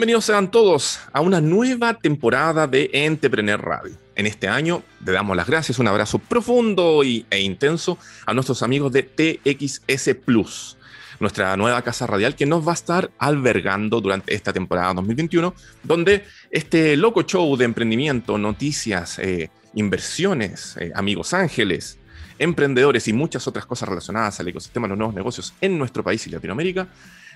Bienvenidos 0.00 0.24
sean 0.24 0.50
todos 0.50 0.98
a 1.12 1.20
una 1.20 1.42
nueva 1.42 1.92
temporada 1.92 2.66
de 2.66 2.88
Entrepreneur 2.90 3.60
Radio. 3.60 3.98
En 4.16 4.26
este 4.26 4.48
año 4.48 4.82
le 5.04 5.12
damos 5.12 5.36
las 5.36 5.46
gracias, 5.46 5.78
un 5.78 5.88
abrazo 5.88 6.18
profundo 6.18 7.04
y, 7.04 7.26
e 7.28 7.40
intenso 7.40 7.98
a 8.24 8.32
nuestros 8.32 8.62
amigos 8.62 8.92
de 8.92 9.02
TXS 9.02 10.14
Plus, 10.24 10.78
nuestra 11.20 11.54
nueva 11.58 11.82
casa 11.82 12.06
radial 12.06 12.34
que 12.34 12.46
nos 12.46 12.66
va 12.66 12.70
a 12.70 12.76
estar 12.76 13.10
albergando 13.18 14.00
durante 14.00 14.34
esta 14.34 14.54
temporada 14.54 14.94
2021, 14.94 15.54
donde 15.82 16.24
este 16.50 16.96
loco 16.96 17.24
show 17.24 17.54
de 17.58 17.66
emprendimiento, 17.66 18.38
noticias, 18.38 19.18
eh, 19.18 19.50
inversiones, 19.74 20.78
eh, 20.80 20.92
amigos 20.94 21.34
ángeles, 21.34 21.98
emprendedores 22.38 23.06
y 23.06 23.12
muchas 23.12 23.46
otras 23.46 23.66
cosas 23.66 23.90
relacionadas 23.90 24.40
al 24.40 24.48
ecosistema 24.48 24.86
de 24.86 24.92
los 24.92 24.98
nuevos 24.98 25.14
negocios 25.14 25.52
en 25.60 25.76
nuestro 25.76 26.02
país 26.02 26.26
y 26.26 26.30
Latinoamérica, 26.30 26.88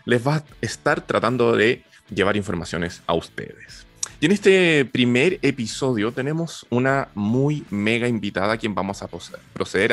les 0.06 0.26
va 0.26 0.36
a 0.36 0.44
estar 0.62 1.02
tratando 1.02 1.54
de 1.54 1.84
llevar 2.10 2.36
informaciones 2.36 3.02
a 3.06 3.14
ustedes. 3.14 3.86
Y 4.20 4.26
en 4.26 4.32
este 4.32 4.84
primer 4.84 5.38
episodio 5.42 6.12
tenemos 6.12 6.66
una 6.70 7.08
muy 7.14 7.64
mega 7.70 8.08
invitada 8.08 8.54
a 8.54 8.56
quien 8.56 8.74
vamos 8.74 9.02
a 9.02 9.08
proceder 9.52 9.92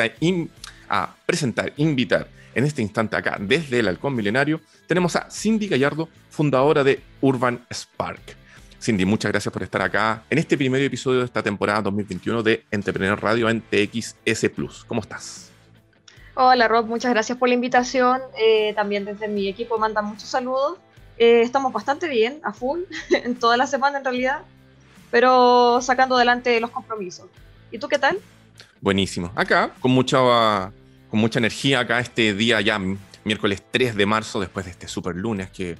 a, 0.88 1.14
presentar, 1.26 1.72
invitar 1.76 2.28
en 2.54 2.64
este 2.64 2.82
instante 2.82 3.16
acá 3.16 3.36
desde 3.40 3.80
el 3.80 3.88
Halcón 3.88 4.14
Milenario. 4.14 4.60
Tenemos 4.86 5.16
a 5.16 5.30
Cindy 5.30 5.68
Gallardo, 5.68 6.08
fundadora 6.30 6.84
de 6.84 7.00
Urban 7.20 7.64
Spark. 7.72 8.36
Cindy, 8.80 9.04
muchas 9.04 9.30
gracias 9.30 9.52
por 9.52 9.62
estar 9.62 9.82
acá 9.82 10.24
en 10.28 10.38
este 10.38 10.56
primer 10.56 10.82
episodio 10.82 11.20
de 11.20 11.26
esta 11.26 11.42
temporada 11.42 11.82
2021 11.82 12.42
de 12.42 12.64
Entrepreneur 12.70 13.20
Radio 13.20 13.48
en 13.48 13.60
TXS 13.60 14.48
Plus. 14.54 14.84
¿Cómo 14.86 15.00
estás? 15.00 15.50
Hola 16.34 16.66
Rob, 16.68 16.86
muchas 16.86 17.12
gracias 17.12 17.36
por 17.38 17.48
la 17.48 17.54
invitación. 17.54 18.20
Eh, 18.38 18.72
también 18.74 19.04
desde 19.04 19.28
mi 19.28 19.48
equipo 19.48 19.78
mandan 19.78 20.06
muchos 20.06 20.28
saludos. 20.28 20.78
Eh, 21.18 21.42
estamos 21.42 21.72
bastante 21.72 22.08
bien, 22.08 22.40
a 22.42 22.52
full, 22.52 22.80
en 23.10 23.36
toda 23.36 23.56
la 23.56 23.66
semana 23.66 23.98
en 23.98 24.04
realidad, 24.04 24.40
pero 25.10 25.80
sacando 25.82 26.16
adelante 26.16 26.58
los 26.60 26.70
compromisos. 26.70 27.26
¿Y 27.70 27.78
tú 27.78 27.88
qué 27.88 27.98
tal? 27.98 28.18
Buenísimo. 28.80 29.30
Acá, 29.34 29.72
con 29.80 29.92
mucha, 29.92 30.72
con 31.08 31.20
mucha 31.20 31.38
energía, 31.38 31.80
acá 31.80 32.00
este 32.00 32.34
día 32.34 32.60
ya, 32.60 32.80
miércoles 33.24 33.62
3 33.70 33.94
de 33.94 34.06
marzo, 34.06 34.40
después 34.40 34.66
de 34.66 34.72
este 34.72 34.88
super 34.88 35.14
lunes 35.14 35.50
que 35.50 35.78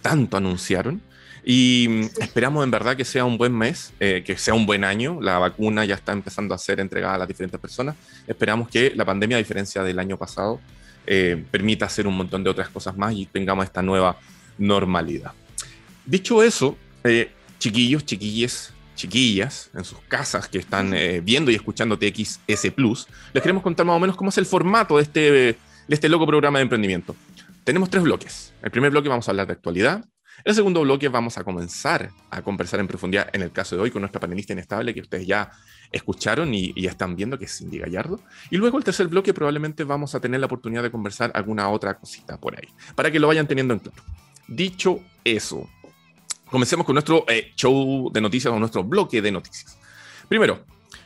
tanto 0.00 0.36
anunciaron. 0.36 1.02
Y 1.46 2.06
esperamos 2.20 2.64
en 2.64 2.70
verdad 2.70 2.96
que 2.96 3.04
sea 3.04 3.24
un 3.24 3.36
buen 3.36 3.52
mes, 3.52 3.92
eh, 4.00 4.22
que 4.24 4.36
sea 4.38 4.54
un 4.54 4.64
buen 4.64 4.82
año. 4.82 5.20
La 5.20 5.38
vacuna 5.38 5.84
ya 5.84 5.94
está 5.94 6.12
empezando 6.12 6.54
a 6.54 6.58
ser 6.58 6.80
entregada 6.80 7.16
a 7.16 7.18
las 7.18 7.28
diferentes 7.28 7.60
personas. 7.60 7.96
Esperamos 8.26 8.68
que 8.68 8.92
la 8.94 9.04
pandemia, 9.04 9.36
a 9.36 9.38
diferencia 9.38 9.82
del 9.82 9.98
año 9.98 10.16
pasado, 10.16 10.58
eh, 11.06 11.44
permita 11.50 11.84
hacer 11.84 12.06
un 12.06 12.16
montón 12.16 12.42
de 12.42 12.48
otras 12.48 12.70
cosas 12.70 12.96
más 12.96 13.12
y 13.12 13.26
tengamos 13.26 13.66
esta 13.66 13.82
nueva 13.82 14.16
normalidad. 14.58 15.32
Dicho 16.04 16.42
eso, 16.42 16.76
eh, 17.04 17.30
chiquillos, 17.58 18.04
chiquillas, 18.04 18.72
chiquillas 18.94 19.70
en 19.74 19.84
sus 19.84 19.98
casas 20.00 20.48
que 20.48 20.58
están 20.58 20.94
viendo 21.22 21.50
y 21.50 21.54
escuchando 21.54 21.98
TXS 21.98 22.70
Plus, 22.74 23.08
les 23.32 23.42
queremos 23.42 23.62
contar 23.62 23.84
más 23.84 23.96
o 23.96 24.00
menos 24.00 24.16
cómo 24.16 24.30
es 24.30 24.38
el 24.38 24.46
formato 24.46 24.96
de 24.96 25.02
este, 25.02 25.20
de 25.30 25.56
este 25.88 26.08
loco 26.08 26.26
programa 26.26 26.58
de 26.58 26.62
emprendimiento. 26.62 27.16
Tenemos 27.64 27.90
tres 27.90 28.02
bloques. 28.02 28.52
El 28.62 28.70
primer 28.70 28.90
bloque 28.90 29.08
vamos 29.08 29.26
a 29.26 29.32
hablar 29.32 29.46
de 29.46 29.54
actualidad, 29.54 30.04
el 30.42 30.54
segundo 30.54 30.80
bloque 30.80 31.08
vamos 31.08 31.38
a 31.38 31.44
comenzar 31.44 32.10
a 32.30 32.42
conversar 32.42 32.80
en 32.80 32.88
profundidad, 32.88 33.30
en 33.32 33.42
el 33.42 33.52
caso 33.52 33.76
de 33.76 33.82
hoy, 33.82 33.90
con 33.90 34.02
nuestra 34.02 34.20
panelista 34.20 34.52
inestable 34.52 34.92
que 34.92 35.00
ustedes 35.00 35.26
ya 35.26 35.50
escucharon 35.92 36.52
y, 36.52 36.72
están 36.84 37.14
viendo, 37.14 37.38
que 37.38 37.44
es 37.44 37.56
Cindy 37.56 37.78
Gallardo. 37.78 38.20
Y 38.50 38.56
luego 38.56 38.76
el 38.76 38.84
tercer 38.84 39.06
bloque 39.06 39.32
probablemente 39.32 39.84
vamos 39.84 40.14
a 40.14 40.20
tener 40.20 40.40
la 40.40 40.46
oportunidad 40.46 40.82
de 40.82 40.90
conversar 40.90 41.30
alguna 41.34 41.68
otra 41.68 41.94
cosita 41.96 42.38
por 42.38 42.56
ahí, 42.56 42.68
para 42.94 43.10
que 43.10 43.20
lo 43.20 43.28
vayan 43.28 43.46
teniendo 43.46 43.74
en 43.74 43.80
claro. 43.80 44.02
Dicho 44.48 45.00
eso, 45.24 45.68
comencemos 46.50 46.84
con 46.84 46.94
nuestro 46.94 47.24
eh, 47.28 47.52
show 47.56 48.10
de 48.12 48.20
noticias 48.20 48.52
o 48.52 48.58
nuestro 48.58 48.84
bloque 48.84 49.22
de 49.22 49.32
noticias. 49.32 49.78
Primero, 50.28 50.64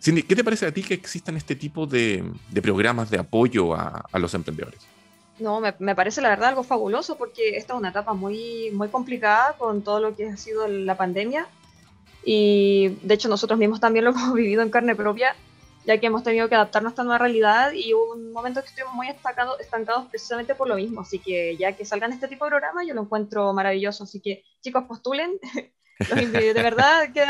Cindy, 0.00 0.22
¿qué 0.22 0.36
te 0.36 0.44
parece 0.44 0.66
a 0.66 0.72
ti 0.72 0.82
que 0.82 0.94
existan 0.94 1.36
este 1.36 1.56
tipo 1.56 1.86
de, 1.86 2.24
programas 2.62 3.10
de 3.10 3.18
apoyo 3.18 3.74
a 3.74 4.18
los 4.18 4.32
emprendedores? 4.34 4.94
No, 5.38 5.60
me, 5.60 5.74
me, 5.80 5.96
parece 5.96 6.20
la 6.20 6.28
verdad 6.28 6.50
algo 6.50 6.62
fabuloso 6.62 7.16
porque 7.16 7.56
esta 7.56 7.72
es 7.72 7.78
una 7.78 7.88
etapa 7.88 8.14
muy, 8.14 8.70
muy 8.72 8.88
complicada 8.88 9.54
con 9.58 9.82
todo 9.82 9.98
lo 9.98 10.14
que 10.14 10.28
ha 10.28 10.36
sido 10.36 10.68
la 10.68 10.96
pandemia 10.96 11.48
y 12.24 12.96
de 13.02 13.14
hecho 13.14 13.28
nosotros 13.28 13.58
mismos 13.58 13.80
también 13.80 14.04
lo 14.04 14.10
hemos 14.12 14.32
vivido 14.32 14.62
en 14.62 14.70
carne 14.70 14.94
propia 14.94 15.34
ya 15.84 15.98
que 15.98 16.06
hemos 16.06 16.22
tenido 16.22 16.48
que 16.48 16.54
adaptarnos 16.54 16.90
a 16.90 16.92
esta 16.92 17.04
nueva 17.04 17.18
realidad 17.18 17.72
y 17.72 17.92
hubo 17.94 18.14
un 18.14 18.32
momento 18.32 18.60
que 18.62 18.68
estuvimos 18.68 18.94
muy 18.94 19.08
estancados, 19.08 19.60
estancados 19.60 20.06
precisamente 20.08 20.54
por 20.54 20.68
lo 20.68 20.76
mismo, 20.76 21.02
así 21.02 21.18
que 21.18 21.56
ya 21.56 21.72
que 21.72 21.84
salgan 21.84 22.12
este 22.12 22.28
tipo 22.28 22.44
de 22.44 22.50
programas 22.50 22.86
yo 22.86 22.94
lo 22.94 23.02
encuentro 23.02 23.52
maravilloso, 23.52 24.04
así 24.04 24.20
que 24.20 24.44
chicos 24.62 24.84
postulen, 24.88 25.38
de 25.98 26.52
verdad 26.54 27.12
que 27.12 27.24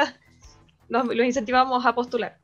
los, 0.89 1.05
los, 1.07 1.27
incentivamos 1.27 1.85
a 1.85 1.95
postular. 1.95 2.39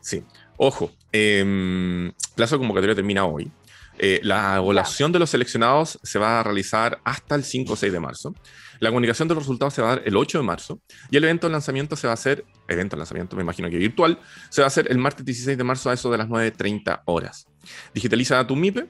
Sí, 0.00 0.22
ojo, 0.56 0.90
eh, 1.12 2.12
plazo 2.34 2.56
de 2.56 2.58
convocatoria 2.58 2.94
termina 2.94 3.24
hoy, 3.24 3.50
eh, 3.98 4.20
la 4.22 4.56
evaluación 4.56 5.10
de 5.10 5.18
los 5.18 5.30
seleccionados 5.30 5.98
se 6.02 6.18
va 6.18 6.40
a 6.40 6.42
realizar 6.42 7.00
hasta 7.04 7.34
el 7.34 7.44
5 7.44 7.72
o 7.72 7.76
6 7.76 7.92
de 7.92 8.00
marzo. 8.00 8.34
La 8.78 8.90
comunicación 8.90 9.26
de 9.28 9.34
los 9.34 9.44
resultados 9.44 9.72
se 9.72 9.80
va 9.82 9.92
a 9.92 9.96
dar 9.96 10.02
el 10.06 10.16
8 10.16 10.38
de 10.38 10.44
marzo. 10.44 10.80
Y 11.10 11.16
el 11.16 11.24
evento 11.24 11.46
de 11.46 11.52
lanzamiento 11.52 11.96
se 11.96 12.06
va 12.06 12.12
a 12.12 12.14
hacer, 12.14 12.44
evento 12.68 12.96
lanzamiento 12.96 13.36
me 13.36 13.42
imagino 13.42 13.70
que 13.70 13.76
virtual, 13.76 14.18
se 14.50 14.60
va 14.60 14.66
a 14.66 14.68
hacer 14.68 14.90
el 14.90 14.98
martes 14.98 15.24
16 15.24 15.56
de 15.56 15.64
marzo 15.64 15.90
a 15.90 15.94
eso 15.94 16.10
de 16.10 16.18
las 16.18 16.28
9.30 16.28 17.02
horas. 17.06 17.46
Digitaliza 17.94 18.46
tu 18.46 18.56
MIPE. 18.56 18.88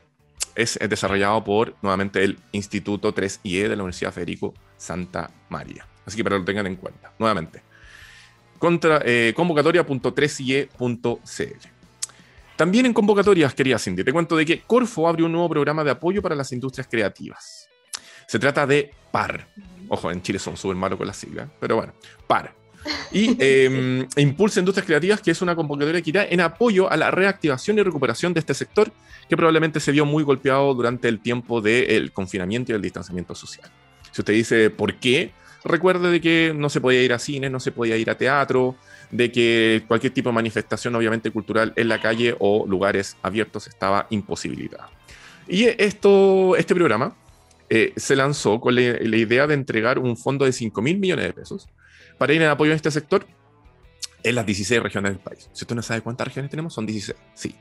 Es, 0.55 0.79
desarrollado 0.89 1.45
por 1.45 1.77
nuevamente 1.83 2.25
el 2.25 2.39
Instituto 2.53 3.15
3IE 3.15 3.69
de 3.69 3.77
la 3.77 3.83
Universidad 3.83 4.13
Federico 4.13 4.55
Santa 4.79 5.31
María. 5.51 5.87
Así 6.07 6.17
que 6.17 6.25
para 6.25 6.37
que 6.37 6.41
lo 6.41 6.47
tengan 6.47 6.67
en 6.67 6.77
cuenta. 6.77 7.13
Nuevamente, 7.19 7.63
contra, 8.59 9.03
eh, 9.05 9.35
convocatoria.3ie.cl. 9.37 11.69
También 12.57 12.87
en 12.87 12.95
convocatorias, 12.95 13.55
quería 13.55 13.79
Cindy, 13.79 14.03
te 14.03 14.13
cuento 14.13 14.35
de 14.35 14.47
que 14.47 14.63
Corfo 14.63 15.07
abre 15.07 15.23
un 15.23 15.33
nuevo 15.33 15.51
programa 15.51 15.85
de 15.85 15.91
apoyo 15.91 16.23
para 16.23 16.35
las 16.35 16.51
industrias 16.53 16.89
creativas. 16.91 17.69
Se 18.27 18.39
trata 18.39 18.67
de 18.67 18.95
PAR. 19.13 19.47
Ojo, 19.89 20.11
en 20.11 20.23
Chile 20.23 20.39
son 20.39 20.57
súper 20.57 20.77
malos 20.77 20.97
con 20.97 21.07
las 21.07 21.19
siglas, 21.19 21.51
pero 21.61 21.77
bueno, 21.77 21.93
PAR. 22.27 22.55
Y 23.13 23.37
eh, 23.41 24.07
Impulsa 24.17 24.61
Industrias 24.61 24.87
Creativas, 24.87 25.21
que 25.21 25.31
es 25.31 25.43
una 25.43 25.55
convocatoria 25.55 26.03
que 26.03 26.11
irá 26.11 26.25
en 26.25 26.41
apoyo 26.41 26.91
a 26.91 26.97
la 26.97 27.11
reactivación 27.11 27.79
y 27.79 27.83
recuperación 27.83 28.35
de 28.35 28.41
este 28.41 28.55
sector, 28.55 28.93
que 29.29 29.37
probablemente 29.37 29.81
se 29.81 29.93
vio 29.93 30.05
muy 30.05 30.23
golpeado 30.23 30.75
durante 30.75 31.09
el 31.09 31.21
tiempo 31.21 31.61
del 31.61 32.13
confinamiento 32.13 32.73
y 32.73 32.75
el 32.75 32.83
distanciamiento 32.83 33.35
social. 33.35 33.71
Si 34.13 34.21
usted 34.21 34.33
dice, 34.33 34.71
¿por 34.71 34.95
qué? 34.95 35.33
Recuerde 35.65 36.11
de 36.11 36.21
que 36.21 36.53
no 36.55 36.69
se 36.69 36.81
podía 36.81 37.03
ir 37.03 37.13
a 37.13 37.19
cine, 37.19 37.51
no 37.51 37.59
se 37.59 37.73
podía 37.73 37.97
ir 37.97 38.09
a 38.09 38.17
teatro, 38.17 38.77
de 39.11 39.33
que 39.33 39.85
cualquier 39.87 40.13
tipo 40.13 40.29
de 40.29 40.35
manifestación, 40.35 40.95
obviamente 40.95 41.31
cultural, 41.31 41.73
en 41.77 41.89
la 41.89 42.01
calle 42.01 42.37
o 42.39 42.67
lugares 42.67 43.17
abiertos 43.23 43.67
estaba 43.67 44.07
imposibilitada. 44.11 44.91
Y 45.49 45.65
esto, 45.65 46.57
este 46.57 46.75
programa 46.75 47.15
eh, 47.69 47.93
se 47.97 48.15
lanzó 48.15 48.61
con 48.61 48.75
la, 48.75 48.81
idea 48.81 49.47
de 49.47 49.55
entregar 49.55 49.99
un 49.99 50.17
fondo 50.17 50.45
de 50.45 50.53
5 50.53 50.81
mil 50.83 50.99
millones 50.99 51.27
de 51.27 51.33
pesos 51.33 51.69
para 52.19 52.33
ir 52.33 52.43
en 52.43 52.49
apoyo 52.49 52.73
a 52.73 52.77
este 52.77 52.91
sector 52.91 53.27
en 54.23 54.35
las 54.35 54.47
16 54.47 54.83
regiones 54.83 55.13
del 55.13 55.21
país. 55.21 55.49
Si 55.53 55.65
usted 55.65 55.77
no 55.77 55.83
sabe 55.83 56.01
cuántas 56.01 56.27
regiones 56.29 56.51
tenemos, 56.51 56.75
son 56.75 56.87
16. 56.87 57.19
Sí. 57.35 57.55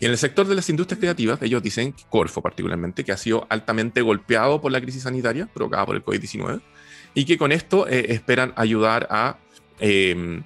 Y 0.00 0.06
en 0.06 0.10
el 0.10 0.18
sector 0.18 0.46
de 0.48 0.54
las 0.54 0.68
industrias 0.68 0.98
creativas, 0.98 1.40
ellos 1.42 1.62
dicen, 1.62 1.94
Corfo 2.10 2.42
particularmente, 2.42 3.04
que 3.04 3.12
ha 3.12 3.16
sido 3.16 3.46
altamente 3.50 4.02
golpeado 4.02 4.60
por 4.60 4.72
la 4.72 4.80
crisis 4.80 5.04
sanitaria 5.04 5.46
provocada 5.46 5.86
por 5.86 5.96
el 5.96 6.04
COVID-19 6.04 6.60
y 7.14 7.24
que 7.24 7.38
con 7.38 7.52
esto 7.52 7.86
eh, 7.86 8.06
esperan 8.08 8.52
ayudar 8.56 9.06
a 9.10 9.38
eh, 9.78 10.42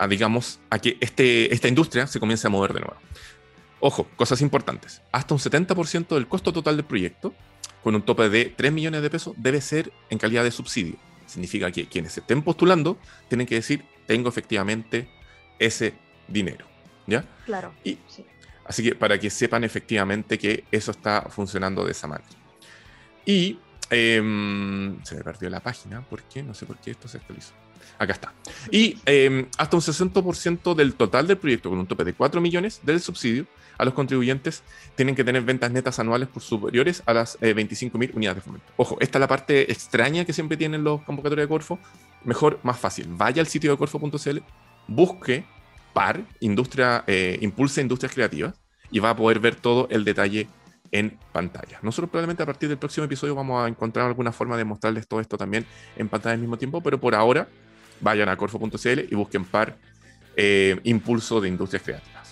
a, 0.00 0.08
digamos, 0.08 0.60
a 0.70 0.78
que 0.78 0.96
este, 1.00 1.52
esta 1.52 1.68
industria 1.68 2.06
se 2.06 2.18
comience 2.18 2.46
a 2.46 2.50
mover 2.50 2.72
de 2.72 2.80
nuevo. 2.80 2.96
Ojo, 3.80 4.08
cosas 4.16 4.40
importantes. 4.40 5.02
Hasta 5.12 5.34
un 5.34 5.40
70% 5.40 6.08
del 6.14 6.26
costo 6.26 6.54
total 6.54 6.76
del 6.76 6.86
proyecto, 6.86 7.34
con 7.82 7.94
un 7.94 8.00
tope 8.00 8.30
de 8.30 8.46
3 8.46 8.72
millones 8.72 9.02
de 9.02 9.10
pesos, 9.10 9.34
debe 9.36 9.60
ser 9.60 9.92
en 10.08 10.16
calidad 10.16 10.42
de 10.42 10.50
subsidio. 10.50 10.96
Significa 11.30 11.70
que 11.70 11.86
quienes 11.86 12.16
estén 12.18 12.42
postulando 12.42 12.98
tienen 13.28 13.46
que 13.46 13.54
decir, 13.54 13.84
tengo 14.06 14.28
efectivamente 14.28 15.08
ese 15.58 15.94
dinero. 16.26 16.66
¿Ya? 17.06 17.24
Claro. 17.44 17.72
Y, 17.84 17.98
Así 18.70 18.84
que 18.84 18.94
para 18.94 19.18
que 19.18 19.30
sepan 19.30 19.64
efectivamente 19.64 20.38
que 20.38 20.62
eso 20.70 20.92
está 20.92 21.22
funcionando 21.22 21.84
de 21.84 21.90
esa 21.90 22.06
manera. 22.06 22.30
Y 23.26 23.58
em, 23.90 25.02
se 25.02 25.16
me 25.16 25.24
perdió 25.24 25.50
la 25.50 25.58
página, 25.58 26.02
¿por 26.02 26.22
qué? 26.22 26.40
No 26.44 26.54
sé 26.54 26.66
por 26.66 26.78
qué 26.78 26.92
esto 26.92 27.08
se 27.08 27.16
actualizó. 27.16 27.52
Acá 27.98 28.12
está. 28.12 28.32
Y 28.70 28.96
em, 29.06 29.48
hasta 29.58 29.76
un 29.76 29.82
60% 29.82 30.76
del 30.76 30.94
total 30.94 31.26
del 31.26 31.38
proyecto, 31.38 31.68
con 31.68 31.80
un 31.80 31.86
tope 31.88 32.04
de 32.04 32.14
4 32.14 32.40
millones 32.40 32.80
del 32.84 33.00
subsidio, 33.00 33.44
a 33.80 33.84
los 33.84 33.94
contribuyentes 33.94 34.62
tienen 34.94 35.14
que 35.14 35.24
tener 35.24 35.42
ventas 35.42 35.70
netas 35.70 35.98
anuales 35.98 36.28
por 36.28 36.42
superiores 36.42 37.02
a 37.06 37.14
las 37.14 37.38
25.000 37.40 38.04
eh, 38.04 38.12
unidades 38.14 38.36
de 38.36 38.42
fomento. 38.42 38.66
Ojo, 38.76 38.96
esta 39.00 39.18
es 39.18 39.20
la 39.20 39.28
parte 39.28 39.72
extraña 39.72 40.24
que 40.24 40.32
siempre 40.32 40.56
tienen 40.56 40.84
los 40.84 41.02
convocatorios 41.02 41.46
de 41.46 41.48
Corfo. 41.48 41.78
Mejor, 42.24 42.60
más 42.62 42.78
fácil. 42.78 43.06
Vaya 43.08 43.40
al 43.40 43.46
sitio 43.46 43.70
de 43.70 43.78
corfo.cl, 43.78 44.38
busque 44.86 45.44
PAR, 45.94 46.22
industria, 46.40 47.04
eh, 47.06 47.38
Impulsa 47.40 47.80
Industrias 47.80 48.12
Creativas, 48.12 48.54
y 48.90 48.98
va 48.98 49.10
a 49.10 49.16
poder 49.16 49.40
ver 49.40 49.54
todo 49.54 49.88
el 49.90 50.04
detalle 50.04 50.48
en 50.92 51.18
pantalla. 51.32 51.78
Nosotros 51.82 52.10
probablemente 52.10 52.42
a 52.42 52.46
partir 52.46 52.68
del 52.68 52.78
próximo 52.78 53.06
episodio 53.06 53.34
vamos 53.34 53.64
a 53.64 53.68
encontrar 53.68 54.06
alguna 54.06 54.32
forma 54.32 54.56
de 54.56 54.64
mostrarles 54.64 55.06
todo 55.06 55.20
esto 55.20 55.38
también 55.38 55.64
en 55.96 56.08
pantalla 56.08 56.34
al 56.34 56.40
mismo 56.40 56.58
tiempo, 56.58 56.82
pero 56.82 57.00
por 57.00 57.14
ahora 57.14 57.48
vayan 58.00 58.28
a 58.28 58.36
corfo.cl 58.36 59.00
y 59.08 59.14
busquen 59.14 59.44
par 59.44 59.76
eh, 60.36 60.78
impulso 60.84 61.40
de 61.40 61.48
industrias 61.48 61.82
creativas. 61.82 62.29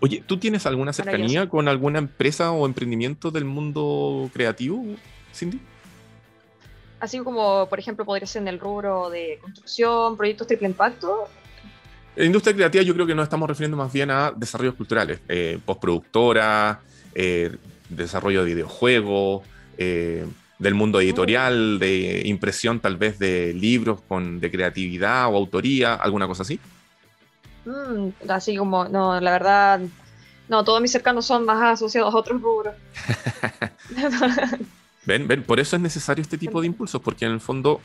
Oye, 0.00 0.22
¿tú 0.26 0.38
tienes 0.38 0.64
alguna 0.66 0.92
cercanía 0.92 1.48
con 1.48 1.68
alguna 1.68 1.98
empresa 1.98 2.52
o 2.52 2.66
emprendimiento 2.66 3.30
del 3.30 3.44
mundo 3.44 4.30
creativo, 4.32 4.82
Cindy? 5.34 5.60
Así 7.00 7.18
como, 7.18 7.66
por 7.68 7.78
ejemplo, 7.78 8.04
podría 8.04 8.26
ser 8.26 8.42
en 8.42 8.48
el 8.48 8.58
rubro 8.58 9.10
de 9.10 9.38
construcción, 9.40 10.16
proyectos 10.16 10.46
triple 10.46 10.68
impacto. 10.68 11.28
En 12.16 12.26
industria 12.26 12.54
creativa 12.54 12.82
yo 12.82 12.94
creo 12.94 13.06
que 13.06 13.14
nos 13.14 13.24
estamos 13.24 13.48
refiriendo 13.48 13.76
más 13.76 13.92
bien 13.92 14.10
a 14.10 14.32
desarrollos 14.32 14.74
culturales, 14.74 15.20
eh, 15.28 15.58
postproductora, 15.64 16.80
eh, 17.14 17.56
desarrollo 17.88 18.44
de 18.44 18.54
videojuegos, 18.54 19.42
eh, 19.78 20.26
del 20.58 20.74
mundo 20.74 21.00
editorial, 21.00 21.78
de 21.78 22.22
impresión 22.26 22.80
tal 22.80 22.96
vez 22.96 23.18
de 23.18 23.54
libros 23.54 24.00
con, 24.02 24.40
de 24.40 24.50
creatividad 24.50 25.32
o 25.32 25.36
autoría, 25.36 25.94
alguna 25.94 26.26
cosa 26.26 26.42
así. 26.42 26.60
Mm, 27.64 28.08
así 28.28 28.56
como, 28.56 28.86
no, 28.88 29.20
la 29.20 29.30
verdad, 29.32 29.80
no, 30.48 30.64
todos 30.64 30.80
mis 30.80 30.90
cercanos 30.90 31.26
son 31.26 31.44
más 31.44 31.62
asociados 31.62 32.12
a 32.14 32.16
otros 32.16 32.40
rubros. 32.40 32.74
ven, 35.06 35.28
ven, 35.28 35.42
por 35.42 35.60
eso 35.60 35.76
es 35.76 35.82
necesario 35.82 36.22
este 36.22 36.38
tipo 36.38 36.60
de 36.60 36.66
impulsos, 36.66 37.00
porque 37.00 37.24
en 37.24 37.32
el 37.32 37.40
fondo 37.40 37.80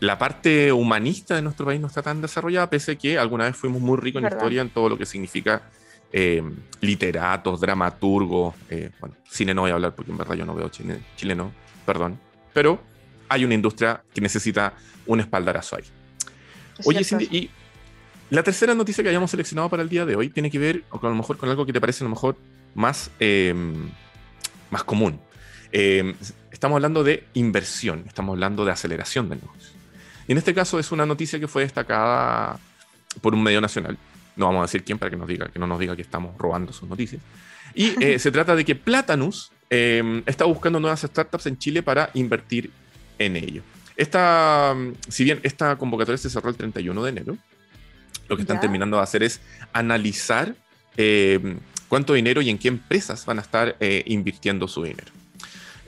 la 0.00 0.18
parte 0.18 0.72
humanista 0.72 1.34
de 1.34 1.42
nuestro 1.42 1.66
país 1.66 1.80
no 1.80 1.86
está 1.86 2.02
tan 2.02 2.22
desarrollada, 2.22 2.70
pese 2.70 2.92
a 2.92 2.96
que 2.96 3.18
alguna 3.18 3.44
vez 3.44 3.56
fuimos 3.56 3.82
muy 3.82 3.98
ricos 3.98 4.22
en 4.22 4.28
historia 4.28 4.62
en 4.62 4.70
todo 4.70 4.88
lo 4.88 4.96
que 4.96 5.04
significa 5.04 5.62
eh, 6.12 6.42
literatos, 6.80 7.60
dramaturgos, 7.60 8.54
eh, 8.70 8.90
bueno, 8.98 9.16
cine 9.28 9.54
no 9.54 9.62
voy 9.62 9.70
a 9.70 9.74
hablar 9.74 9.94
porque 9.94 10.10
en 10.10 10.16
verdad 10.16 10.34
yo 10.34 10.46
no 10.46 10.54
veo 10.54 10.68
chile, 10.70 11.00
chileno, 11.16 11.52
perdón, 11.84 12.18
pero 12.52 12.80
hay 13.28 13.44
una 13.44 13.54
industria 13.54 14.02
que 14.12 14.20
necesita 14.20 14.72
un 15.06 15.20
espaldarazo 15.20 15.76
ahí. 15.76 15.84
Oye, 16.84 17.04
Cindy, 17.04 17.28
y 17.30 17.50
la 18.30 18.42
tercera 18.42 18.74
noticia 18.74 19.02
que 19.02 19.10
hayamos 19.10 19.30
seleccionado 19.30 19.68
para 19.68 19.82
el 19.82 19.88
día 19.88 20.06
de 20.06 20.16
hoy 20.16 20.28
tiene 20.28 20.50
que 20.50 20.58
ver, 20.58 20.84
o 20.90 21.04
a 21.04 21.08
lo 21.08 21.14
mejor 21.14 21.36
con 21.36 21.48
algo 21.48 21.66
que 21.66 21.72
te 21.72 21.80
parece 21.80 22.04
a 22.04 22.06
lo 22.06 22.10
mejor 22.10 22.36
más, 22.74 23.10
eh, 23.20 23.54
más 24.70 24.84
común. 24.84 25.20
estamos 25.72 26.76
hablando 26.76 27.04
de 27.04 27.24
inversión, 27.34 28.04
estamos 28.06 28.34
hablando 28.34 28.64
de 28.64 28.72
aceleración 28.72 29.28
del 29.28 29.40
negocio. 29.40 29.70
Y 30.28 30.32
en 30.32 30.38
este 30.38 30.54
caso 30.54 30.78
es 30.78 30.92
una 30.92 31.06
noticia 31.06 31.40
que 31.40 31.48
fue 31.48 31.62
destacada 31.62 32.58
por 33.20 33.34
un 33.34 33.42
medio 33.42 33.60
nacional, 33.60 33.98
no 34.36 34.46
vamos 34.46 34.60
a 34.60 34.62
decir 34.62 34.84
quién 34.84 34.98
para 34.98 35.10
que, 35.10 35.16
nos 35.16 35.28
diga, 35.28 35.48
que 35.48 35.58
no 35.58 35.66
nos 35.66 35.78
diga 35.78 35.96
que 35.96 36.02
estamos 36.02 36.36
robando 36.38 36.72
sus 36.72 36.88
noticias. 36.88 37.20
Y 37.74 37.94
eh, 38.04 38.18
se 38.18 38.30
trata 38.30 38.56
de 38.56 38.64
que 38.64 38.74
Platanus 38.74 39.52
eh, 39.68 40.22
está 40.26 40.44
buscando 40.44 40.80
nuevas 40.80 41.02
startups 41.02 41.46
en 41.46 41.58
Chile 41.58 41.82
para 41.82 42.10
invertir 42.14 42.70
en 43.18 43.36
ello. 43.36 43.62
Esta, 43.96 44.74
si 45.08 45.24
bien 45.24 45.40
esta 45.42 45.76
convocatoria 45.76 46.16
se 46.16 46.30
cerró 46.30 46.48
el 46.48 46.56
31 46.56 47.02
de 47.02 47.10
enero, 47.10 47.36
lo 48.30 48.36
que 48.36 48.42
están 48.42 48.60
terminando 48.60 48.96
de 48.96 49.02
hacer 49.02 49.22
es 49.22 49.40
analizar 49.72 50.54
eh, 50.96 51.58
cuánto 51.88 52.14
dinero 52.14 52.40
y 52.40 52.48
en 52.48 52.56
qué 52.56 52.68
empresas 52.68 53.26
van 53.26 53.38
a 53.38 53.42
estar 53.42 53.76
invirtiendo 54.06 54.66
su 54.66 54.82
dinero. 54.84 55.12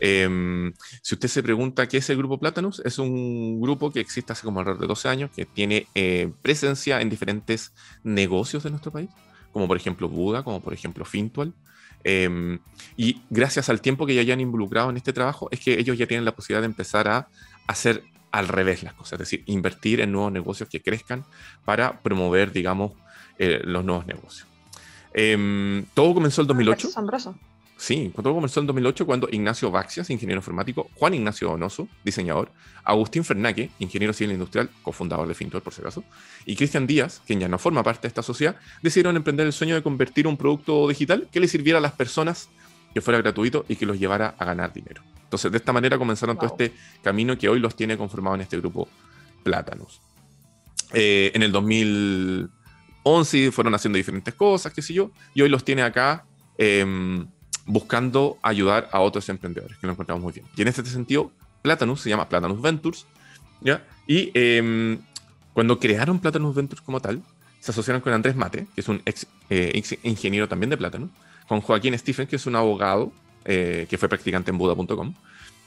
Em, 0.04 0.72
si 1.00 1.14
usted 1.14 1.28
se 1.28 1.44
pregunta 1.44 1.86
qué 1.86 1.98
es 1.98 2.10
el 2.10 2.16
grupo 2.16 2.36
Platanus, 2.36 2.82
es 2.84 2.98
un 2.98 3.60
grupo 3.60 3.92
que 3.92 4.00
existe 4.00 4.32
hace 4.32 4.42
como 4.42 4.58
alrededor 4.58 4.80
de 4.80 4.88
12 4.88 5.08
años, 5.08 5.30
que 5.30 5.46
tiene 5.46 5.86
eh, 5.94 6.32
presencia 6.42 7.00
en 7.00 7.08
diferentes 7.08 7.72
negocios 8.02 8.64
de 8.64 8.70
nuestro 8.70 8.90
país, 8.90 9.08
como 9.52 9.68
por 9.68 9.76
ejemplo 9.76 10.08
Buda, 10.08 10.42
como 10.42 10.60
por 10.60 10.74
ejemplo 10.74 11.04
Fintual. 11.04 11.54
Em, 12.02 12.58
y 12.96 13.22
gracias 13.30 13.68
al 13.68 13.80
tiempo 13.80 14.04
que 14.04 14.16
ya 14.16 14.22
hayan 14.22 14.40
involucrado 14.40 14.90
en 14.90 14.96
este 14.96 15.12
trabajo, 15.12 15.46
es 15.52 15.60
que 15.60 15.78
ellos 15.78 15.96
ya 15.96 16.08
tienen 16.08 16.24
la 16.24 16.34
posibilidad 16.34 16.62
de 16.62 16.66
empezar 16.66 17.06
a 17.06 17.28
hacer 17.68 18.02
al 18.32 18.48
revés 18.48 18.82
las 18.82 18.94
cosas, 18.94 19.12
es 19.14 19.18
decir, 19.20 19.44
invertir 19.46 20.00
en 20.00 20.10
nuevos 20.10 20.32
negocios 20.32 20.68
que 20.68 20.82
crezcan 20.82 21.24
para 21.64 22.00
promover, 22.02 22.52
digamos, 22.52 22.92
eh, 23.38 23.60
los 23.64 23.84
nuevos 23.84 24.06
negocios. 24.06 24.48
Em, 25.12 25.84
todo 25.94 26.14
comenzó 26.14 26.40
el 26.40 26.46
2008. 26.48 26.88
Asombroso. 26.88 27.36
Sí, 27.76 28.12
todo 28.14 28.32
comenzó 28.32 28.60
en 28.60 28.66
2008 28.66 29.04
cuando 29.06 29.28
Ignacio 29.30 29.70
Baxias, 29.70 30.08
ingeniero 30.08 30.38
informático, 30.38 30.88
Juan 30.94 31.14
Ignacio 31.14 31.48
Donoso, 31.48 31.88
diseñador, 32.04 32.52
Agustín 32.84 33.24
Fernaque, 33.24 33.70
ingeniero 33.80 34.12
civil 34.12 34.32
industrial, 34.32 34.70
cofundador 34.82 35.26
de 35.26 35.34
Fintual 35.34 35.64
por 35.64 35.74
si 35.74 35.80
acaso, 35.80 36.04
y 36.46 36.54
Cristian 36.54 36.86
Díaz, 36.86 37.22
quien 37.26 37.40
ya 37.40 37.48
no 37.48 37.58
forma 37.58 37.82
parte 37.82 38.02
de 38.02 38.08
esta 38.08 38.22
sociedad, 38.22 38.54
decidieron 38.82 39.16
emprender 39.16 39.46
el 39.46 39.52
sueño 39.52 39.74
de 39.74 39.82
convertir 39.82 40.28
un 40.28 40.36
producto 40.36 40.86
digital 40.88 41.28
que 41.32 41.40
le 41.40 41.48
sirviera 41.48 41.80
a 41.80 41.82
las 41.82 41.92
personas, 41.92 42.50
que 42.94 43.00
fuera 43.00 43.18
gratuito 43.18 43.64
y 43.68 43.74
que 43.74 43.84
los 43.84 43.98
llevara 43.98 44.36
a 44.38 44.44
ganar 44.44 44.72
dinero. 44.72 45.02
Entonces, 45.32 45.50
de 45.50 45.56
esta 45.56 45.72
manera 45.72 45.96
comenzaron 45.96 46.36
todo 46.36 46.48
este 46.48 46.74
camino 47.00 47.38
que 47.38 47.48
hoy 47.48 47.58
los 47.58 47.74
tiene 47.74 47.96
conformado 47.96 48.34
en 48.34 48.42
este 48.42 48.58
grupo 48.58 48.86
Plátanos. 49.42 50.02
Eh, 50.92 51.30
en 51.32 51.42
el 51.42 51.50
2011 51.50 53.50
fueron 53.50 53.74
haciendo 53.74 53.96
diferentes 53.96 54.34
cosas, 54.34 54.74
qué 54.74 54.82
sé 54.82 54.92
yo, 54.92 55.10
y 55.32 55.40
hoy 55.40 55.48
los 55.48 55.64
tiene 55.64 55.80
acá. 55.80 56.26
Em, 56.58 57.26
buscando 57.64 58.36
ayudar 58.42 58.90
a 58.92 59.00
otros 59.00 59.26
emprendedores, 59.30 59.78
que 59.78 59.86
lo 59.86 59.94
encontramos 59.94 60.22
muy 60.22 60.34
bien. 60.34 60.44
Y 60.54 60.60
en 60.60 60.68
este 60.68 60.84
sentido, 60.84 61.32
Platanus 61.62 62.02
se 62.02 62.10
llama 62.10 62.28
Platanus 62.28 62.60
Ventures, 62.60 63.06
¿ya? 63.62 63.86
Y 64.06 64.32
em, 64.34 64.98
cuando 65.54 65.78
crearon 65.78 66.18
Platanus 66.18 66.54
Ventures 66.54 66.82
como 66.82 67.00
tal, 67.00 67.22
se 67.58 67.70
asociaron 67.70 68.02
con 68.02 68.12
Andrés 68.12 68.36
Mate, 68.36 68.66
que 68.74 68.82
es 68.82 68.88
un 68.88 69.00
ex, 69.06 69.26
eh, 69.48 69.82
ingeniero 70.02 70.46
también 70.46 70.68
de 70.68 70.76
Platanus, 70.76 71.08
con 71.48 71.62
Joaquín 71.62 71.98
Stephen, 71.98 72.26
que 72.26 72.36
es 72.36 72.44
un 72.44 72.54
abogado 72.54 73.14
eh, 73.44 73.86
que 73.88 73.98
fue 73.98 74.08
practicante 74.08 74.50
en 74.50 74.58
Buda.com, 74.58 75.14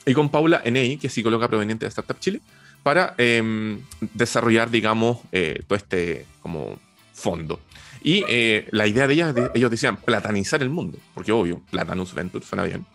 y 0.06 0.14
con 0.14 0.30
Paula 0.30 0.62
Enei, 0.64 0.98
que 0.98 1.08
es 1.08 1.14
psicóloga 1.14 1.48
proveniente 1.48 1.86
de 1.86 1.90
Startup 1.90 2.20
Chile, 2.20 2.42
para 2.84 3.16
em, 3.18 3.82
desarrollar, 4.14 4.70
digamos, 4.70 5.18
eh, 5.32 5.64
todo 5.68 5.78
este 5.78 6.26
como 6.42 6.80
fondo. 7.14 7.60
Y 8.04 8.24
eh, 8.28 8.68
la 8.70 8.86
idea 8.86 9.08
de 9.08 9.16
ellas, 9.16 9.36
ellos 9.56 9.72
decían 9.72 9.98
platanizar 9.98 10.62
el 10.62 10.70
mundo, 10.70 11.00
porque 11.16 11.32
obvio, 11.32 11.62
Platanus 11.72 12.14
Venture 12.14 12.46
suena 12.46 12.64
bien. 12.64 12.86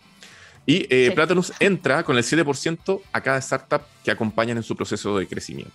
Y 0.65 0.87
eh, 0.89 1.11
Platanus 1.13 1.51
entra 1.59 2.03
con 2.03 2.17
el 2.17 2.23
7% 2.23 3.01
a 3.11 3.21
cada 3.21 3.39
startup 3.39 3.81
que 4.05 4.11
acompañan 4.11 4.55
en 4.55 4.63
su 4.63 4.77
proceso 4.77 5.17
de 5.17 5.27
crecimiento. 5.27 5.73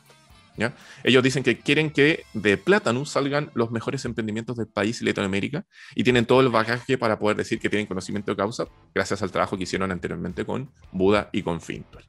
Ellos 1.04 1.22
dicen 1.22 1.42
que 1.42 1.58
quieren 1.58 1.90
que 1.90 2.25
de 2.32 2.56
Platanus 2.56 3.10
salgan 3.10 3.50
los 3.54 3.70
mejores 3.70 4.04
emprendimientos 4.04 4.56
del 4.56 4.66
país 4.66 5.00
y 5.02 5.04
Latinoamérica 5.04 5.64
y 5.94 6.04
tienen 6.04 6.26
todo 6.26 6.40
el 6.40 6.48
bagaje 6.48 6.98
para 6.98 7.18
poder 7.18 7.36
decir 7.36 7.58
que 7.58 7.68
tienen 7.68 7.86
conocimiento 7.86 8.32
de 8.32 8.36
causa 8.36 8.66
gracias 8.94 9.22
al 9.22 9.30
trabajo 9.30 9.56
que 9.56 9.64
hicieron 9.64 9.90
anteriormente 9.90 10.44
con 10.44 10.70
Buda 10.92 11.28
y 11.32 11.42
con 11.42 11.60
Fintual. 11.60 12.04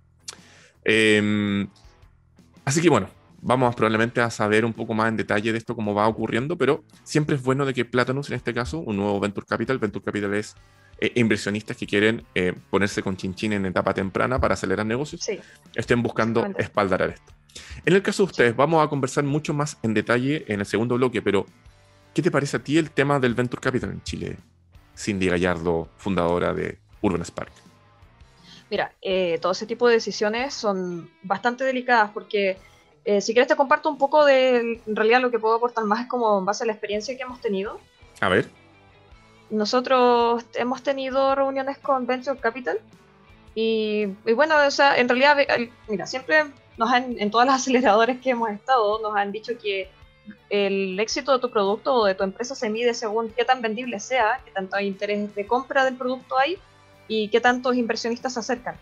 Em, 0.83 1.67
así 2.63 2.81
que 2.81 2.89
bueno, 2.89 3.09
vamos 3.41 3.75
probablemente 3.75 4.21
a 4.21 4.29
saber 4.29 4.65
un 4.65 4.73
poco 4.73 4.93
más 4.93 5.09
en 5.09 5.17
detalle 5.17 5.51
de 5.51 5.57
esto, 5.57 5.75
cómo 5.75 5.93
va 5.93 6.07
ocurriendo, 6.07 6.57
pero 6.57 6.83
siempre 7.03 7.35
es 7.35 7.43
bueno 7.43 7.65
de 7.65 7.73
que 7.73 7.85
Platanus, 7.85 8.29
en 8.29 8.35
este 8.35 8.53
caso, 8.53 8.79
un 8.79 8.97
nuevo 8.97 9.19
Venture 9.19 9.45
Capital, 9.45 9.79
Venture 9.79 10.03
Capital 10.03 10.33
es 10.33 10.55
eh, 10.99 11.11
inversionistas 11.15 11.77
que 11.77 11.85
quieren 11.85 12.25
eh, 12.35 12.53
ponerse 12.69 13.03
con 13.03 13.17
chinchín 13.17 13.53
en 13.53 13.65
etapa 13.65 13.93
temprana 13.93 14.39
para 14.39 14.55
acelerar 14.55 14.85
negocios, 14.85 15.27
estén 15.75 16.01
buscando 16.01 16.45
espaldar 16.57 17.03
a 17.03 17.05
esto. 17.07 17.33
En 17.85 17.93
el 17.93 18.01
caso 18.01 18.23
de 18.23 18.31
ustedes, 18.31 18.55
vamos 18.55 18.85
a 18.85 18.89
conversar 18.89 19.23
mucho 19.23 19.53
más 19.53 19.77
en 19.83 19.93
detalle 19.93 20.45
en 20.47 20.59
el 20.59 20.65
segundo 20.65 20.95
bloque, 20.95 21.21
pero 21.21 21.45
¿qué 22.13 22.21
te 22.21 22.31
parece 22.31 22.57
a 22.57 22.63
ti 22.63 22.77
el 22.77 22.91
tema 22.91 23.19
del 23.19 23.33
Venture 23.33 23.61
Capital 23.61 23.91
en 23.91 24.03
Chile? 24.03 24.37
Cindy 24.97 25.27
Gallardo, 25.27 25.89
fundadora 25.97 26.53
de 26.53 26.79
Urban 27.01 27.23
Spark. 27.23 27.51
Mira, 28.69 28.91
eh, 29.01 29.37
todo 29.41 29.51
ese 29.53 29.65
tipo 29.65 29.87
de 29.87 29.93
decisiones 29.93 30.53
son 30.53 31.09
bastante 31.23 31.63
delicadas 31.63 32.11
porque 32.11 32.57
eh, 33.05 33.21
si 33.21 33.33
quieres 33.33 33.47
te 33.47 33.55
comparto 33.55 33.89
un 33.89 33.97
poco 33.97 34.25
de, 34.25 34.81
en 34.85 34.95
realidad 34.95 35.21
lo 35.21 35.31
que 35.31 35.39
puedo 35.39 35.55
aportar 35.55 35.85
más 35.85 36.01
es 36.01 36.07
como 36.07 36.37
en 36.39 36.43
base 36.43 36.63
a 36.63 36.67
la 36.67 36.73
experiencia 36.73 37.15
que 37.15 37.23
hemos 37.23 37.39
tenido. 37.39 37.79
A 38.19 38.27
ver. 38.27 38.49
Nosotros 39.49 40.45
hemos 40.55 40.83
tenido 40.83 41.35
reuniones 41.35 41.77
con 41.77 42.05
Venture 42.05 42.39
Capital 42.39 42.79
y, 43.55 44.05
bueno, 44.35 44.55
o 44.67 44.71
sea, 44.71 44.97
en 44.97 45.09
realidad, 45.09 45.37
mira, 45.87 46.05
siempre 46.05 46.43
nos 46.77 46.91
han, 46.91 47.19
en 47.19 47.31
todas 47.31 47.47
las 47.47 47.55
aceleradores 47.61 48.19
que 48.21 48.31
hemos 48.31 48.51
estado, 48.51 49.01
nos 49.01 49.15
han 49.15 49.31
dicho 49.31 49.53
que 49.57 49.89
el 50.49 50.99
éxito 50.99 51.31
de 51.33 51.39
tu 51.39 51.49
producto 51.49 51.93
o 51.95 52.05
de 52.05 52.13
tu 52.13 52.23
empresa 52.23 52.53
se 52.53 52.69
mide 52.69 52.93
según 52.93 53.29
qué 53.29 53.45
tan 53.45 53.61
vendible 53.61 53.99
sea, 53.99 54.41
qué 54.45 54.51
tanto 54.51 54.75
hay 54.75 54.87
interés 54.87 55.33
de 55.33 55.47
compra 55.47 55.85
del 55.85 55.95
producto 55.95 56.37
hay 56.37 56.57
y 57.07 57.29
qué 57.29 57.41
tantos 57.41 57.75
inversionistas 57.75 58.33
se 58.33 58.41
acercan. 58.41 58.75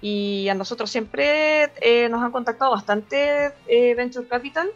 Y 0.00 0.48
a 0.48 0.54
nosotros 0.54 0.90
siempre 0.90 1.70
eh, 1.80 2.08
nos 2.08 2.22
han 2.22 2.30
contactado 2.30 2.72
bastante 2.72 3.52
eh, 3.66 3.94
Venture 3.94 4.28
Capital. 4.28 4.70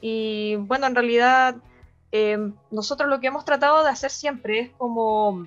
Y 0.00 0.56
bueno, 0.56 0.86
en 0.86 0.94
realidad 0.94 1.56
eh, 2.12 2.38
nosotros 2.70 3.08
lo 3.08 3.20
que 3.20 3.26
hemos 3.26 3.44
tratado 3.44 3.82
de 3.82 3.90
hacer 3.90 4.10
siempre 4.10 4.60
es 4.60 4.70
como 4.78 5.46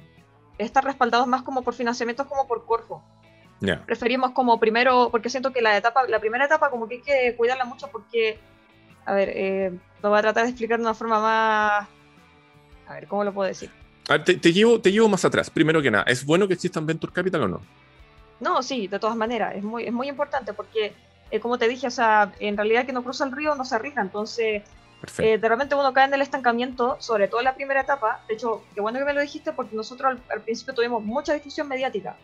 estar 0.58 0.84
respaldados 0.84 1.28
más 1.28 1.44
como 1.44 1.62
por 1.62 1.74
financiamientos 1.74 2.28
como 2.28 2.48
por 2.48 2.66
Corfo. 2.66 3.04
Preferimos 3.86 4.32
como 4.32 4.60
primero, 4.60 5.10
porque 5.10 5.30
siento 5.30 5.52
que 5.52 5.62
la 5.62 5.78
etapa, 5.78 6.06
la 6.08 6.20
primera 6.20 6.46
etapa 6.46 6.70
como 6.70 6.88
que 6.88 6.96
hay 6.96 7.02
que 7.02 7.36
cuidarla 7.36 7.66
mucho 7.66 7.88
porque, 7.92 8.38
a 9.06 9.14
ver, 9.14 9.74
lo 10.04 10.10
voy 10.10 10.20
a 10.20 10.22
tratar 10.22 10.44
de 10.44 10.50
explicar 10.50 10.78
de 10.78 10.84
una 10.84 10.94
forma 10.94 11.20
más, 11.20 11.88
a 12.88 12.94
ver, 12.94 13.08
¿cómo 13.08 13.24
lo 13.24 13.34
puedo 13.34 13.48
decir? 13.48 13.72
te, 14.24 14.54
llevo, 14.54 14.80
te 14.80 14.92
llevo 14.92 15.10
más 15.10 15.26
atrás. 15.26 15.50
Primero 15.50 15.82
que 15.82 15.90
nada, 15.90 16.04
¿es 16.04 16.26
bueno 16.26 16.48
que 16.48 16.54
existan 16.54 16.86
Venture 16.86 17.12
Capital 17.12 17.44
o 17.44 17.48
no? 17.48 17.62
No, 18.40 18.62
sí, 18.62 18.88
de 18.88 19.00
todas 19.00 19.16
maneras, 19.16 19.56
es 19.56 19.64
muy, 19.64 19.86
es 19.86 19.94
muy 19.94 20.10
importante 20.10 20.54
porque, 20.54 20.94
eh, 21.32 21.40
como 21.40 21.58
te 21.58 21.68
dije, 21.68 21.88
o 21.88 21.92
sea, 21.92 22.34
en 22.40 22.58
realidad 22.58 22.86
que 22.86 22.94
no 22.94 23.04
cruza 23.04 23.26
el 23.26 23.32
río 23.32 23.56
no 23.56 23.66
se 23.66 23.76
arriesga, 23.76 24.02
entonces 24.02 24.64
eh, 25.20 25.38
de 25.38 25.50
repente 25.50 25.76
uno 25.76 25.94
cae 25.94 26.06
en 26.06 26.14
el 26.14 26.22
estancamiento, 26.22 26.98
sobre 27.00 27.28
todo 27.28 27.40
en 27.40 27.46
la 27.46 27.56
primera 27.56 27.82
etapa. 27.82 28.22
De 28.28 28.36
hecho, 28.36 28.64
qué 28.74 28.82
bueno 28.82 29.00
que 29.00 29.06
me 29.06 29.14
lo 29.14 29.22
dijiste 29.22 29.52
porque 29.52 29.76
nosotros 29.76 30.18
al, 30.30 30.42
principio 30.42 30.74
tuvimos 30.74 31.04
mucha 31.04 31.34
difusión 31.34 31.68
mediática. 31.68 32.16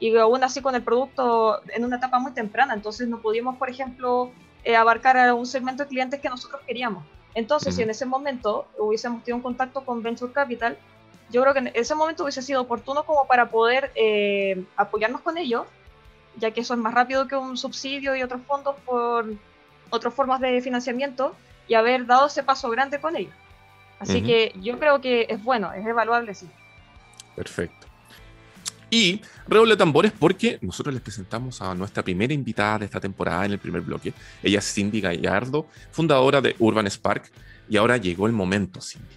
Y 0.00 0.16
aún 0.16 0.44
así 0.44 0.60
con 0.62 0.74
el 0.74 0.82
producto 0.82 1.60
en 1.74 1.84
una 1.84 1.96
etapa 1.96 2.18
muy 2.18 2.32
temprana, 2.32 2.74
entonces 2.74 3.08
no 3.08 3.20
pudimos, 3.20 3.56
por 3.56 3.68
ejemplo, 3.68 4.30
eh, 4.64 4.76
abarcar 4.76 5.16
a 5.16 5.34
un 5.34 5.46
segmento 5.46 5.82
de 5.82 5.88
clientes 5.88 6.20
que 6.20 6.28
nosotros 6.28 6.62
queríamos. 6.66 7.04
Entonces, 7.34 7.74
si 7.74 7.82
en 7.82 7.90
ese 7.90 8.06
momento 8.06 8.66
hubiésemos 8.78 9.22
tenido 9.24 9.36
un 9.36 9.42
contacto 9.42 9.84
con 9.84 10.02
Venture 10.02 10.32
Capital, 10.32 10.78
yo 11.30 11.42
creo 11.42 11.52
que 11.52 11.60
en 11.60 11.70
ese 11.74 11.94
momento 11.94 12.22
hubiese 12.22 12.42
sido 12.42 12.62
oportuno 12.62 13.04
como 13.04 13.26
para 13.26 13.50
poder 13.50 13.92
eh, 13.94 14.64
apoyarnos 14.76 15.20
con 15.20 15.36
ellos, 15.36 15.66
ya 16.36 16.52
que 16.52 16.60
eso 16.60 16.74
es 16.74 16.80
más 16.80 16.94
rápido 16.94 17.26
que 17.26 17.36
un 17.36 17.56
subsidio 17.56 18.16
y 18.16 18.22
otros 18.22 18.40
fondos 18.46 18.76
por 18.86 19.26
otras 19.90 20.14
formas 20.14 20.40
de 20.40 20.60
financiamiento 20.60 21.34
y 21.68 21.74
haber 21.74 22.06
dado 22.06 22.26
ese 22.26 22.42
paso 22.42 22.70
grande 22.70 23.00
con 23.00 23.16
ellos. 23.16 23.34
Así 24.00 24.22
que 24.22 24.54
yo 24.60 24.78
creo 24.78 25.00
que 25.00 25.26
es 25.28 25.42
bueno, 25.42 25.72
es 25.72 25.84
evaluable, 25.84 26.34
sí. 26.34 26.48
Perfecto. 27.34 27.86
Y 28.90 29.20
redoble 29.46 29.76
tambores 29.76 30.12
porque 30.18 30.58
nosotros 30.62 30.94
les 30.94 31.02
presentamos 31.02 31.60
a 31.60 31.74
nuestra 31.74 32.02
primera 32.02 32.32
invitada 32.32 32.78
de 32.78 32.84
esta 32.86 33.00
temporada 33.00 33.44
en 33.44 33.52
el 33.52 33.58
primer 33.58 33.82
bloque. 33.82 34.14
Ella 34.42 34.60
es 34.60 34.72
Cindy 34.72 35.00
Gallardo, 35.00 35.66
fundadora 35.90 36.40
de 36.40 36.56
Urban 36.58 36.86
Spark. 36.86 37.30
Y 37.68 37.76
ahora 37.76 37.98
llegó 37.98 38.26
el 38.26 38.32
momento, 38.32 38.80
Cindy. 38.80 39.14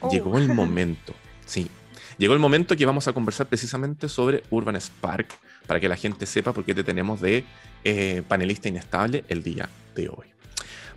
Oh. 0.00 0.10
Llegó 0.10 0.38
el 0.38 0.48
momento. 0.48 1.14
Sí. 1.46 1.70
Llegó 2.18 2.34
el 2.34 2.40
momento 2.40 2.76
que 2.76 2.84
vamos 2.84 3.06
a 3.06 3.12
conversar 3.12 3.46
precisamente 3.46 4.08
sobre 4.08 4.42
Urban 4.50 4.74
Spark, 4.80 5.28
para 5.68 5.78
que 5.78 5.88
la 5.88 5.94
gente 5.94 6.26
sepa 6.26 6.52
por 6.52 6.64
qué 6.64 6.74
te 6.74 6.82
tenemos 6.82 7.20
de 7.20 7.44
eh, 7.84 8.24
panelista 8.26 8.68
inestable 8.68 9.24
el 9.28 9.44
día 9.44 9.68
de 9.94 10.08
hoy. 10.08 10.35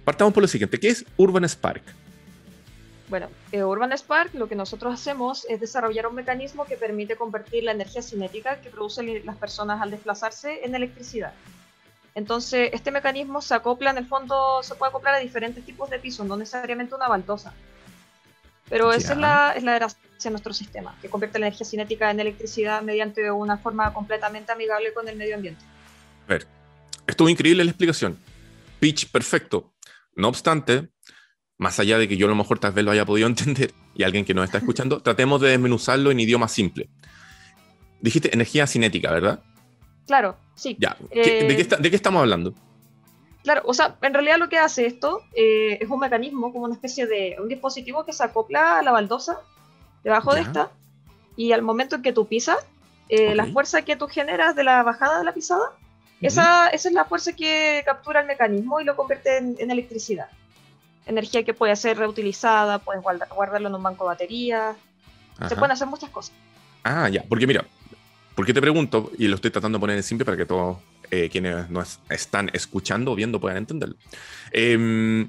Partamos 0.09 0.33
por 0.33 0.41
lo 0.41 0.47
siguiente, 0.47 0.79
¿qué 0.79 0.87
es 0.87 1.05
Urban 1.17 1.47
Spark? 1.47 1.83
Bueno, 3.09 3.29
eh, 3.51 3.63
Urban 3.63 3.91
Spark 3.95 4.33
lo 4.33 4.49
que 4.49 4.55
nosotros 4.55 4.91
hacemos 4.91 5.45
es 5.47 5.59
desarrollar 5.59 6.07
un 6.07 6.15
mecanismo 6.15 6.65
que 6.65 6.77
permite 6.77 7.15
convertir 7.15 7.63
la 7.63 7.73
energía 7.73 8.01
cinética 8.01 8.59
que 8.59 8.71
producen 8.71 9.23
las 9.23 9.37
personas 9.37 9.79
al 9.83 9.91
desplazarse 9.91 10.65
en 10.65 10.73
electricidad. 10.73 11.31
Entonces, 12.15 12.71
este 12.73 12.89
mecanismo 12.89 13.39
se 13.39 13.53
acopla 13.53 13.91
en 13.91 13.99
el 13.99 14.07
fondo, 14.07 14.63
se 14.63 14.73
puede 14.73 14.89
acoplar 14.89 15.13
a 15.13 15.19
diferentes 15.19 15.63
tipos 15.63 15.91
de 15.91 15.99
pisos, 15.99 16.25
no 16.25 16.35
necesariamente 16.35 16.95
una 16.95 17.07
baldosa. 17.07 17.53
Pero 18.67 18.91
esa 18.91 19.13
es 19.13 19.19
la, 19.19 19.53
es 19.55 19.61
la 19.61 19.75
gracia 19.75 19.99
de 20.23 20.29
nuestro 20.31 20.53
sistema, 20.53 20.97
que 21.03 21.09
convierte 21.09 21.37
la 21.37 21.45
energía 21.45 21.67
cinética 21.67 22.09
en 22.09 22.19
electricidad 22.19 22.81
mediante 22.81 23.29
una 23.29 23.59
forma 23.59 23.93
completamente 23.93 24.51
amigable 24.51 24.91
con 24.91 25.07
el 25.07 25.17
medio 25.17 25.35
ambiente. 25.35 25.63
A 26.25 26.29
ver, 26.29 26.47
estuvo 27.05 27.29
increíble 27.29 27.63
la 27.63 27.69
explicación. 27.69 28.17
Pitch 28.79 29.11
perfecto. 29.11 29.71
No 30.19 30.27
obstante, 30.27 30.89
más 31.57 31.79
allá 31.79 31.97
de 31.97 32.07
que 32.07 32.17
yo 32.17 32.27
a 32.27 32.29
lo 32.29 32.35
mejor 32.35 32.59
tal 32.59 32.73
vez 32.73 32.85
lo 32.85 32.91
haya 32.91 33.05
podido 33.05 33.27
entender 33.33 33.73
y 33.95 34.03
alguien 34.03 34.25
que 34.25 34.33
nos 34.33 34.45
está 34.45 34.59
escuchando, 34.59 35.01
tratemos 35.01 35.41
de 35.41 35.49
desmenuzarlo 35.49 36.11
en 36.11 36.19
idioma 36.19 36.47
simple. 36.47 36.89
Dijiste 38.01 38.33
energía 38.33 38.67
cinética, 38.67 39.11
¿verdad? 39.11 39.43
Claro, 40.07 40.37
sí. 40.55 40.77
Ya. 40.79 40.95
¿De, 40.99 41.21
qué 41.21 41.39
eh, 41.39 41.77
¿De 41.79 41.89
qué 41.89 41.95
estamos 41.95 42.21
hablando? 42.21 42.53
Claro, 43.43 43.61
o 43.65 43.73
sea, 43.73 43.97
en 44.01 44.13
realidad 44.13 44.37
lo 44.37 44.49
que 44.49 44.57
hace 44.57 44.85
esto 44.85 45.21
eh, 45.33 45.77
es 45.81 45.89
un 45.89 45.99
mecanismo, 45.99 46.51
como 46.51 46.65
una 46.65 46.75
especie 46.75 47.07
de 47.07 47.37
un 47.41 47.47
dispositivo 47.47 48.05
que 48.05 48.13
se 48.13 48.23
acopla 48.23 48.79
a 48.79 48.81
la 48.81 48.91
baldosa 48.91 49.39
debajo 50.03 50.33
de 50.33 50.41
esta 50.41 50.71
y 51.35 51.51
al 51.53 51.61
momento 51.61 51.97
en 51.97 52.01
que 52.01 52.13
tú 52.13 52.27
pisas, 52.27 52.57
eh, 53.07 53.33
la 53.35 53.45
fuerza 53.45 53.81
que 53.83 53.95
tú 53.95 54.07
generas 54.07 54.55
de 54.55 54.63
la 54.63 54.83
bajada 54.83 55.19
de 55.19 55.25
la 55.25 55.33
pisada, 55.33 55.77
esa, 56.21 56.67
esa, 56.69 56.89
es 56.89 56.93
la 56.93 57.05
fuerza 57.05 57.33
que 57.33 57.81
captura 57.85 58.21
el 58.21 58.27
mecanismo 58.27 58.81
y 58.81 58.83
lo 58.83 58.95
convierte 58.95 59.37
en, 59.37 59.71
electricidad. 59.71 60.27
Energía 61.05 61.43
que 61.43 61.53
puede 61.53 61.75
ser 61.75 61.97
reutilizada, 61.97 62.79
puedes 62.79 63.01
guardarlo 63.01 63.69
en 63.69 63.75
un 63.75 63.83
banco 63.83 64.03
de 64.03 64.07
baterías, 64.09 64.75
se 65.47 65.55
pueden 65.55 65.71
hacer 65.71 65.87
muchas 65.87 66.09
cosas. 66.09 66.33
Ah, 66.83 67.09
ya, 67.09 67.23
porque 67.27 67.47
mira, 67.47 67.65
porque 68.35 68.53
te 68.53 68.61
pregunto, 68.61 69.11
y 69.17 69.27
lo 69.27 69.35
estoy 69.35 69.51
tratando 69.51 69.77
de 69.77 69.81
poner 69.81 69.97
en 69.97 70.03
simple 70.03 70.25
para 70.25 70.37
que 70.37 70.45
todos 70.45 70.77
eh, 71.11 71.29
quienes 71.29 71.69
nos 71.69 71.99
están 72.09 72.49
escuchando 72.53 73.11
o 73.11 73.15
viendo 73.15 73.39
puedan 73.39 73.57
entenderlo. 73.57 73.95
Em, 74.51 75.27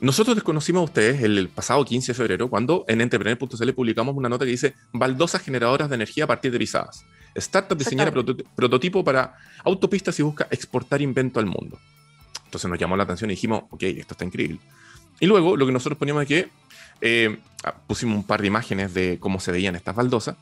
nosotros 0.00 0.36
desconocimos 0.36 0.80
a 0.80 0.84
ustedes 0.84 1.22
el 1.22 1.48
pasado 1.48 1.84
15 1.84 2.12
de 2.12 2.16
febrero 2.16 2.48
cuando 2.48 2.84
en 2.88 3.00
entrepreneur.cl 3.00 3.72
publicamos 3.72 4.16
una 4.16 4.28
nota 4.28 4.44
que 4.44 4.52
dice 4.52 4.74
baldosas 4.92 5.42
generadoras 5.42 5.88
de 5.88 5.96
energía 5.96 6.24
a 6.24 6.26
partir 6.26 6.52
de 6.52 6.58
pisadas. 6.58 7.04
Startup 7.38 7.76
diseñara 7.76 8.12
prototipo 8.12 9.04
para 9.04 9.34
autopistas 9.64 10.18
y 10.18 10.22
busca 10.22 10.46
exportar 10.50 11.02
invento 11.02 11.40
al 11.40 11.46
mundo. 11.46 11.78
Entonces 12.44 12.70
nos 12.70 12.78
llamó 12.78 12.96
la 12.96 13.04
atención 13.04 13.30
y 13.30 13.34
dijimos, 13.34 13.64
ok, 13.70 13.82
esto 13.82 14.14
está 14.14 14.24
increíble. 14.24 14.58
Y 15.20 15.26
luego 15.26 15.56
lo 15.56 15.66
que 15.66 15.72
nosotros 15.72 15.98
poníamos 15.98 16.22
es 16.22 16.28
que 16.28 16.48
eh, 17.00 17.38
pusimos 17.86 18.16
un 18.16 18.24
par 18.24 18.40
de 18.40 18.46
imágenes 18.46 18.94
de 18.94 19.18
cómo 19.18 19.40
se 19.40 19.52
veían 19.52 19.76
estas 19.76 19.94
baldosas. 19.94 20.36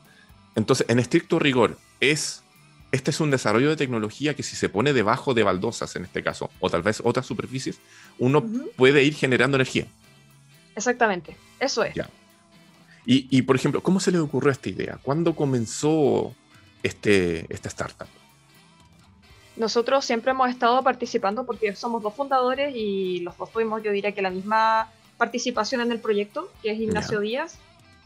Entonces, 0.55 0.87
en 0.89 0.99
estricto 0.99 1.39
rigor, 1.39 1.77
es 1.99 2.43
este 2.91 3.11
es 3.11 3.19
un 3.19 3.31
desarrollo 3.31 3.69
de 3.69 3.75
tecnología 3.75 4.33
que 4.33 4.43
si 4.43 4.55
se 4.55 4.69
pone 4.69 4.93
debajo 4.93 5.33
de 5.33 5.43
baldosas, 5.43 5.95
en 5.95 6.05
este 6.05 6.23
caso, 6.23 6.49
o 6.59 6.69
tal 6.69 6.83
vez 6.83 7.01
otras 7.03 7.25
superficies, 7.25 7.79
uno 8.17 8.45
puede 8.75 9.03
ir 9.03 9.13
generando 9.13 9.57
energía. 9.57 9.87
Exactamente, 10.75 11.35
eso 11.59 11.83
es. 11.83 11.95
Y, 13.05 13.41
por 13.43 13.55
ejemplo, 13.55 13.81
¿cómo 13.81 13.99
se 13.99 14.11
le 14.11 14.19
ocurrió 14.19 14.51
esta 14.51 14.69
idea? 14.69 14.99
¿Cuándo 15.01 15.35
comenzó 15.35 16.33
este, 16.83 17.51
esta 17.53 17.69
startup? 17.69 18.07
Nosotros 19.55 20.05
siempre 20.05 20.31
hemos 20.31 20.49
estado 20.49 20.83
participando 20.83 21.45
porque 21.45 21.75
somos 21.75 22.03
dos 22.03 22.13
fundadores 22.13 22.75
y 22.75 23.21
los 23.21 23.37
dos 23.37 23.51
tuvimos, 23.51 23.81
yo 23.81 23.91
diría 23.91 24.11
que 24.11 24.21
la 24.21 24.29
misma 24.29 24.91
participación 25.17 25.81
en 25.81 25.91
el 25.91 25.99
proyecto, 25.99 26.51
que 26.61 26.71
es 26.71 26.79
Ignacio 26.79 27.19
Díaz, 27.19 27.57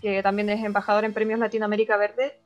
que 0.01 0.23
también 0.23 0.49
es 0.49 0.63
embajador 0.63 1.03
en 1.03 1.13
Premios 1.13 1.39
Latinoamérica 1.39 1.97
Verde 1.97 2.41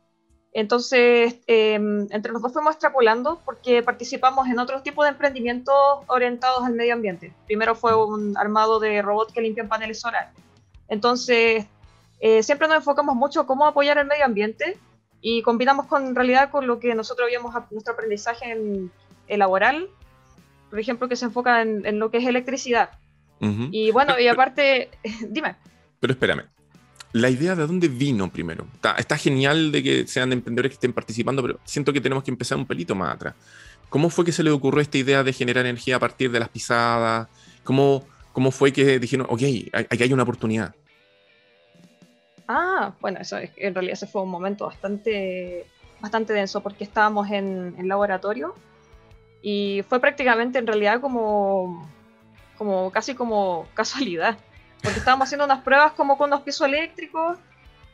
entonces, 0.56 1.36
em, 1.48 2.08
entre 2.12 2.32
los 2.32 2.42
dos 2.42 2.54
fuimos 2.54 2.72
extrapolando 2.72 3.42
porque 3.44 3.84
participamos 3.84 4.48
en 4.48 4.58
otros 4.58 4.84
tipos 4.84 5.04
de 5.04 5.12
emprendimientos 5.12 5.76
orientados 6.08 6.64
al 6.64 6.74
medio 6.74 6.94
ambiente. 6.94 7.34
Primero 7.46 7.76
fue 7.76 7.94
un 7.94 8.38
armado 8.38 8.80
de 8.80 9.02
robots 9.02 9.34
que 9.34 9.42
limpian 9.42 9.68
paneles 9.68 10.00
solares. 10.00 10.30
Entonces, 10.88 11.66
eh, 12.22 12.42
siempre 12.42 12.70
nos 12.70 12.78
enfocamos 12.78 13.18
mucho 13.18 13.42
en 13.42 13.48
cómo 13.48 13.66
apoyar 13.66 13.98
el 13.98 14.08
medio 14.08 14.24
ambiente 14.24 14.78
y 15.28 15.42
combinamos 15.42 15.88
con 15.88 16.06
en 16.06 16.14
realidad 16.14 16.52
con 16.52 16.68
lo 16.68 16.80
que 16.80 16.94
nosotros 16.94 17.28
vimos 17.32 17.52
nuestro 17.72 17.94
aprendizaje 17.94 18.52
en, 18.52 18.92
laboral, 19.28 19.90
por 20.70 20.80
ejemplo, 20.80 21.10
que 21.10 21.16
se 21.16 21.26
enfoca 21.26 21.64
en, 21.64 21.98
lo 21.98 22.12
que 22.12 22.20
es 22.20 22.28
electricidad. 22.28 22.92
Y 23.72 23.90
bueno, 23.90 24.20
y 24.20 24.28
aparte, 24.28 24.92
dime. 25.28 25.56
Pero 26.00 26.14
espérame, 26.14 26.44
la 27.14 27.32
idea 27.32 27.56
de 27.56 27.66
dónde 27.66 27.88
vino 27.88 28.32
primero. 28.32 28.68
Está, 29.00 29.18
genial 29.18 29.72
de 29.72 29.82
que 29.82 30.06
sean 30.06 30.32
emprendedores 30.32 30.70
que 30.70 30.76
estén 30.76 30.94
participando, 30.94 31.42
pero 31.42 31.60
siento 31.64 31.92
que 31.92 32.02
tenemos 32.02 32.24
que 32.24 32.30
empezar 32.30 32.60
un 32.60 32.68
pelito 32.68 32.94
más 32.94 33.16
atrás. 33.16 33.34
¿Cómo 33.90 34.12
fue 34.12 34.26
que 34.26 34.32
se 34.32 34.44
le 34.44 34.52
ocurrió 34.52 34.80
esta 34.80 35.00
idea 35.00 35.24
de 35.24 35.34
generar 35.34 35.66
energía 35.66 35.96
a 35.96 36.00
partir 36.00 36.30
de 36.30 36.40
las 36.40 36.50
pisadas? 36.50 37.30
¿Cómo, 37.64 38.06
cómo 38.32 38.52
fue 38.52 38.72
que 38.72 39.00
dijeron, 39.00 39.26
ok, 39.28 39.42
aquí 39.74 40.04
hay 40.04 40.14
una 40.14 40.22
oportunidad? 40.22 40.76
Ah, 42.48 42.94
bueno, 43.02 43.20
eso 43.22 43.38
en 43.38 43.74
realidad 43.74 43.94
ese 43.94 44.08
fue 44.08 44.22
un 44.22 44.30
momento 44.30 44.66
bastante, 44.68 45.66
bastante 46.00 46.34
denso 46.34 46.62
porque 46.62 46.84
estábamos 46.84 47.30
en, 47.32 47.76
en 47.78 47.88
laboratorio 47.88 48.56
y 49.42 49.84
fue 49.90 50.00
prácticamente 50.00 50.60
en 50.60 50.68
realidad 50.68 51.02
como, 51.02 51.90
como 52.58 52.92
casi 52.92 53.16
como 53.16 53.68
casualidad 53.74 54.38
porque 54.86 55.00
estábamos 55.00 55.28
haciendo 55.28 55.46
unas 55.46 55.64
pruebas 55.64 55.94
como 55.94 56.18
con 56.18 56.30
unos 56.30 56.42
pisos 56.42 56.68
eléctricos 56.68 57.38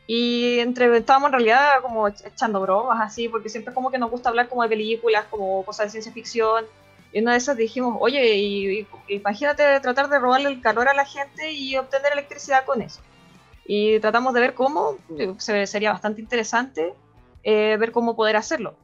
Y 0.08 0.60
entre, 0.60 0.98
estábamos 0.98 1.28
en 1.28 1.34
realidad 1.34 1.82
como 1.82 2.08
echando 2.08 2.60
bromas 2.62 3.00
así, 3.02 3.30
porque 3.30 3.50
siempre 3.50 3.74
como 3.74 3.92
que 3.92 3.98
nos 3.98 4.12
gusta 4.12 4.30
hablar 4.30 4.50
como 4.50 4.64
de 4.64 4.70
películas, 4.70 5.26
como 5.30 5.64
cosas 5.64 5.86
de 5.86 5.92
ciencia 5.92 6.12
ficción. 6.12 6.66
Y 7.14 7.22
una 7.22 7.32
de 7.32 7.38
esas 7.38 7.56
dijimos, 7.56 7.98
oye, 8.00 8.36
y, 8.38 8.88
imagínate 9.08 9.80
tratar 9.80 10.10
de 10.10 10.20
robarle 10.20 10.50
el 10.50 10.62
calor 10.62 10.90
a 10.90 10.94
la 10.94 11.06
gente 11.06 11.52
y 11.54 11.78
obtener 11.78 12.12
electricidad 12.14 12.66
con 12.66 12.82
eso. 12.82 13.02
Y 13.66 14.00
tratamos 14.00 14.34
de 14.34 14.42
ver 14.42 14.54
cómo, 14.54 14.98
se, 15.38 15.68
sería 15.68 15.92
bastante 15.92 16.22
interesante 16.22 16.94
eh, 17.44 17.78
ver 17.80 17.92
cómo 17.92 18.16
poder 18.16 18.36
hacerlo. 18.36 18.76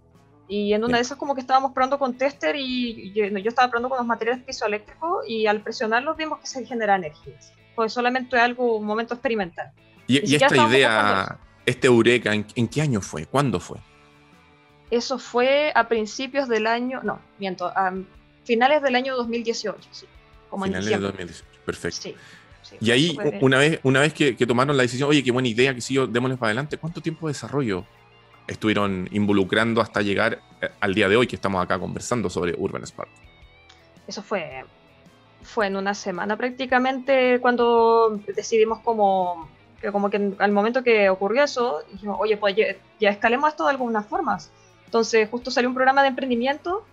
Y 0.48 0.74
en 0.74 0.84
una 0.84 0.98
de 0.98 1.02
esas 1.02 1.18
como 1.18 1.36
que 1.36 1.42
estábamos 1.42 1.74
probando 1.74 2.00
con 2.00 2.18
tester 2.18 2.56
y 2.56 3.12
yo, 3.14 3.26
estaba 3.26 3.70
probando 3.70 3.90
con 3.90 3.98
los 3.98 4.08
materiales 4.08 4.44
piezoeléctricos 4.44 5.28
y 5.28 5.46
al 5.46 5.62
presionarlos 5.62 6.16
vimos 6.16 6.40
que 6.40 6.48
se 6.48 6.66
genera 6.66 6.96
energía. 6.96 7.34
Pues 7.76 7.92
solamente 7.92 8.40
algo, 8.40 8.78
un 8.78 8.86
momento 8.86 9.14
experimental. 9.14 9.72
Y, 10.08 10.36
esta 10.36 10.56
idea, 10.70 11.38
este 11.66 11.88
Eureka, 11.88 12.34
¿en, 12.34 12.68
qué 12.70 12.82
año 12.82 13.02
fue? 13.02 13.26
¿Cuándo 13.26 13.60
fue? 13.60 13.78
Eso 14.90 15.20
fue 15.20 15.74
a 15.76 15.90
principios 15.90 16.48
del 16.48 16.66
año, 16.66 17.02
no, 17.04 17.20
miento, 17.40 17.68
a 17.68 17.94
finales 18.46 18.82
del 18.82 18.96
año 18.96 19.18
2018, 19.18 19.90
sí. 19.92 20.06
Como 20.50 20.64
finales 20.64 20.90
del 20.90 21.02
2018, 21.02 21.46
perfecto. 21.66 22.02
Sí, 22.02 22.16
y 22.80 22.92
ahí, 22.92 23.18
una 23.42 23.58
vez, 23.58 23.80
una 23.84 24.02
vez 24.02 24.14
que, 24.14 24.34
tomaron 24.46 24.76
la 24.78 24.84
decisión, 24.84 25.10
oye, 25.10 25.24
qué 25.24 25.32
buena 25.32 25.48
idea, 25.48 25.74
que 25.74 25.82
sí, 25.82 25.96
démosles 26.10 26.38
para 26.38 26.50
adelante, 26.50 26.78
¿cuánto 26.78 27.02
tiempo 27.02 27.28
de 27.28 27.34
desarrollo 27.34 27.86
estuvieron 28.48 29.10
involucrando 29.12 29.82
hasta 29.82 30.02
llegar 30.02 30.40
eh, 30.62 30.70
al 30.80 30.94
día 30.94 31.10
de 31.10 31.18
hoy 31.18 31.28
que 31.28 31.36
estamos 31.36 31.64
acá 31.64 31.80
conversando 31.80 32.30
sobre 32.30 32.56
Urban 32.58 32.86
Spark? 32.86 33.10
Eso 34.08 34.22
fue, 34.22 34.64
fue 35.44 35.68
en 35.68 35.76
una 35.76 35.94
semana 35.94 36.38
prácticamente 36.38 37.40
cuando 37.42 38.22
decidimos 38.36 38.80
como 38.80 39.50
que 39.82 39.92
como 39.92 40.10
que 40.10 40.34
al 40.40 40.52
momento 40.52 40.84
que 40.84 41.10
ocurrió 41.10 41.44
eso, 41.44 41.84
dijimos, 41.92 42.18
oye, 42.20 42.38
pues 42.38 42.56
ya, 42.56 43.10
escalemos 43.10 43.50
esto 43.50 43.66
de 43.66 43.72
algunas 43.72 44.06
formas. 44.08 44.52
Entonces 44.86 45.30
justo 45.30 45.52
salió 45.52 45.70
un 45.70 45.76
programa 45.76 46.02
de 46.02 46.08
emprendimiento 46.08 46.84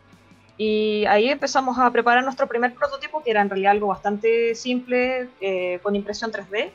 y 0.56 1.04
ahí 1.06 1.28
empezamos 1.28 1.78
a 1.78 1.90
preparar 1.90 2.22
nuestro 2.22 2.46
primer 2.46 2.74
prototipo, 2.74 3.22
que 3.22 3.30
era 3.30 3.42
en 3.42 3.50
realidad 3.50 3.72
algo 3.72 3.88
bastante 3.88 4.54
simple, 4.54 5.28
eh, 5.40 5.80
con 5.82 5.96
impresión 5.96 6.30
3D. 6.30 6.70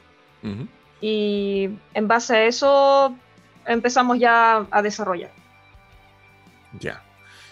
Y 1.01 1.69
en 1.93 2.07
base 2.07 2.35
a 2.35 2.43
eso 2.45 3.15
empezamos 3.65 4.19
ya 4.19 4.65
a 4.69 4.81
desarrollar. 4.81 5.31
Ya. 6.79 7.01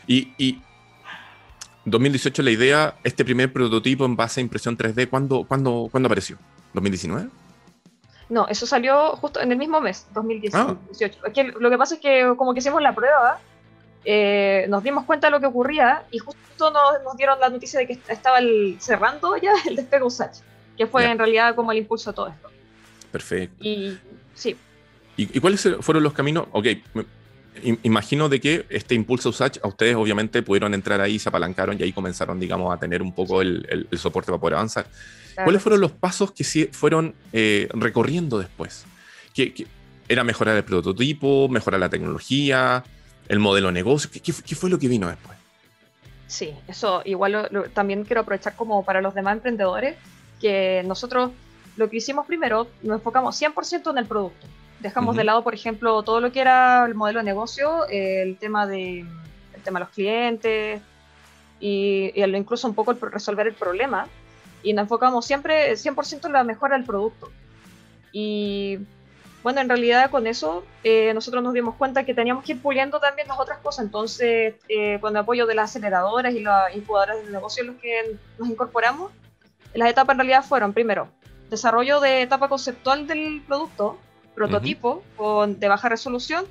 Y, 0.05 0.33
y 0.37 0.61
2018 1.85 2.43
la 2.43 2.51
idea, 2.51 2.95
este 3.03 3.23
primer 3.23 3.51
prototipo 3.51 4.05
en 4.05 4.17
base 4.17 4.41
a 4.41 4.43
impresión 4.43 4.77
3D, 4.77 5.09
¿cuándo, 5.09 5.45
cuándo, 5.45 5.87
¿cuándo 5.89 6.07
apareció? 6.07 6.37
¿2019? 6.73 7.29
No, 8.29 8.45
eso 8.49 8.67
salió 8.67 9.15
justo 9.15 9.39
en 9.39 9.53
el 9.53 9.57
mismo 9.57 9.79
mes, 9.79 10.05
2018. 10.13 11.19
Ah. 11.23 11.43
lo 11.59 11.69
que 11.69 11.77
pasa 11.77 11.95
es 11.95 12.01
que 12.01 12.33
como 12.35 12.53
que 12.53 12.59
hicimos 12.59 12.81
la 12.81 12.93
prueba, 12.93 13.39
eh, 14.09 14.67
nos 14.69 14.83
dimos 14.83 15.03
cuenta 15.03 15.27
de 15.27 15.31
lo 15.31 15.41
que 15.41 15.47
ocurría 15.47 16.05
y 16.11 16.19
justo 16.19 16.71
nos, 16.71 17.17
dieron 17.17 17.41
la 17.41 17.49
noticia 17.49 17.81
de 17.81 17.87
que 17.87 17.99
estaba 18.07 18.37
cerrando 18.79 19.35
ya 19.35 19.51
el 19.67 19.75
despegue 19.75 20.05
USACH, 20.05 20.37
que 20.77 20.87
fue 20.87 21.11
en 21.11 21.17
realidad 21.17 21.53
como 21.55 21.73
el 21.73 21.79
impulso 21.79 22.11
a 22.11 22.13
todo 22.13 22.29
esto. 22.29 22.49
Perfecto. 23.11 23.57
Y 23.59 23.97
sí. 24.33 24.55
¿Y, 25.17 25.41
cuáles 25.41 25.67
fueron 25.81 26.03
los 26.03 26.13
caminos? 26.13 26.47
Ok, 26.53 26.67
imagino 27.83 28.29
de 28.29 28.39
que 28.39 28.65
este 28.69 28.95
impulso 28.95 29.27
USACH 29.27 29.57
a 29.61 29.67
ustedes 29.67 29.97
obviamente 29.97 30.41
pudieron 30.41 30.73
entrar 30.73 31.01
ahí, 31.01 31.19
se 31.19 31.27
apalancaron 31.27 31.77
y 31.77 31.83
ahí 31.83 31.91
comenzaron, 31.91 32.39
digamos, 32.39 32.73
a 32.73 32.79
tener 32.79 33.01
un 33.01 33.13
poco 33.13 33.41
el, 33.41 33.89
soporte 33.97 34.31
para 34.31 34.39
poder 34.39 34.53
avanzar. 34.53 34.87
¿Cuáles 35.35 35.61
fueron 35.61 35.81
los 35.81 35.91
pasos 35.91 36.31
que 36.31 36.45
sí 36.45 36.69
fueron 36.71 37.13
eh, 37.33 37.67
recorriendo 37.73 38.39
después? 38.39 38.85
¿Qué, 39.33 39.67
era 40.07 40.23
mejorar 40.23 40.55
el 40.55 40.63
prototipo, 40.63 41.49
mejorar 41.49 41.81
la 41.81 41.89
tecnología, 41.89 42.85
el 43.29 43.39
modelo 43.39 43.67
de 43.67 43.73
negocio? 43.73 44.09
¿Qué, 44.11 44.55
fue 44.55 44.69
lo 44.69 44.79
que 44.79 44.87
vino 44.87 45.07
después? 45.07 45.37
Sí, 46.27 46.53
eso 46.67 47.01
igual 47.05 47.49
también 47.73 48.03
quiero 48.03 48.21
aprovechar 48.21 48.55
como 48.55 48.83
para 48.83 49.01
los 49.01 49.13
demás 49.13 49.33
emprendedores, 49.33 49.95
que 50.41 50.83
nosotros 50.85 51.31
lo 51.77 51.89
que 51.89 51.97
hicimos 51.97 52.25
primero, 52.25 52.67
nos 52.81 52.97
enfocamos 52.97 53.39
100% 53.39 53.91
en 53.91 53.97
el 53.97 54.05
producto. 54.05 54.47
Dejamos 54.79 55.15
de 55.15 55.23
lado, 55.23 55.43
por 55.43 55.53
ejemplo, 55.53 56.03
todo 56.03 56.19
lo 56.19 56.31
que 56.31 56.41
era 56.41 56.85
el 56.85 56.95
modelo 56.95 57.19
de 57.19 57.25
negocio, 57.25 57.87
el 57.87 58.37
tema 58.37 58.67
de, 58.67 58.99
el 58.99 59.61
tema 59.63 59.79
de 59.79 59.85
los 59.85 59.93
clientes 59.93 60.81
y, 61.59 62.11
y 62.13 62.23
incluso 62.23 62.67
un 62.67 62.75
poco 62.75 62.91
el 62.91 62.99
resolver 62.99 63.47
el 63.47 63.53
problema 63.53 64.07
y 64.63 64.73
nos 64.73 64.83
enfocamos 64.83 65.25
siempre 65.25 65.73
100% 65.73 66.25
en 66.25 66.33
la 66.33 66.43
mejora 66.43 66.75
del 66.75 66.85
producto. 66.85 67.31
Y 68.11 68.79
bueno, 69.47 69.61
en 69.61 69.69
realidad 69.69 70.11
con 70.11 70.27
eso 70.27 70.65
eh, 70.83 71.13
nosotros 71.13 71.41
nos 71.41 71.53
dimos 71.53 71.75
cuenta 71.75 72.03
que 72.03 72.13
teníamos 72.13 72.43
que 72.43 72.51
ir 72.51 72.61
puliendo 72.61 72.99
también 72.99 73.29
las 73.29 73.39
otras 73.39 73.59
cosas. 73.59 73.85
Entonces, 73.85 74.55
eh, 74.67 74.97
con 74.99 75.13
el 75.13 75.21
apoyo 75.21 75.45
de 75.45 75.55
las 75.55 75.69
aceleradoras 75.69 76.33
y 76.33 76.41
las 76.41 76.75
incubadoras 76.75 77.25
de 77.25 77.31
negocio 77.31 77.61
en 77.61 77.67
los 77.67 77.77
que 77.77 78.17
nos 78.37 78.49
incorporamos, 78.49 79.09
las 79.73 79.89
etapas 79.89 80.15
en 80.15 80.17
realidad 80.17 80.43
fueron, 80.43 80.73
primero, 80.73 81.07
desarrollo 81.49 82.01
de 82.01 82.23
etapa 82.23 82.49
conceptual 82.49 83.07
del 83.07 83.41
producto, 83.47 83.97
prototipo 84.35 85.01
con, 85.15 85.57
de 85.61 85.69
baja 85.69 85.87
resolución, 85.87 86.43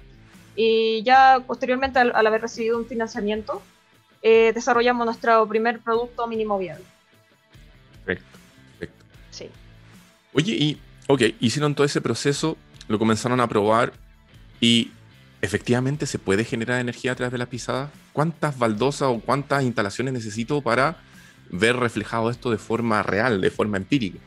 y 0.55 1.03
ya 1.03 1.43
posteriormente, 1.47 1.99
al, 1.99 2.27
haber 2.27 2.41
recibido 2.41 2.79
un 2.79 2.87
financiamiento, 2.87 3.61
eh, 4.23 4.53
desarrollamos 4.55 5.05
nuestro 5.05 5.47
primer 5.47 5.81
producto 5.81 6.27
mínimo 6.27 6.59
viable. 6.59 6.87
Perfecto, 8.07 8.39
perfecto. 8.79 9.05
Sí. 9.33 9.51
Oye, 10.33 10.55
y, 10.55 10.81
ok, 11.09 11.21
hicieron 11.41 11.75
todo 11.75 11.85
ese 11.85 12.01
proceso, 12.01 12.57
lo 12.89 12.99
comenzaron 12.99 13.41
a 13.41 13.49
probar 13.49 13.93
y 14.61 14.91
efectivamente 15.43 16.07
se 16.07 16.19
puede 16.19 16.45
generar 16.45 16.81
energía 16.81 17.13
a 17.13 17.15
través 17.15 17.33
de 17.33 17.39
la 17.39 17.47
pisada. 17.47 17.91
¿Cuántas 18.13 18.59
baldosas 18.59 19.09
o 19.09 19.21
cuántas 19.21 19.63
instalaciones 19.63 20.15
necesito 20.15 20.61
para 20.61 20.97
ver 21.51 21.77
reflejado 21.77 22.31
esto 22.31 22.51
de 22.51 22.59
forma 22.59 23.03
real, 23.03 23.41
de 23.41 23.51
forma 23.51 23.77
empírica? 23.77 24.19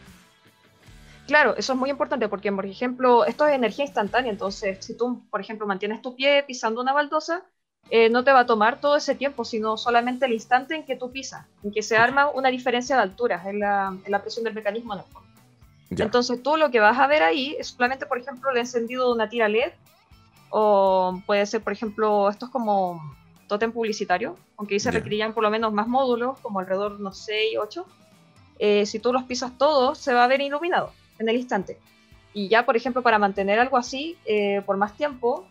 Claro, 1.28 1.56
eso 1.58 1.74
es 1.74 1.80
muy 1.80 1.91
importante 1.91 2.28
porque, 2.28 2.52
por 2.52 2.65
ejemplo, 2.65 3.24
esto 3.26 3.45
es 3.45 3.54
energía 3.54 3.86
instantánea, 3.86 4.32
entonces 4.32 4.84
si 4.84 4.98
tú, 4.98 5.24
por 5.30 5.39
ejemplo, 5.39 5.67
mantienes 5.67 6.02
tu 6.02 6.15
pie 6.15 6.43
pisando 6.43 6.82
una 6.82 6.91
baldosa, 6.91 7.43
eh, 7.91 8.10
no 8.10 8.24
te 8.24 8.32
va 8.32 8.41
a 8.41 8.45
tomar 8.45 8.82
todo 8.82 8.98
ese 8.98 9.13
tiempo, 9.13 9.45
sino 9.45 9.78
solamente 9.78 10.26
el 10.26 10.34
instante 10.34 10.76
en 10.76 10.86
que 10.86 10.95
tú 10.95 11.12
pisas, 11.12 11.45
en 11.63 11.72
que 11.72 11.84
se 11.84 11.98
arma 11.98 12.30
una 12.30 12.50
diferencia 12.50 12.95
de 12.95 13.04
alturas 13.04 13.45
en 13.45 13.60
la, 13.60 13.95
en 14.04 14.12
la 14.12 14.22
presión 14.22 14.43
del 14.43 14.56
mecanismo 14.56 14.93
en 14.93 15.02
el 15.02 15.06
fondo. 15.06 15.28
Entonces 15.91 16.41
tú 16.43 16.56
lo 16.58 16.69
que 16.69 16.80
vas 16.80 16.99
a 16.99 17.08
ver 17.08 17.23
ahí 17.23 17.56
es 17.58 17.67
solamente, 17.67 18.06
por 18.06 18.19
ejemplo, 18.19 18.52
el 18.52 18.58
encendido 18.58 19.08
de 19.08 19.13
una 19.13 19.30
tira 19.30 19.47
LED, 19.47 19.71
o 20.49 21.21
puede 21.25 21.45
ser, 21.45 21.62
por 21.62 21.73
ejemplo, 21.73 22.30
esto 22.30 22.45
es 22.45 22.52
como 22.52 23.02
totem 23.47 23.71
publicitario, 23.71 24.38
aunque 24.58 24.75
ahí 24.75 24.80
se 24.80 24.91
requerirían 24.91 25.34
por 25.34 25.43
lo 25.43 25.49
menos 25.49 25.73
más 25.73 25.88
módulos, 25.88 26.39
como 26.39 26.60
alrededor, 26.60 26.99
no 26.99 27.12
sé, 27.12 27.58
8. 27.60 27.86
Eh, 28.60 28.86
si 28.86 28.99
tú 28.99 29.12
los 29.12 29.23
pisas 29.23 29.58
todos, 29.58 29.97
se 29.97 30.13
va 30.13 30.23
a 30.23 30.28
ver 30.28 30.41
iluminado 30.41 30.91
en 31.17 31.30
el 31.30 31.36
instante. 31.36 31.80
Y 32.34 32.47
ya, 32.47 32.65
por 32.65 32.78
ejemplo, 32.78 33.02
para 33.02 33.17
mantener 33.17 33.60
algo 33.60 33.78
así 33.78 34.17
eh, 34.25 34.62
por 34.65 34.78
más 34.78 34.95
tiempo, 34.95 35.47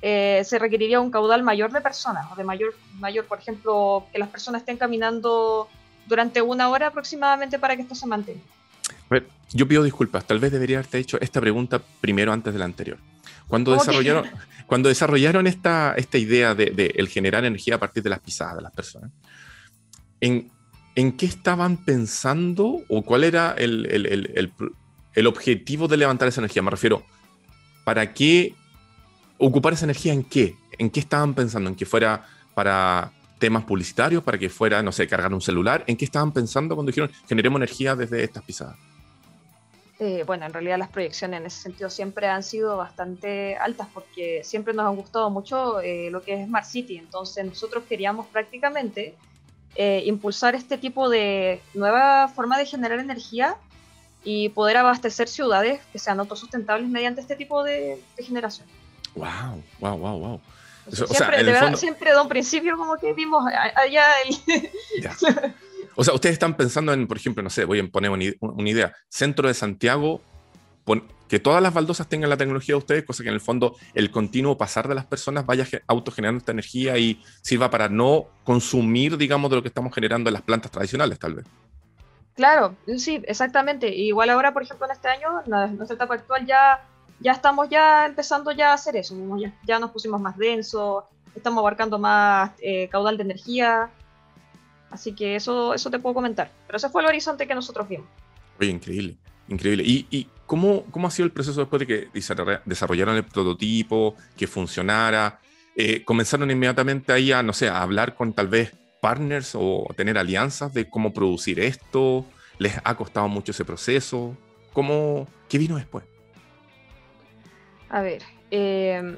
eh, 0.00 0.42
se 0.44 0.58
requeriría 0.58 1.00
un 1.00 1.10
caudal 1.10 1.42
mayor 1.42 1.72
de 1.72 1.80
personas, 1.80 2.30
o 2.32 2.36
de 2.36 2.44
mayor, 2.44 2.74
mayor, 2.94 3.26
por 3.26 3.38
ejemplo, 3.38 4.06
que 4.12 4.18
las 4.18 4.28
personas 4.28 4.62
estén 4.62 4.76
caminando 4.76 5.68
durante 6.06 6.40
una 6.40 6.68
hora 6.68 6.88
aproximadamente 6.88 7.58
para 7.58 7.76
que 7.76 7.82
esto 7.82 7.94
se 7.94 8.06
mantenga. 8.06 8.40
A 9.08 9.14
ver, 9.14 9.28
yo 9.52 9.68
pido 9.68 9.82
disculpas, 9.82 10.26
tal 10.26 10.38
vez 10.38 10.52
debería 10.52 10.78
haberte 10.78 10.98
hecho 10.98 11.18
esta 11.20 11.40
pregunta 11.40 11.80
primero 12.00 12.32
antes 12.32 12.52
de 12.52 12.58
la 12.58 12.64
anterior. 12.64 12.98
Cuando 13.48 13.72
desarrollaron, 13.72 14.26
cuando 14.66 14.88
desarrollaron 14.88 15.46
esta, 15.46 15.94
esta 15.96 16.18
idea 16.18 16.54
de, 16.54 16.92
el 16.96 17.08
generar 17.08 17.44
energía 17.44 17.76
a 17.76 17.78
partir 17.78 18.02
de 18.02 18.10
las 18.10 18.18
pisadas 18.20 18.56
de 18.56 18.62
las 18.62 18.72
personas, 18.72 19.10
¿en, 20.20 20.50
¿en 20.96 21.12
qué 21.16 21.26
estaban 21.26 21.76
pensando 21.76 22.82
o 22.88 23.02
cuál 23.02 23.22
era 23.24 23.54
el, 23.56 23.86
el, 23.86 24.06
el, 24.06 24.52
el 25.14 25.26
objetivo 25.26 25.86
de 25.86 25.96
levantar 25.96 26.26
esa 26.28 26.40
energía? 26.40 26.62
Me 26.62 26.70
refiero, 26.70 27.04
¿para 27.84 28.12
qué 28.12 28.54
ocupar 29.38 29.74
esa 29.74 29.84
energía 29.84 30.12
en 30.12 30.24
qué? 30.24 30.56
¿En 30.78 30.90
qué 30.90 31.00
estaban 31.00 31.34
pensando? 31.34 31.70
¿En 31.70 31.76
que 31.76 31.86
fuera 31.86 32.26
para 32.54 33.12
temas 33.38 33.64
publicitarios, 33.64 34.24
para 34.24 34.38
que 34.38 34.48
fuera, 34.48 34.82
no 34.82 34.90
sé, 34.90 35.06
cargar 35.06 35.32
un 35.32 35.40
celular? 35.40 35.84
¿En 35.86 35.96
qué 35.96 36.04
estaban 36.04 36.32
pensando 36.32 36.74
cuando 36.74 36.90
dijeron 36.90 37.10
generemos 37.28 37.58
energía 37.58 37.94
desde 37.94 38.24
estas 38.24 38.42
pisadas? 38.42 38.76
Eh, 39.98 40.24
bueno, 40.26 40.44
en 40.44 40.52
realidad 40.52 40.76
las 40.78 40.90
proyecciones 40.90 41.40
en 41.40 41.46
ese 41.46 41.62
sentido 41.62 41.88
siempre 41.88 42.26
han 42.26 42.42
sido 42.42 42.76
bastante 42.76 43.56
altas 43.56 43.88
porque 43.94 44.42
siempre 44.44 44.74
nos 44.74 44.86
han 44.86 44.94
gustado 44.94 45.30
mucho 45.30 45.80
eh, 45.80 46.10
lo 46.10 46.20
que 46.20 46.34
es 46.34 46.46
Smart 46.46 46.66
City. 46.66 46.98
Entonces 46.98 47.44
nosotros 47.46 47.84
queríamos 47.88 48.26
prácticamente 48.26 49.14
eh, 49.74 50.02
impulsar 50.04 50.54
este 50.54 50.76
tipo 50.76 51.08
de 51.08 51.62
nueva 51.72 52.28
forma 52.28 52.58
de 52.58 52.66
generar 52.66 52.98
energía 52.98 53.56
y 54.22 54.50
poder 54.50 54.76
abastecer 54.76 55.28
ciudades 55.28 55.80
que 55.92 55.98
sean 55.98 56.20
autosustentables 56.20 56.88
mediante 56.88 57.22
este 57.22 57.36
tipo 57.36 57.64
de 57.64 58.02
generación. 58.18 58.66
Wow, 59.14 59.62
wow, 59.80 59.96
wow, 59.96 60.18
wow. 60.18 60.40
siempre, 60.92 61.42
de 61.42 61.52
verdad, 61.52 61.74
siempre 61.74 62.12
de 62.12 62.20
un 62.20 62.28
principio 62.28 62.76
como 62.76 62.96
que 62.98 63.14
vimos 63.14 63.44
allá 63.74 64.04
O 65.96 66.04
sea, 66.04 66.14
ustedes 66.14 66.34
están 66.34 66.56
pensando 66.56 66.92
en, 66.92 67.06
por 67.06 67.16
ejemplo, 67.16 67.42
no 67.42 67.50
sé, 67.50 67.64
voy 67.64 67.80
a 67.80 67.88
poner 67.88 68.10
una, 68.10 68.70
idea, 68.70 68.94
centro 69.08 69.48
de 69.48 69.54
Santiago, 69.54 70.20
que 71.28 71.40
todas 71.40 71.60
las 71.62 71.74
baldosas 71.74 72.08
tengan 72.08 72.30
la 72.30 72.36
tecnología 72.36 72.74
de 72.74 72.78
ustedes, 72.78 73.04
cosa 73.04 73.22
que 73.22 73.30
en 73.30 73.34
el 73.34 73.40
fondo 73.40 73.76
el 73.94 74.10
continuo 74.10 74.56
pasar 74.56 74.86
de 74.86 74.94
las 74.94 75.06
personas 75.06 75.44
vaya 75.44 75.66
autogenerando 75.88 76.38
esta 76.38 76.52
energía 76.52 76.96
y 76.98 77.20
sirva 77.42 77.70
para 77.70 77.88
no 77.88 78.26
consumir, 78.44 79.16
digamos, 79.16 79.50
de 79.50 79.56
lo 79.56 79.62
que 79.62 79.68
estamos 79.68 79.92
generando 79.92 80.28
en 80.28 80.34
las 80.34 80.42
plantas 80.42 80.70
tradicionales, 80.70 81.18
tal 81.18 81.34
vez. 81.34 81.46
Claro, 82.34 82.76
sí, 82.98 83.22
exactamente. 83.26 83.88
Igual 83.88 84.30
ahora, 84.30 84.52
por 84.52 84.62
ejemplo, 84.62 84.86
en 84.86 84.92
este 84.92 85.08
año, 85.08 85.40
en 85.46 85.76
nuestra 85.76 85.96
etapa 85.96 86.14
actual 86.14 86.46
ya, 86.46 86.86
ya 87.18 87.32
estamos 87.32 87.68
ya 87.70 88.04
empezando 88.06 88.52
ya 88.52 88.70
a 88.70 88.74
hacer 88.74 88.94
eso. 88.96 89.16
Ya, 89.38 89.52
ya 89.64 89.78
nos 89.78 89.90
pusimos 89.90 90.20
más 90.20 90.36
denso, 90.36 91.08
estamos 91.34 91.60
abarcando 91.62 91.98
más 91.98 92.52
eh, 92.60 92.88
caudal 92.88 93.16
de 93.16 93.22
energía. 93.24 93.90
Así 94.90 95.14
que 95.14 95.36
eso, 95.36 95.74
eso 95.74 95.90
te 95.90 95.98
puedo 95.98 96.14
comentar. 96.14 96.50
Pero 96.66 96.76
ese 96.76 96.88
fue 96.88 97.02
el 97.02 97.08
horizonte 97.08 97.46
que 97.46 97.54
nosotros 97.54 97.88
vimos. 97.88 98.06
Oye, 98.58 98.70
increíble. 98.70 99.16
Increíble. 99.48 99.84
¿Y, 99.86 100.28
cómo, 100.46 100.84
cómo, 100.90 101.06
ha 101.06 101.10
sido 101.10 101.26
el 101.26 101.32
proceso 101.32 101.60
después 101.60 101.80
de 101.80 101.86
que 101.86 102.08
desarrollaron 102.64 103.16
el 103.16 103.24
prototipo, 103.24 104.16
que 104.36 104.46
funcionara? 104.46 105.40
Eh, 105.76 106.04
¿Comenzaron 106.04 106.50
inmediatamente 106.50 107.12
ahí 107.12 107.32
a, 107.32 107.42
no 107.42 107.52
sé, 107.52 107.68
a 107.68 107.82
hablar 107.82 108.14
con 108.14 108.32
tal 108.32 108.48
vez 108.48 108.74
partners 109.00 109.52
o 109.54 109.86
tener 109.96 110.18
alianzas 110.18 110.72
de 110.72 110.88
cómo 110.88 111.12
producir 111.12 111.60
esto? 111.60 112.26
¿Les 112.58 112.74
ha 112.82 112.96
costado 112.96 113.28
mucho 113.28 113.52
ese 113.52 113.64
proceso? 113.64 114.36
¿Cómo, 114.72 115.28
¿Qué 115.48 115.58
vino 115.58 115.76
después? 115.76 116.04
A 117.88 118.00
ver, 118.00 118.22
eh, 118.50 119.16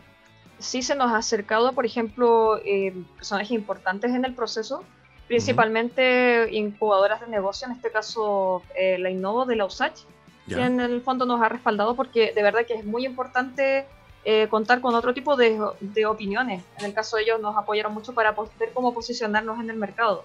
sí 0.58 0.82
se 0.82 0.94
nos 0.94 1.12
ha 1.12 1.18
acercado, 1.18 1.72
por 1.72 1.86
ejemplo, 1.86 2.60
eh, 2.64 2.92
personajes 3.16 3.52
importantes 3.52 4.12
en 4.12 4.24
el 4.24 4.34
proceso 4.34 4.84
principalmente 5.28 6.48
incubadoras 6.50 7.20
de 7.20 7.28
negocio, 7.28 7.66
en 7.66 7.74
este 7.74 7.90
caso 7.90 8.62
la 8.98 9.10
Innovo 9.10 9.44
de 9.44 9.56
la 9.56 9.66
USACH, 9.66 10.00
que 10.48 10.60
en 10.60 10.80
el 10.80 11.02
fondo 11.02 11.26
nos 11.26 11.40
ha 11.42 11.48
respaldado 11.48 11.94
porque 11.94 12.32
de 12.34 12.42
verdad 12.42 12.64
que 12.66 12.74
es 12.74 12.84
muy 12.84 13.04
importante 13.04 13.86
eh, 14.24 14.48
contar 14.48 14.80
con 14.80 14.94
otro 14.94 15.14
tipo 15.14 15.36
de, 15.36 15.60
de, 15.80 16.06
opiniones. 16.06 16.62
En 16.78 16.86
el 16.86 16.92
caso 16.92 17.16
de 17.16 17.22
ellos 17.22 17.40
nos 17.40 17.56
apoyaron 17.56 17.94
mucho 17.94 18.12
para 18.12 18.34
ver 18.58 18.72
cómo 18.74 18.92
posicionarnos 18.92 19.60
en 19.60 19.70
el 19.70 19.76
mercado, 19.76 20.24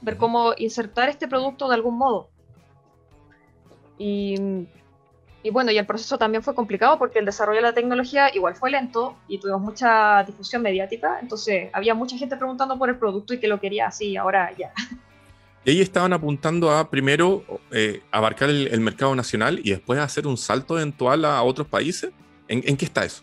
ver 0.00 0.16
cómo 0.16 0.52
insertar 0.56 1.08
este 1.08 1.28
producto 1.28 1.68
de 1.68 1.74
algún 1.74 1.96
modo. 1.96 2.28
Y, 3.96 4.66
y, 5.42 5.50
bueno, 5.50 5.70
y 5.70 5.78
el 5.78 5.86
proceso 5.86 6.18
también 6.18 6.42
fue 6.42 6.54
complicado 6.54 6.98
porque 6.98 7.18
el 7.18 7.24
desarrollo 7.24 7.58
de 7.58 7.62
la 7.62 7.72
tecnología 7.72 8.34
igual 8.34 8.54
fue 8.56 8.70
lento 8.70 9.16
y 9.28 9.38
tuvimos 9.38 9.60
mucha 9.60 10.24
difusión 10.24 10.62
mediática, 10.62 11.18
entonces 11.20 11.70
había 11.72 11.94
mucha 11.94 12.16
gente 12.16 12.36
preguntando 12.36 12.78
por 12.78 12.88
el 12.88 12.96
producto 12.96 13.34
y 13.34 13.38
que 13.40 13.48
lo 13.48 13.60
quería 13.60 13.86
así, 13.86 14.16
ahora 14.16 14.52
ya. 14.56 14.72
Y 15.64 15.70
ahí 15.70 15.80
estaban 15.82 16.14
apuntando 16.14 16.70
a 16.70 16.88
primero 16.88 17.44
eh, 17.72 18.02
abarcar 18.10 18.48
el, 18.48 18.80
mercado 18.80 19.14
nacional 19.14 19.60
y 19.62 19.70
después 19.70 19.98
hacer 19.98 20.26
un 20.26 20.38
salto 20.38 20.78
eventual 20.78 21.26
a 21.26 21.42
otros 21.42 21.66
países. 21.66 22.10
¿En, 22.46 22.76
qué 22.76 22.86
está 22.86 23.04
eso? 23.04 23.22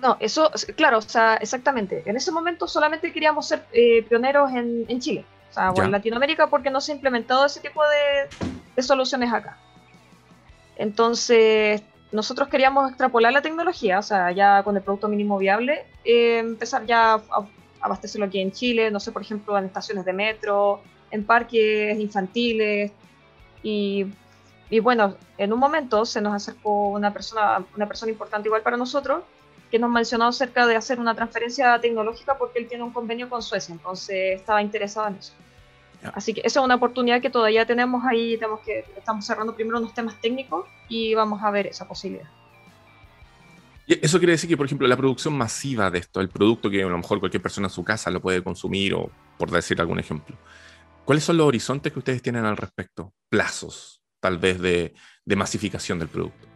No, 0.00 0.16
eso, 0.20 0.52
claro, 0.76 0.98
o 0.98 1.02
sea, 1.02 1.34
exactamente. 1.36 2.04
En 2.06 2.16
ese 2.16 2.30
momento 2.30 2.68
solamente 2.68 3.12
queríamos 3.12 3.48
ser 3.48 3.64
eh, 3.72 4.04
pioneros 4.08 4.52
en, 4.52 5.00
Chile, 5.00 5.24
o 5.50 5.52
sea, 5.52 5.72
o 5.72 5.82
en 5.82 5.90
Latinoamérica, 5.90 6.46
porque 6.48 6.70
no 6.70 6.80
se 6.80 6.92
ha 6.92 6.94
implementado 6.94 7.44
ese 7.44 7.58
tipo 7.58 7.80
de, 8.76 8.82
soluciones 8.82 9.32
acá. 9.32 9.58
Entonces, 10.76 11.82
nosotros 12.12 12.48
queríamos 12.48 12.88
extrapolar 12.88 13.32
la 13.32 13.42
tecnología, 13.42 13.98
o 13.98 14.02
sea, 14.02 14.30
ya 14.32 14.62
con 14.62 14.76
el 14.76 14.82
producto 14.82 15.08
mínimo 15.08 15.38
viable, 15.38 15.86
eh, 16.04 16.38
empezar 16.38 16.84
ya 16.86 17.14
a 17.14 17.22
abastecerlo 17.80 18.26
aquí 18.26 18.40
en 18.40 18.52
Chile, 18.52 18.90
no 18.90 19.00
sé, 19.00 19.12
por 19.12 19.22
ejemplo, 19.22 19.56
en 19.58 19.64
estaciones 19.64 20.04
de 20.04 20.12
metro, 20.12 20.82
en 21.10 21.24
parques 21.24 21.98
infantiles. 21.98 22.92
Y, 23.62 24.06
y, 24.70 24.80
bueno, 24.80 25.16
en 25.38 25.52
un 25.52 25.58
momento 25.58 26.04
se 26.04 26.20
nos 26.20 26.34
acercó 26.34 26.90
una 26.90 27.12
persona, 27.12 27.64
una 27.76 27.86
persona 27.86 28.12
importante 28.12 28.48
igual 28.48 28.62
para 28.62 28.76
nosotros, 28.76 29.24
que 29.70 29.78
nos 29.78 29.90
mencionó 29.90 30.26
acerca 30.26 30.66
de 30.66 30.76
hacer 30.76 31.00
una 31.00 31.14
transferencia 31.14 31.80
tecnológica 31.80 32.36
porque 32.36 32.58
él 32.58 32.68
tiene 32.68 32.84
un 32.84 32.92
convenio 32.92 33.30
con 33.30 33.42
Suecia, 33.42 33.72
entonces 33.72 34.38
estaba 34.40 34.60
interesado 34.60 35.08
en 35.08 35.14
eso. 35.16 35.32
Así 36.14 36.34
que 36.34 36.40
esa 36.44 36.60
es 36.60 36.64
una 36.64 36.74
oportunidad 36.74 37.20
que 37.20 37.30
todavía 37.30 37.64
tenemos 37.64 38.04
ahí, 38.04 38.36
tenemos 38.36 38.60
que, 38.60 38.84
estamos 38.96 39.24
cerrando 39.24 39.54
primero 39.54 39.78
unos 39.78 39.94
temas 39.94 40.20
técnicos 40.20 40.66
y 40.88 41.14
vamos 41.14 41.42
a 41.42 41.50
ver 41.50 41.66
esa 41.66 41.86
posibilidad. 41.86 42.28
Y 43.86 44.04
eso 44.04 44.18
quiere 44.18 44.32
decir 44.32 44.48
que, 44.48 44.56
por 44.56 44.66
ejemplo, 44.66 44.86
la 44.86 44.96
producción 44.96 45.36
masiva 45.36 45.90
de 45.90 45.98
esto, 45.98 46.20
el 46.20 46.28
producto 46.28 46.70
que 46.70 46.82
a 46.82 46.86
lo 46.86 46.96
mejor 46.96 47.20
cualquier 47.20 47.42
persona 47.42 47.66
en 47.66 47.72
su 47.72 47.84
casa 47.84 48.10
lo 48.10 48.20
puede 48.20 48.42
consumir, 48.42 48.94
o 48.94 49.10
por 49.38 49.50
decir 49.50 49.80
algún 49.80 49.98
ejemplo, 49.98 50.36
¿Cuáles 51.04 51.24
son 51.24 51.36
los 51.36 51.46
horizontes 51.46 51.92
que 51.92 51.98
ustedes 51.98 52.22
tienen 52.22 52.44
al 52.44 52.56
respecto? 52.56 53.12
Plazos, 53.28 54.02
tal 54.20 54.38
vez, 54.38 54.60
de, 54.60 54.94
masificación 55.26 55.98
del 55.98 56.08
producto. 56.08 56.46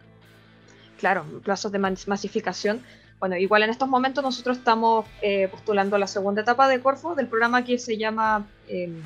Claro, 0.97 1.25
plazos 1.43 1.71
de 1.71 1.79
masificación. 1.79 2.81
Bueno, 3.19 3.35
igual 3.35 3.63
en 3.63 3.71
estos 3.71 3.89
momentos 3.89 4.23
nosotros 4.23 4.57
estamos 4.57 5.05
eh, 5.21 5.47
postulando 5.49 5.97
la 5.97 6.07
segunda 6.07 6.41
etapa 6.41 6.69
de 6.69 6.79
Corfo, 6.79 7.13
del 7.13 7.27
programa 7.27 7.65
que 7.65 7.77
se 7.77 7.97
llama, 7.97 8.47
em, 8.67 9.01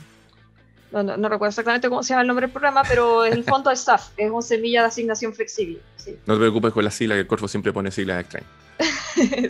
no, 0.91 1.29
recuerdo 1.29 1.49
exactamente 1.49 1.89
cómo 1.89 2.03
se 2.03 2.09
llama 2.09 2.21
el 2.21 2.27
nombre 2.27 2.47
del 2.47 2.51
programa, 2.51 2.83
pero 2.87 3.23
el 3.23 3.43
fondo 3.43 3.69
de 3.69 3.75
staff, 3.75 4.09
es 4.17 4.29
una 4.29 4.41
semilla 4.41 4.81
de 4.81 4.87
asignación 4.87 5.33
flexible. 5.33 5.79
No 6.25 6.33
te 6.33 6.39
preocupes 6.39 6.73
con 6.73 6.83
la 6.83 6.91
sigla, 6.91 7.15
que 7.15 7.21
el 7.21 7.27
Corfo 7.27 7.47
siempre 7.47 7.71
pone 7.71 7.91
siglas 7.91 8.21
extrañas. 8.21 8.49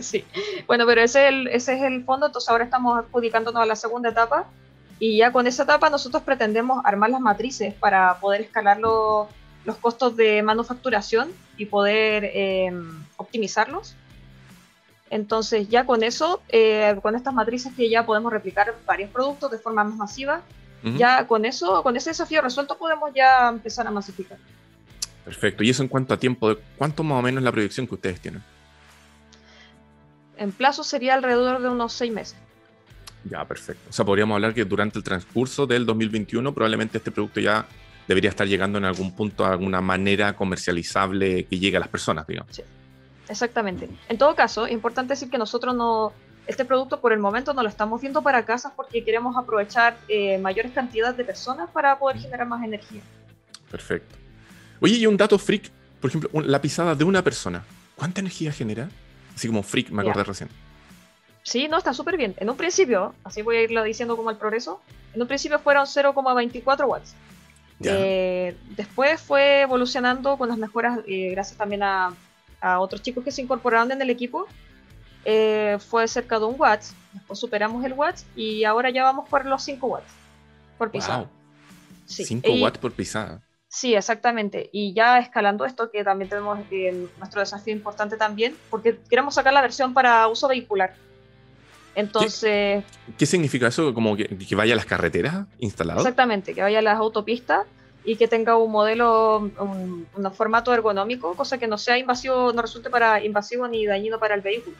sí, 0.06 0.24
bueno, 0.66 0.84
pero 0.86 1.00
ese 1.02 1.24
es, 1.24 1.28
el, 1.28 1.48
ese 1.48 1.74
es 1.74 1.82
el 1.82 2.04
fondo, 2.04 2.26
entonces 2.26 2.48
ahora 2.48 2.64
estamos 2.64 2.98
adjudicándonos 2.98 3.62
a 3.62 3.66
la 3.66 3.76
segunda 3.76 4.10
etapa 4.10 4.46
y 4.98 5.16
ya 5.16 5.32
con 5.32 5.46
esa 5.46 5.64
etapa 5.64 5.90
nosotros 5.90 6.22
pretendemos 6.22 6.84
armar 6.84 7.10
las 7.10 7.20
matrices 7.20 7.74
para 7.74 8.20
poder 8.20 8.42
escalar 8.42 8.78
los 8.78 9.76
costos 9.80 10.16
de 10.16 10.42
manufacturación 10.42 11.32
y 11.56 11.66
poder 11.66 12.30
em, 12.34 13.04
optimizarlos. 13.16 13.96
Entonces 15.10 15.68
ya 15.68 15.86
con 15.86 16.04
eso, 16.04 16.40
eh, 16.48 16.96
con 17.02 17.16
estas 17.16 17.34
matrices 17.34 17.72
que 17.74 17.90
ya 17.90 18.06
podemos 18.06 18.32
replicar 18.32 18.74
varios 18.86 19.10
productos 19.10 19.50
de 19.50 19.58
forma 19.58 19.82
más 19.82 19.96
masiva, 19.96 20.42
ya 20.82 21.26
con 21.26 21.44
eso, 21.44 21.82
con 21.82 21.96
ese 21.96 22.10
desafío 22.10 22.42
resuelto 22.42 22.76
podemos 22.76 23.12
ya 23.14 23.48
empezar 23.48 23.86
a 23.86 23.90
masificar. 23.90 24.38
Perfecto. 25.24 25.62
¿Y 25.62 25.70
eso 25.70 25.82
en 25.82 25.88
cuanto 25.88 26.14
a 26.14 26.16
tiempo? 26.16 26.56
¿Cuánto 26.76 27.02
más 27.02 27.18
o 27.18 27.22
menos 27.22 27.42
la 27.42 27.52
proyección 27.52 27.86
que 27.86 27.94
ustedes 27.94 28.20
tienen? 28.20 28.42
En 30.36 30.50
plazo 30.50 30.82
sería 30.82 31.14
alrededor 31.14 31.62
de 31.62 31.68
unos 31.68 31.92
seis 31.92 32.12
meses. 32.12 32.36
Ya, 33.24 33.44
perfecto. 33.44 33.88
O 33.88 33.92
sea, 33.92 34.04
podríamos 34.04 34.34
hablar 34.34 34.52
que 34.52 34.64
durante 34.64 34.98
el 34.98 35.04
transcurso 35.04 35.66
del 35.66 35.86
2021 35.86 36.52
probablemente 36.52 36.98
este 36.98 37.12
producto 37.12 37.38
ya 37.40 37.66
debería 38.08 38.30
estar 38.30 38.46
llegando 38.48 38.78
en 38.78 38.84
algún 38.84 39.14
punto 39.14 39.44
a 39.44 39.52
alguna 39.52 39.80
manera 39.80 40.34
comercializable 40.34 41.44
que 41.44 41.58
llegue 41.58 41.76
a 41.76 41.80
las 41.80 41.88
personas, 41.88 42.26
digamos. 42.26 42.56
Sí, 42.56 42.62
exactamente. 43.28 43.88
En 44.08 44.18
todo 44.18 44.34
caso, 44.34 44.66
es 44.66 44.72
importante 44.72 45.12
decir 45.12 45.30
que 45.30 45.38
nosotros 45.38 45.76
no, 45.76 46.12
este 46.46 46.64
producto 46.64 47.00
por 47.00 47.12
el 47.12 47.18
momento 47.18 47.54
no 47.54 47.62
lo 47.62 47.68
estamos 47.68 48.00
viendo 48.00 48.22
para 48.22 48.44
casas 48.44 48.72
porque 48.74 49.04
queremos 49.04 49.36
aprovechar 49.36 49.96
eh, 50.08 50.38
mayores 50.38 50.72
cantidades 50.72 51.16
de 51.16 51.24
personas 51.24 51.70
para 51.70 51.98
poder 51.98 52.18
generar 52.18 52.46
más 52.46 52.64
energía. 52.64 53.00
Perfecto. 53.70 54.16
Oye, 54.80 54.96
y 54.96 55.06
un 55.06 55.16
dato 55.16 55.38
freak, 55.38 55.70
por 56.00 56.10
ejemplo, 56.10 56.30
la 56.42 56.60
pisada 56.60 56.94
de 56.94 57.04
una 57.04 57.22
persona, 57.22 57.64
¿cuánta 57.96 58.20
energía 58.20 58.52
genera? 58.52 58.88
Así 59.34 59.46
como 59.46 59.62
freak, 59.62 59.90
me 59.90 60.02
acordé 60.02 60.24
recién. 60.24 60.48
Sí, 61.42 61.68
no, 61.68 61.78
está 61.78 61.92
súper 61.92 62.16
bien. 62.16 62.34
En 62.38 62.50
un 62.50 62.56
principio, 62.56 63.14
así 63.24 63.42
voy 63.42 63.56
a 63.56 63.62
irlo 63.62 63.82
diciendo 63.82 64.16
como 64.16 64.30
el 64.30 64.36
progreso, 64.36 64.80
en 65.14 65.22
un 65.22 65.28
principio 65.28 65.58
fueron 65.58 65.86
0,24 65.86 66.86
watts. 66.86 67.14
Eh, 67.84 68.56
después 68.76 69.20
fue 69.20 69.62
evolucionando 69.62 70.36
con 70.36 70.48
las 70.48 70.58
mejoras, 70.58 71.00
eh, 71.06 71.30
gracias 71.32 71.58
también 71.58 71.82
a, 71.82 72.14
otros 72.78 73.02
chicos 73.02 73.24
que 73.24 73.32
se 73.32 73.42
incorporaron 73.42 73.90
en 73.90 74.00
el 74.00 74.10
equipo. 74.10 74.46
Eh, 75.24 75.78
fue 75.88 76.08
cerca 76.08 76.38
de 76.38 76.46
un 76.46 76.56
watt, 76.58 76.82
después 77.12 77.38
superamos 77.38 77.84
el 77.84 77.92
watt 77.92 78.18
y 78.34 78.64
ahora 78.64 78.90
ya 78.90 79.04
vamos 79.04 79.28
por 79.28 79.46
los 79.46 79.62
5 79.62 79.86
watts 79.86 80.12
por 80.78 80.90
pisada. 80.90 81.30
5 82.06 82.48
watts 82.60 82.78
por 82.78 82.92
pisada. 82.92 83.40
Sí, 83.68 83.94
exactamente. 83.94 84.68
Y 84.70 84.92
ya 84.92 85.18
escalando 85.18 85.64
esto, 85.64 85.90
que 85.90 86.04
también 86.04 86.28
tenemos 86.28 86.58
nuestro 87.18 87.40
desafío 87.40 87.72
importante 87.72 88.18
también, 88.18 88.54
porque 88.68 88.98
queremos 89.08 89.34
sacar 89.34 89.54
la 89.54 89.62
versión 89.62 89.94
para 89.94 90.28
uso 90.28 90.46
vehicular. 90.46 90.94
Entonces... 91.94 92.84
¿Qué, 93.16 93.26
significa 93.26 93.68
eso? 93.68 93.94
¿Como 93.94 94.14
que, 94.16 94.28
vaya 94.54 94.74
a 94.74 94.76
las 94.76 94.84
carreteras 94.84 95.46
instalado? 95.58 96.00
Exactamente, 96.00 96.52
que 96.52 96.60
vaya 96.60 96.80
a 96.80 96.82
las 96.82 96.98
autopistas 96.98 97.66
y 98.04 98.16
que 98.16 98.28
tenga 98.28 98.56
un 98.56 98.72
modelo, 98.72 99.38
un, 99.38 100.06
formato 100.34 100.74
ergonómico, 100.74 101.34
cosa 101.34 101.56
que 101.56 101.66
no 101.66 101.78
sea 101.78 101.96
invasivo, 101.96 102.52
no 102.52 102.60
resulte 102.60 102.90
para 102.90 103.24
invasivo 103.24 103.68
ni 103.68 103.86
dañino 103.86 104.18
para 104.18 104.34
el 104.34 104.40
vehículo. 104.40 104.76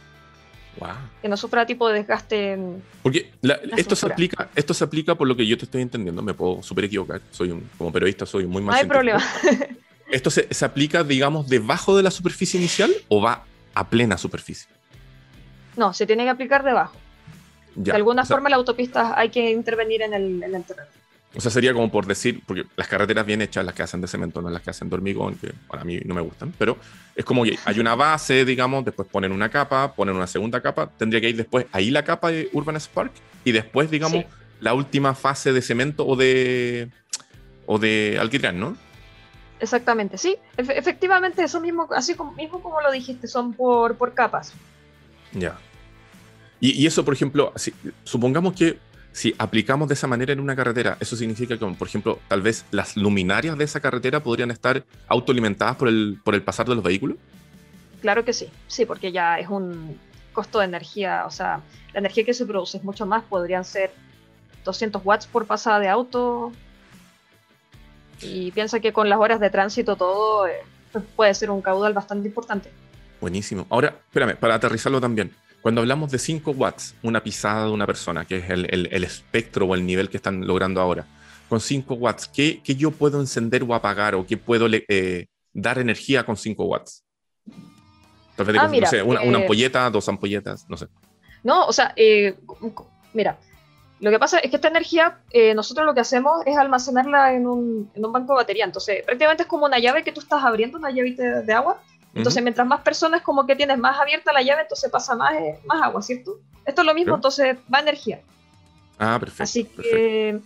Wow. 0.79 0.91
Que 1.21 1.29
no 1.29 1.37
sufra 1.37 1.67
tipo 1.67 1.89
de 1.89 1.95
desgaste. 1.95 2.59
Porque 3.03 3.31
esto, 3.77 3.95
se 3.95 4.07
aplica, 4.07 4.49
esto 4.55 4.73
se 4.73 4.85
aplica 4.85 5.15
por 5.15 5.29
lo 5.29 5.37
que 5.37 5.47
yo 5.47 5.59
te 5.59 5.67
estoy 5.67 5.83
entendiendo, 5.83 6.23
me 6.23 6.35
puedo 6.35 6.63
súper 6.63 6.87
equivocar, 6.87 7.21
soy 7.31 7.51
un, 7.51 7.69
como 7.77 7.93
periodista 7.93 8.25
soy 8.25 8.47
muy 8.47 8.63
mal. 8.63 8.75
No 8.75 8.81
hay 8.81 8.87
problema. 8.87 9.23
¿Esto 10.11 10.31
se, 10.31 10.53
se 10.53 10.65
aplica, 10.65 11.05
digamos, 11.05 11.49
debajo 11.49 11.97
de 11.97 12.03
la 12.03 12.11
superficie 12.11 12.59
inicial 12.59 12.93
o 13.09 13.21
va 13.21 13.45
a 13.75 13.89
plena 13.89 14.19
superficie? 14.19 14.69
No, 15.77 15.93
se 15.93 16.07
tiene 16.07 16.25
que 16.25 16.31
aplicar 16.31 16.65
debajo 16.65 16.97
de 17.75 17.93
alguna 17.93 18.25
forma 18.25 18.49
la 18.49 18.57
autopista 18.57 19.19
hay 19.19 19.31
que 19.31 19.51
intervenir 19.51 20.03
en 20.03 20.15
el, 20.15 20.65
terreno. 20.65 20.89
O 21.35 21.41
sea, 21.41 21.51
sería 21.51 21.73
como 21.73 21.91
por 21.91 22.07
decir, 22.07 22.43
porque 22.47 22.65
las 22.77 22.89
carreteras 22.89 23.25
bien 23.25 23.41
hechas, 23.41 23.65
las 23.65 23.75
que 23.75 23.83
hacen 23.83 24.03
de 24.03 24.07
cemento, 24.07 24.43
no 24.43 24.51
las 24.51 24.61
que 24.61 24.71
hacen 24.71 24.91
de 24.91 24.97
hormigón, 24.97 25.35
que 25.37 25.53
para 25.67 25.83
mí 25.83 25.99
no 26.05 26.15
me 26.15 26.21
gustan, 26.21 26.53
pero 26.59 26.77
es 27.17 27.25
como 27.25 27.43
que 27.45 27.59
hay 27.65 27.81
una 27.81 27.95
base, 27.95 28.45
digamos, 28.45 28.85
después 28.85 29.09
ponen 29.09 29.33
una 29.33 29.49
capa, 29.49 29.95
ponen 29.95 30.15
una 30.15 30.27
segunda 30.27 30.61
capa, 30.61 30.91
tendría 30.91 31.23
que 31.23 31.31
ir 31.31 31.37
después 31.37 31.67
ahí 31.73 31.91
la 31.91 32.05
capa 32.05 32.31
de 32.31 32.51
Urban 32.53 32.79
Spark 32.79 33.13
y 33.45 33.53
después, 33.53 33.91
digamos, 33.91 34.25
la 34.61 34.75
última 34.75 35.15
fase 35.15 35.53
de 35.53 35.63
cemento 35.63 36.07
o 36.07 36.17
de, 36.17 36.91
o 37.67 37.79
de 37.79 38.19
alquitrán, 38.21 38.61
¿no? 38.61 38.77
Exactamente, 39.59 40.19
sí. 40.19 40.37
efectivamente, 40.57 41.45
eso 41.45 41.61
mismo, 41.61 41.89
así 41.95 42.15
como, 42.15 42.33
mismo 42.33 42.61
como 42.61 42.81
lo 42.81 42.91
dijiste, 42.91 43.27
son 43.27 43.55
por, 43.55 43.97
por 43.97 44.13
capas. 44.13 44.53
Ya. 45.33 45.57
Y, 46.65 46.87
eso, 46.87 47.05
por 47.05 47.15
ejemplo, 47.15 47.53
supongamos 48.05 48.55
que 48.55 48.79
si 49.13 49.35
aplicamos 49.39 49.89
de 49.89 49.95
esa 49.95 50.07
manera 50.07 50.33
en 50.33 50.41
una 50.41 50.57
carretera, 50.57 50.97
eso 51.01 51.17
significa 51.17 51.59
que, 51.59 51.67
por 51.67 51.87
ejemplo, 51.87 52.19
tal 52.29 52.41
vez 52.43 52.65
las 52.71 52.97
luminarias 52.97 53.57
de 53.59 53.65
esa 53.65 53.81
carretera 53.81 54.23
podrían 54.23 54.51
estar 54.51 54.85
autoalimentadas 55.09 55.77
por 55.77 55.89
el, 55.89 56.19
por 56.25 56.35
el 56.35 56.43
pasar 56.43 56.67
de 56.67 56.75
los 56.75 56.83
vehículos. 56.83 57.17
Claro 58.01 58.25
que 58.25 58.33
sí, 58.33 58.49
sí, 58.67 58.87
porque 58.87 59.13
ya 59.13 59.39
es 59.39 59.49
un 59.49 59.99
costo 60.33 60.59
de 60.61 60.65
energía, 60.65 61.25
o 61.27 61.31
sea, 61.31 61.61
la 61.93 62.01
energía 62.01 62.25
que 62.25 62.35
se 62.35 62.47
produce 62.47 62.79
es 62.79 62.85
mucho 62.85 63.07
más, 63.07 63.23
podrían 63.25 63.65
ser 63.65 63.93
200 64.65 65.03
watts 65.05 65.27
por 65.27 65.47
pasada 65.47 65.79
de 65.79 65.89
auto. 65.89 66.53
Y 68.21 68.51
piensa 68.53 68.81
que 68.81 68.93
con 68.93 69.09
las 69.09 69.19
horas 69.19 69.41
de 69.41 69.51
tránsito 69.51 69.97
todo 69.97 70.47
eh, 70.47 70.61
puede 71.17 71.35
ser 71.35 71.51
un 71.51 71.61
caudal 71.61 71.93
bastante 71.93 72.29
importante. 72.29 72.71
Buenísimo. 73.21 73.67
Ahora, 73.69 73.97
espérame, 74.07 74.37
para 74.37 74.55
aterrizarlo 74.55 75.01
también. 75.01 75.33
Cuando 75.63 75.81
hablamos 75.81 76.11
de 76.11 76.19
5 76.19 76.51
watts, 76.51 76.97
una 77.05 77.23
pisada 77.23 77.67
de 77.67 77.71
una 77.71 77.87
persona, 77.87 78.25
que 78.25 78.39
es 78.39 78.51
el, 78.51 79.05
espectro 79.05 79.67
o 79.67 79.75
el 79.77 79.87
nivel 79.87 80.11
que 80.11 80.17
están 80.17 80.45
logrando 80.45 80.81
ahora, 80.81 81.07
con 81.49 81.61
5 81.61 81.95
watts, 81.95 82.27
¿qué, 82.27 82.61
yo 82.65 82.91
puedo 82.91 83.21
encender 83.21 83.63
o 83.63 83.73
apagar 83.73 84.17
o 84.17 84.27
qué 84.27 84.37
puedo 84.37 84.67
eh, 84.69 85.29
dar 85.53 85.79
energía 85.79 86.27
con 86.27 86.37
5 86.37 86.65
watts? 86.65 87.05
Tal 88.35 88.47
vez, 88.47 88.57
ah, 88.59 88.67
no 88.67 88.87
sé, 88.87 89.03
una, 89.03 89.23
eh, 89.23 89.37
ampolleta, 89.37 89.89
dos 89.89 90.09
ampolletas, 90.09 90.69
no 90.69 90.77
sé. 90.77 90.89
No, 91.45 91.67
o 91.67 91.73
sea, 91.73 91.93
eh, 91.95 92.37
mira, 93.13 93.39
lo 94.01 94.11
que 94.11 94.19
pasa 94.19 94.41
es 94.41 94.51
que 94.51 94.57
esta 94.57 94.67
energía, 94.67 95.21
nosotros 95.55 95.87
lo 95.87 95.95
que 95.95 96.01
hacemos 96.01 96.45
es 96.45 96.57
almacenarla 96.57 97.35
en 97.35 97.47
un, 97.47 97.89
en 97.95 98.05
un, 98.05 98.13
banco 98.13 98.33
de 98.33 98.39
batería. 98.39 98.65
Entonces, 98.65 99.05
prácticamente 99.05 99.45
es 99.45 99.49
como 99.49 99.67
una 99.67 99.79
llave 99.79 100.03
que 100.03 100.11
tú 100.11 100.21
estás 100.21 100.43
abriendo, 100.43 100.77
una 100.77 100.91
llavita 100.91 101.43
de 101.43 101.53
agua, 101.53 101.81
entonces, 102.15 102.43
mientras 102.43 102.67
más 102.67 102.81
personas 102.83 103.23
como 103.23 103.47
que 103.47 103.57
tienes 103.57 103.79
más 103.79 103.99
abierta 103.99 104.33
la 104.33 104.43
llave, 104.43 104.63
entonces 104.63 104.91
pasa 104.91 105.17
más, 105.17 105.35
eh, 105.35 105.59
más 105.65 105.83
agua, 105.83 106.03
¿cierto? 106.03 106.41
Esto 106.65 106.83
es 106.83 106.87
lo 106.87 106.95
mismo, 106.95 107.15
entonces 107.15 107.57
más 107.69 107.83
energía. 107.83 108.21
Ah, 108.99 109.17
perfecto. 109.19 109.43
Así 109.43 109.65
que, 109.65 110.41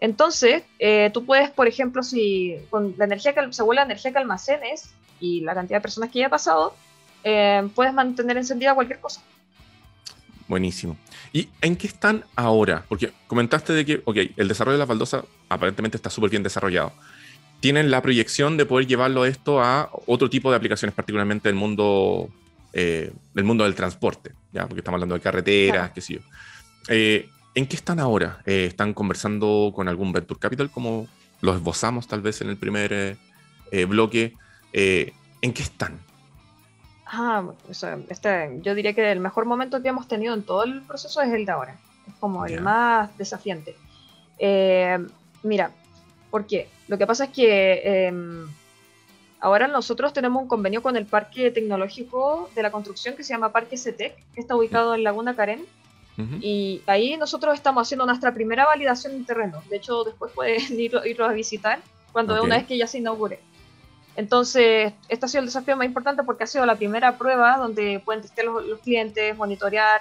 entonces, 0.00 0.62
eh, 0.78 1.10
tú 1.12 1.26
puedes, 1.26 1.50
por 1.50 1.66
ejemplo, 1.66 2.02
si 2.02 2.56
con 2.70 2.94
la 2.96 3.04
energía 3.04 3.34
que, 3.34 3.52
según 3.52 3.76
la 3.76 3.82
energía 3.82 4.12
que 4.12 4.18
almacenes 4.18 4.90
y 5.18 5.40
la 5.40 5.54
cantidad 5.54 5.78
de 5.78 5.82
personas 5.82 6.10
que 6.10 6.20
haya 6.20 6.28
pasado, 6.28 6.74
eh, 7.24 7.68
puedes 7.74 7.92
mantener 7.92 8.36
encendida 8.36 8.74
cualquier 8.74 9.00
cosa. 9.00 9.20
Buenísimo. 10.46 10.96
¿Y 11.32 11.48
en 11.60 11.76
qué 11.76 11.88
están 11.88 12.24
ahora? 12.36 12.84
Porque 12.88 13.12
comentaste 13.26 13.72
de 13.72 13.84
que, 13.84 14.02
ok, 14.04 14.16
el 14.36 14.48
desarrollo 14.48 14.78
de 14.78 14.84
la 14.84 14.86
baldosa 14.86 15.24
aparentemente 15.48 15.96
está 15.96 16.10
súper 16.10 16.30
bien 16.30 16.42
desarrollado 16.42 16.92
tienen 17.60 17.90
la 17.90 18.02
proyección 18.02 18.56
de 18.56 18.66
poder 18.66 18.86
llevarlo 18.86 19.24
esto 19.24 19.60
a 19.60 19.90
otro 20.06 20.30
tipo 20.30 20.50
de 20.50 20.56
aplicaciones, 20.56 20.94
particularmente 20.94 21.48
del 21.48 21.56
mundo, 21.56 22.28
eh, 22.72 23.12
del 23.34 23.44
mundo 23.44 23.64
del 23.64 23.74
transporte, 23.74 24.32
¿ya? 24.52 24.66
porque 24.66 24.80
estamos 24.80 24.96
hablando 24.96 25.16
de 25.16 25.20
carreteras, 25.20 25.90
qué 25.90 26.00
sé 26.00 26.14
yo. 26.14 26.20
Eh, 26.88 27.28
¿En 27.54 27.66
qué 27.66 27.76
están 27.76 27.98
ahora? 27.98 28.40
Eh, 28.46 28.66
¿Están 28.66 28.94
conversando 28.94 29.72
con 29.74 29.88
algún 29.88 30.12
Venture 30.12 30.38
Capital, 30.38 30.70
como 30.70 31.08
lo 31.40 31.54
esbozamos 31.54 32.06
tal 32.06 32.20
vez 32.20 32.40
en 32.40 32.50
el 32.50 32.56
primer 32.56 33.16
bloque? 33.88 34.34
¿En 34.72 35.52
qué 35.52 35.62
están? 35.62 35.98
Ah, 37.06 37.42
este, 38.08 38.60
yo 38.62 38.74
diría 38.74 38.92
que 38.92 39.10
el 39.10 39.18
mejor 39.18 39.46
momento 39.46 39.82
que 39.82 39.88
hemos 39.88 40.06
tenido 40.06 40.34
en 40.34 40.42
todo 40.42 40.62
el 40.62 40.82
proceso 40.82 41.20
es 41.20 41.32
el 41.32 41.46
de 41.46 41.52
ahora. 41.52 41.76
Es 42.06 42.14
como 42.20 42.46
el 42.46 42.60
más 42.60 43.16
desafiante. 43.18 43.74
mira, 45.42 45.72
¿por 46.30 46.46
qué? 46.46 46.68
Lo 46.88 46.98
que 46.98 47.06
pasa 47.06 47.24
es 47.24 47.30
que 47.30 48.06
em, 48.06 48.46
ahora 49.40 49.68
nosotros 49.68 50.12
tenemos 50.12 50.42
un 50.42 50.48
convenio 50.48 50.82
con 50.82 50.96
el 50.96 51.06
Parque 51.06 51.50
Tecnológico 51.50 52.50
de 52.54 52.62
la 52.62 52.70
Construcción 52.70 53.16
que 53.16 53.24
se 53.24 53.34
llama 53.34 53.52
Parque 53.52 53.76
CETEC, 53.76 54.16
que 54.34 54.40
está 54.40 54.56
ubicado 54.56 54.94
en 54.94 55.04
Laguna 55.04 55.34
Carén. 55.34 55.66
Y 56.40 56.82
ahí 56.88 57.16
nosotros 57.16 57.54
estamos 57.54 57.86
haciendo 57.86 58.04
nuestra 58.04 58.34
primera 58.34 58.66
validación 58.66 59.12
en 59.12 59.24
terreno. 59.24 59.62
De 59.70 59.76
hecho, 59.76 60.02
después 60.02 60.32
pueden 60.32 60.80
ir, 60.80 61.00
irlo 61.06 61.24
a 61.24 61.32
visitar 61.32 61.78
cuando 62.10 62.42
una 62.42 62.56
vez 62.56 62.66
que 62.66 62.76
ya 62.76 62.88
se 62.88 62.98
inaugure. 62.98 63.38
Entonces, 64.16 64.94
este 65.08 65.26
ha 65.26 65.28
sido 65.28 65.42
el 65.42 65.46
desafío 65.46 65.76
más 65.76 65.86
importante 65.86 66.24
porque 66.24 66.42
ha 66.42 66.48
sido 66.48 66.66
la 66.66 66.74
primera 66.74 67.16
prueba 67.16 67.56
donde 67.56 68.02
pueden 68.04 68.20
testear 68.20 68.48
los 68.48 68.80
clientes, 68.80 69.36
monitorear, 69.36 70.00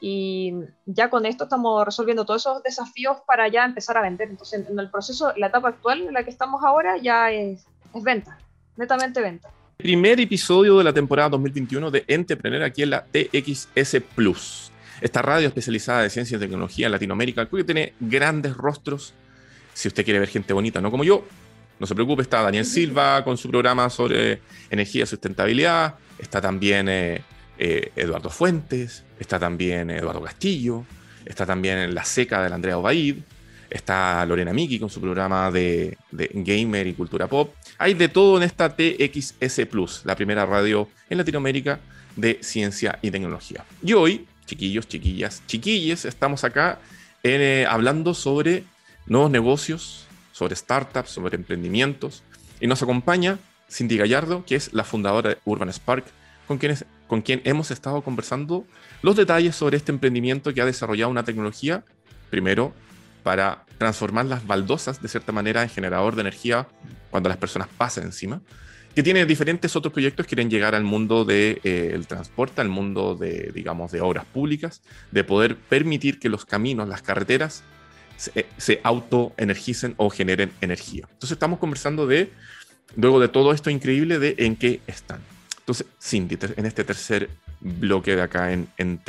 y 0.00 0.52
ya 0.84 1.08
con 1.10 1.26
esto 1.26 1.44
estamos 1.44 1.84
resolviendo 1.84 2.24
todos 2.24 2.42
esos 2.42 2.62
desafíos 2.62 3.18
para 3.26 3.48
ya 3.48 3.64
empezar 3.64 3.96
a 3.96 4.02
vender. 4.02 4.28
Entonces, 4.28 4.68
en 4.68 4.78
el 4.78 4.90
proceso, 4.90 5.32
la 5.36 5.48
etapa 5.48 5.68
actual 5.68 6.02
en 6.02 6.12
la 6.12 6.24
que 6.24 6.30
estamos 6.30 6.62
ahora 6.62 6.96
ya 6.98 7.30
es, 7.30 7.66
es 7.94 8.02
venta, 8.02 8.38
netamente 8.76 9.20
venta. 9.20 9.50
Primer 9.76 10.20
episodio 10.20 10.78
de 10.78 10.84
la 10.84 10.92
temporada 10.92 11.30
2021 11.30 11.90
de 11.90 12.04
Entrepreneur 12.08 12.62
aquí 12.62 12.82
en 12.82 12.90
la 12.90 13.04
TXS 13.04 14.00
Plus. 14.14 14.72
Esta 15.00 15.20
radio 15.20 15.48
especializada 15.48 16.02
de 16.02 16.10
ciencia 16.10 16.36
y 16.36 16.40
tecnología 16.40 16.86
en 16.86 16.92
Latinoamérica, 16.92 17.46
que 17.46 17.64
tiene 17.64 17.92
grandes 18.00 18.56
rostros. 18.56 19.12
Si 19.74 19.88
usted 19.88 20.04
quiere 20.04 20.18
ver 20.18 20.28
gente 20.28 20.54
bonita, 20.54 20.80
no 20.80 20.90
como 20.90 21.04
yo, 21.04 21.24
no 21.78 21.86
se 21.86 21.94
preocupe, 21.94 22.22
está 22.22 22.40
Daniel 22.40 22.64
Silva 22.64 23.22
con 23.22 23.36
su 23.36 23.50
programa 23.50 23.90
sobre 23.90 24.40
energía 24.70 25.04
y 25.04 25.06
sustentabilidad. 25.06 25.96
Está 26.18 26.40
también 26.40 26.88
eh, 26.88 27.22
eh, 27.58 27.92
Eduardo 27.96 28.30
Fuentes, 28.30 29.04
está 29.18 29.38
también 29.38 29.90
Eduardo 29.90 30.22
Castillo, 30.22 30.84
está 31.24 31.46
también 31.46 31.94
La 31.94 32.04
Seca 32.04 32.42
del 32.42 32.52
Andrea 32.52 32.78
Obaid, 32.78 33.16
está 33.70 34.24
Lorena 34.26 34.52
Miki 34.52 34.78
con 34.78 34.90
su 34.90 35.00
programa 35.00 35.50
de, 35.50 35.96
gamer 36.10 36.86
y 36.86 36.94
cultura 36.94 37.26
pop. 37.26 37.54
Hay 37.78 37.94
de 37.94 38.08
todo 38.08 38.36
en 38.36 38.42
esta 38.42 38.74
TXS 38.74 39.66
Plus, 39.70 40.02
la 40.04 40.16
primera 40.16 40.46
radio 40.46 40.88
en 41.10 41.18
Latinoamérica 41.18 41.80
de 42.14 42.38
ciencia 42.42 42.98
y 43.02 43.10
tecnología. 43.10 43.64
Y 43.82 43.92
hoy, 43.92 44.26
chiquillos, 44.46 44.88
chiquillas, 44.88 45.42
chiquilles, 45.46 46.04
estamos 46.04 46.44
acá 46.44 46.78
eh, 47.22 47.66
hablando 47.68 48.14
sobre 48.14 48.64
nuevos 49.06 49.30
negocios, 49.30 50.06
sobre 50.32 50.56
startups, 50.56 51.10
sobre 51.10 51.36
emprendimientos. 51.36 52.22
Y 52.60 52.66
nos 52.66 52.82
acompaña 52.82 53.38
Cindy 53.70 53.98
Gallardo, 53.98 54.44
que 54.46 54.56
es 54.56 54.72
la 54.72 54.84
fundadora 54.84 55.30
de 55.30 55.38
Urban 55.44 55.72
Spark, 55.72 56.04
con 56.46 56.58
quienes 56.58 56.84
con 57.06 57.22
quien 57.22 57.40
hemos 57.44 57.70
estado 57.70 58.02
conversando 58.02 58.64
los 59.02 59.16
detalles 59.16 59.56
sobre 59.56 59.76
este 59.76 59.92
emprendimiento 59.92 60.52
que 60.52 60.60
ha 60.60 60.66
desarrollado 60.66 61.10
una 61.10 61.24
tecnología, 61.24 61.84
primero, 62.30 62.74
para 63.22 63.64
transformar 63.78 64.26
las 64.26 64.46
baldosas 64.46 65.02
de 65.02 65.08
cierta 65.08 65.32
manera 65.32 65.62
en 65.62 65.68
generador 65.68 66.14
de 66.14 66.20
energía 66.22 66.68
cuando 67.10 67.28
las 67.28 67.38
personas 67.38 67.68
pasan 67.76 68.04
encima, 68.04 68.40
que 68.94 69.02
tiene 69.02 69.26
diferentes 69.26 69.76
otros 69.76 69.92
proyectos 69.92 70.26
que 70.26 70.30
quieren 70.30 70.48
llegar 70.48 70.74
al 70.74 70.84
mundo 70.84 71.24
del 71.24 71.60
de, 71.62 71.94
eh, 71.94 72.04
transporte, 72.06 72.60
al 72.60 72.68
mundo 72.68 73.14
de, 73.14 73.50
digamos, 73.54 73.92
de 73.92 74.00
obras 74.00 74.24
públicas, 74.24 74.80
de 75.10 75.24
poder 75.24 75.56
permitir 75.56 76.18
que 76.18 76.28
los 76.28 76.44
caminos, 76.44 76.88
las 76.88 77.02
carreteras, 77.02 77.62
se, 78.16 78.30
eh, 78.40 78.46
se 78.56 78.80
autoenergicen 78.82 79.94
o 79.98 80.08
generen 80.08 80.52
energía. 80.60 81.06
Entonces 81.10 81.32
estamos 81.32 81.58
conversando 81.58 82.06
de, 82.06 82.30
luego 82.96 83.20
de 83.20 83.28
todo 83.28 83.52
esto 83.52 83.70
increíble, 83.70 84.18
de 84.18 84.34
en 84.38 84.56
qué 84.56 84.80
están. 84.86 85.20
Entonces, 85.66 85.86
Cindy, 86.00 86.38
en 86.56 86.64
este 86.64 86.84
tercer 86.84 87.28
bloque 87.60 88.14
de 88.14 88.22
acá 88.22 88.52
en, 88.52 88.68
en 88.78 89.00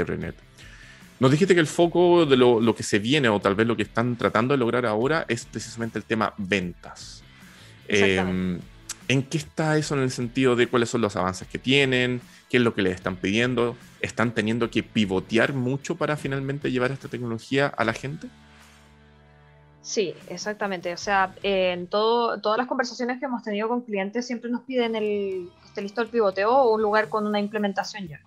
nos 1.20 1.32
dijiste 1.32 1.54
que 1.54 1.60
el 1.60 1.68
foco 1.68 2.26
de 2.26 2.36
lo, 2.36 2.76
que 2.76 2.84
se 2.84 2.98
viene 3.00 3.30
o 3.30 3.40
tal 3.40 3.54
vez 3.56 3.68
lo 3.68 3.76
que 3.76 3.84
están 3.84 4.16
tratando 4.16 4.54
de 4.54 4.58
lograr 4.58 4.86
ahora 4.86 5.26
es 5.28 5.46
precisamente 5.46 5.98
el 6.00 6.06
tema 6.06 6.34
ventas. 6.38 7.24
Em, 7.88 8.60
¿En 9.08 9.24
qué 9.24 9.38
está 9.38 9.78
eso 9.78 9.96
en 9.96 10.02
el 10.02 10.12
sentido 10.12 10.56
de 10.56 10.68
cuáles 10.68 10.90
son 10.90 11.02
los 11.02 11.16
avances 11.16 11.48
que 11.48 11.58
tienen? 11.58 12.22
¿Qué 12.50 12.58
es 12.58 12.64
lo 12.64 12.74
que 12.74 12.82
les 12.82 12.96
están 12.96 13.16
pidiendo? 13.16 13.76
¿Están 14.02 14.34
teniendo 14.34 14.70
que 14.70 14.84
pivotear 14.84 15.54
mucho 15.54 15.96
para 15.96 16.18
finalmente 16.18 16.72
llevar 16.72 16.92
esta 16.92 17.08
tecnología 17.08 17.68
a 17.68 17.84
la 17.84 17.94
gente? 17.94 18.28
Sí, 19.88 20.14
exactamente. 20.28 20.92
O 20.92 20.98
sea, 20.98 21.34
en 21.44 21.88
todo, 21.88 22.42
todas 22.42 22.58
las 22.58 22.68
conversaciones 22.68 23.20
que 23.20 23.26
hemos 23.26 23.42
tenido 23.42 23.70
con 23.70 23.84
clientes 23.84 24.28
siempre 24.28 24.52
nos 24.52 24.64
piden 24.64 24.98
el 24.98 25.50
que 25.62 25.68
esté 25.70 25.82
listo 25.82 26.02
el 26.02 26.10
pivoteo 26.10 26.52
o 26.52 26.76
un 26.76 26.82
lugar 26.82 27.08
con 27.08 27.26
una 27.26 27.40
implementación 27.40 28.06
ya. 28.06 28.20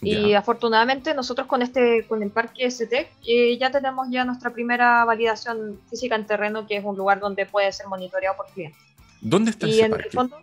Y 0.00 0.32
afortunadamente 0.32 1.12
nosotros 1.12 1.46
con 1.46 1.60
este, 1.60 2.06
con 2.08 2.22
el 2.22 2.30
parque 2.30 2.64
ST, 2.64 3.10
eh, 3.26 3.58
ya 3.58 3.70
tenemos 3.70 4.08
ya 4.10 4.24
nuestra 4.24 4.54
primera 4.54 5.04
validación 5.04 5.78
física 5.90 6.14
en 6.14 6.26
terreno, 6.26 6.66
que 6.66 6.78
es 6.78 6.84
un 6.84 6.96
lugar 6.96 7.20
donde 7.20 7.44
puede 7.44 7.70
ser 7.70 7.86
monitoreado 7.86 8.38
por 8.38 8.46
clientes. 8.46 8.80
¿Dónde 9.20 9.50
está 9.50 9.66
y 9.66 9.80
en 9.80 9.92
el 9.92 10.10
fondo, 10.10 10.38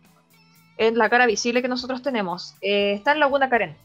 en 0.77 0.95
la 0.95 1.09
cara 1.09 1.25
visible 1.25 1.63
que 1.63 1.69
nosotros 1.69 2.03
tenemos, 2.03 2.53
eh, 2.61 2.93
está 2.93 3.13
en 3.13 3.19
Laguna 3.19 3.49
Karen. 3.49 3.75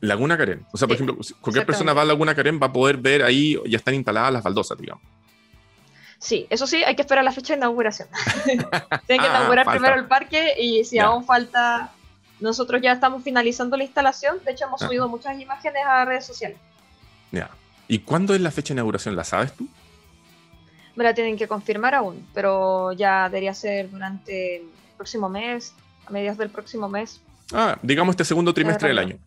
Laguna 0.00 0.36
Karen. 0.36 0.66
O 0.72 0.76
sea, 0.76 0.88
por 0.88 0.96
ejemplo, 0.96 1.16
cualquier 1.40 1.64
persona 1.64 1.92
va 1.92 2.02
a 2.02 2.06
Laguna 2.06 2.34
Karen 2.34 2.58
va 2.60 2.66
a 2.66 2.72
poder 2.72 2.96
ver 2.96 3.22
ahí, 3.22 3.56
ya 3.68 3.76
están 3.76 3.94
instaladas 3.94 4.32
las 4.32 4.42
baldosas, 4.42 4.76
digamos. 4.76 5.13
Sí, 6.24 6.46
eso 6.48 6.66
sí, 6.66 6.82
hay 6.82 6.96
que 6.96 7.02
esperar 7.02 7.22
la 7.22 7.32
fecha 7.32 7.52
de 7.52 7.58
inauguración. 7.58 8.08
Tienen 8.44 8.66
que 8.66 9.16
ah, 9.18 9.40
inaugurar 9.40 9.66
primero 9.66 9.94
el 9.94 10.06
parque 10.06 10.54
y 10.58 10.82
si 10.84 10.98
aún 10.98 11.26
falta, 11.26 11.92
nosotros 12.40 12.80
ya 12.80 12.92
estamos 12.92 13.22
finalizando 13.22 13.76
la 13.76 13.84
instalación. 13.84 14.38
De 14.42 14.52
hecho, 14.52 14.64
hemos 14.64 14.80
ah. 14.80 14.86
subido 14.86 15.06
muchas 15.06 15.38
imágenes 15.38 15.82
a 15.86 16.06
redes 16.06 16.24
sociales. 16.24 16.56
Ya. 17.30 17.50
¿Y 17.88 17.98
cuándo 17.98 18.34
es 18.34 18.40
la 18.40 18.50
fecha 18.50 18.68
de 18.68 18.76
inauguración? 18.76 19.14
¿La 19.14 19.22
sabes 19.22 19.52
tú? 19.52 19.68
Me 20.96 21.04
la 21.04 21.12
tienen 21.12 21.36
que 21.36 21.46
confirmar 21.46 21.94
aún, 21.94 22.26
pero 22.32 22.92
ya 22.92 23.28
debería 23.28 23.52
ser 23.52 23.90
durante 23.90 24.56
el 24.56 24.68
próximo 24.96 25.28
mes, 25.28 25.74
a 26.06 26.10
mediados 26.10 26.38
del 26.38 26.48
próximo 26.48 26.88
mes. 26.88 27.20
Ah, 27.52 27.78
digamos 27.82 28.14
este 28.14 28.24
segundo 28.24 28.54
trimestre 28.54 28.88
del 28.88 28.98
año. 28.98 29.18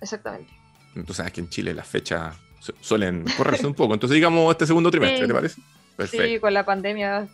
Exactamente. 0.00 0.52
Entonces, 0.94 1.26
aquí 1.26 1.40
en 1.40 1.48
Chile 1.48 1.74
las 1.74 1.88
fechas 1.88 2.36
suelen 2.80 3.24
correrse 3.36 3.66
un 3.66 3.74
poco. 3.74 3.94
Entonces, 3.94 4.14
digamos 4.14 4.52
este 4.52 4.68
segundo 4.68 4.88
trimestre, 4.88 5.26
¿te 5.26 5.34
parece? 5.34 5.60
Perfecto. 5.96 6.26
Sí, 6.26 6.38
con 6.38 6.54
la 6.54 6.64
pandemia 6.64 7.28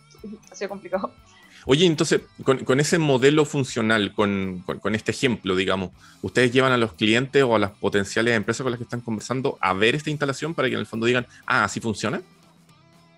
ha 0.51 0.55
sido 0.55 0.69
complicado. 0.69 1.11
Oye, 1.65 1.85
entonces, 1.85 2.21
con, 2.43 2.79
ese 2.79 2.97
modelo 2.97 3.45
funcional, 3.45 4.13
con, 4.13 4.63
este 4.93 5.11
ejemplo, 5.11 5.55
digamos, 5.55 5.91
¿ustedes 6.21 6.51
llevan 6.51 6.71
a 6.71 6.77
los 6.77 6.93
clientes 6.93 7.43
o 7.43 7.55
a 7.55 7.59
las 7.59 7.71
potenciales 7.71 8.35
empresas 8.35 8.63
con 8.63 8.71
las 8.71 8.79
que 8.79 8.85
están 8.85 9.01
conversando 9.01 9.57
a 9.59 9.73
ver 9.73 9.95
esta 9.95 10.09
instalación 10.09 10.53
para 10.53 10.67
que 10.69 10.75
en 10.75 10.79
el 10.79 10.87
fondo 10.87 11.05
digan, 11.05 11.27
ah, 11.45 11.65
así 11.65 11.79
funciona? 11.79 12.21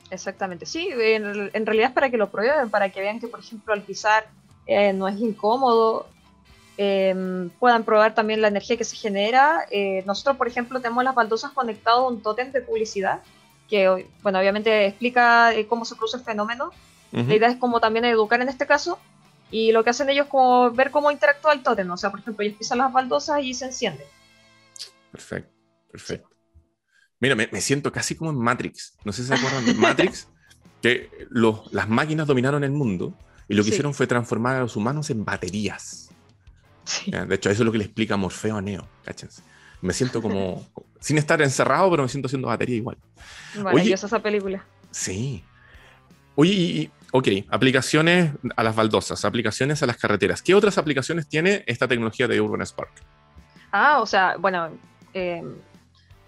Exactamente, 0.09 0.65
sí, 0.65 0.89
en, 0.91 1.65
realidad 1.65 1.89
es 1.89 1.93
para 1.93 2.09
que 2.09 2.17
lo 2.17 2.29
prueben, 2.29 2.69
para 2.69 2.89
que 2.89 2.99
vean 2.99 3.19
que, 3.19 3.27
por 3.27 3.39
ejemplo, 3.39 3.73
al 3.73 3.83
pisar 3.83 4.27
eh, 4.67 4.91
no 4.91 5.07
es 5.07 5.17
incómodo, 5.19 6.07
em, 6.75 7.49
puedan 7.51 7.83
probar 7.85 8.13
también 8.15 8.41
la 8.41 8.49
energía 8.49 8.75
que 8.75 8.83
se 8.83 8.97
genera. 8.97 9.65
Eh, 9.71 10.03
nosotros, 10.05 10.35
por 10.35 10.47
ejemplo, 10.47 10.81
tenemos 10.81 11.03
las 11.03 11.15
baldosas 11.15 11.51
conectadas 11.51 11.99
a 11.99 12.07
un 12.07 12.21
tótem 12.21 12.51
de 12.51 12.61
publicidad, 12.61 13.21
que, 13.71 14.05
bueno, 14.21 14.37
obviamente 14.37 14.85
explica 14.85 15.55
eh, 15.55 15.65
cómo 15.65 15.85
se 15.85 15.95
produce 15.95 16.17
el 16.17 16.23
fenómeno. 16.23 16.71
La 17.13 17.35
idea 17.35 17.49
es 17.49 17.57
como 17.57 17.81
también 17.81 18.05
educar 18.05 18.39
en 18.39 18.47
este 18.47 18.65
caso, 18.65 18.97
y 19.49 19.73
lo 19.73 19.83
que 19.83 19.89
hacen 19.89 20.09
ellos 20.09 20.27
es 20.27 20.31
como 20.31 20.71
ver 20.71 20.91
cómo 20.91 21.11
interactúa 21.11 21.51
el 21.51 21.61
tótem, 21.61 21.91
o 21.91 21.97
sea, 21.97 22.09
por 22.09 22.21
ejemplo, 22.21 22.45
ellos 22.45 22.57
pisan 22.57 22.77
las 22.77 22.93
baldosas 22.93 23.43
y 23.43 23.53
se 23.53 23.65
enciende. 23.65 24.05
Perfecto, 25.11 25.51
perfecto. 25.91 26.29
Mira, 27.19 27.35
me, 27.35 27.61
siento 27.61 27.91
casi 27.91 28.15
como 28.15 28.31
en 28.31 28.37
Matrix. 28.37 28.97
No 29.03 29.11
sé 29.11 29.23
si 29.23 29.27
se 29.27 29.33
acuerdan 29.33 29.65
de 29.65 29.73
Matrix, 29.75 30.29
que 30.81 31.09
las 31.71 31.89
máquinas 31.89 32.27
dominaron 32.27 32.63
el 32.63 32.71
mundo 32.71 33.13
y 33.49 33.55
lo 33.55 33.63
que 33.63 33.69
hicieron 33.69 33.93
fue 33.93 34.07
transformar 34.07 34.55
a 34.55 34.61
los 34.61 34.77
humanos 34.77 35.09
en 35.09 35.25
baterías. 35.25 36.11
De 37.05 37.35
hecho, 37.35 37.49
eso 37.49 37.63
es 37.63 37.65
lo 37.65 37.73
que 37.73 37.77
le 37.77 37.85
explica 37.85 38.15
Morfeo 38.15 38.55
a 38.55 38.61
Neo. 38.61 38.87
Cáchense. 39.03 39.43
Me 39.81 39.93
siento 39.93 40.21
como, 40.21 40.65
sin 41.01 41.17
estar 41.17 41.41
encerrado, 41.41 41.89
pero 41.89 42.03
me 42.03 42.09
siento 42.09 42.27
haciendo 42.27 42.47
batería 42.47 42.77
igual. 42.77 42.97
Maravillosa 43.57 44.05
esa 44.07 44.19
película. 44.19 44.63
Sí. 44.91 45.43
Oye, 46.35 46.51
y, 46.53 46.91
ok, 47.11 47.27
aplicaciones 47.49 48.31
a 48.55 48.63
las 48.63 48.75
baldosas, 48.75 49.25
aplicaciones 49.25 49.83
a 49.83 49.87
las 49.87 49.97
carreteras. 49.97 50.41
¿Qué 50.41 50.55
otras 50.55 50.77
aplicaciones 50.77 51.27
tiene 51.27 51.63
esta 51.67 51.87
tecnología 51.87 52.27
de 52.27 52.39
Urban 52.39 52.61
Spark? 52.61 52.91
Ah, 53.71 53.99
o 53.99 54.05
sea, 54.05 54.37
bueno, 54.37 54.69
eh, 55.13 55.43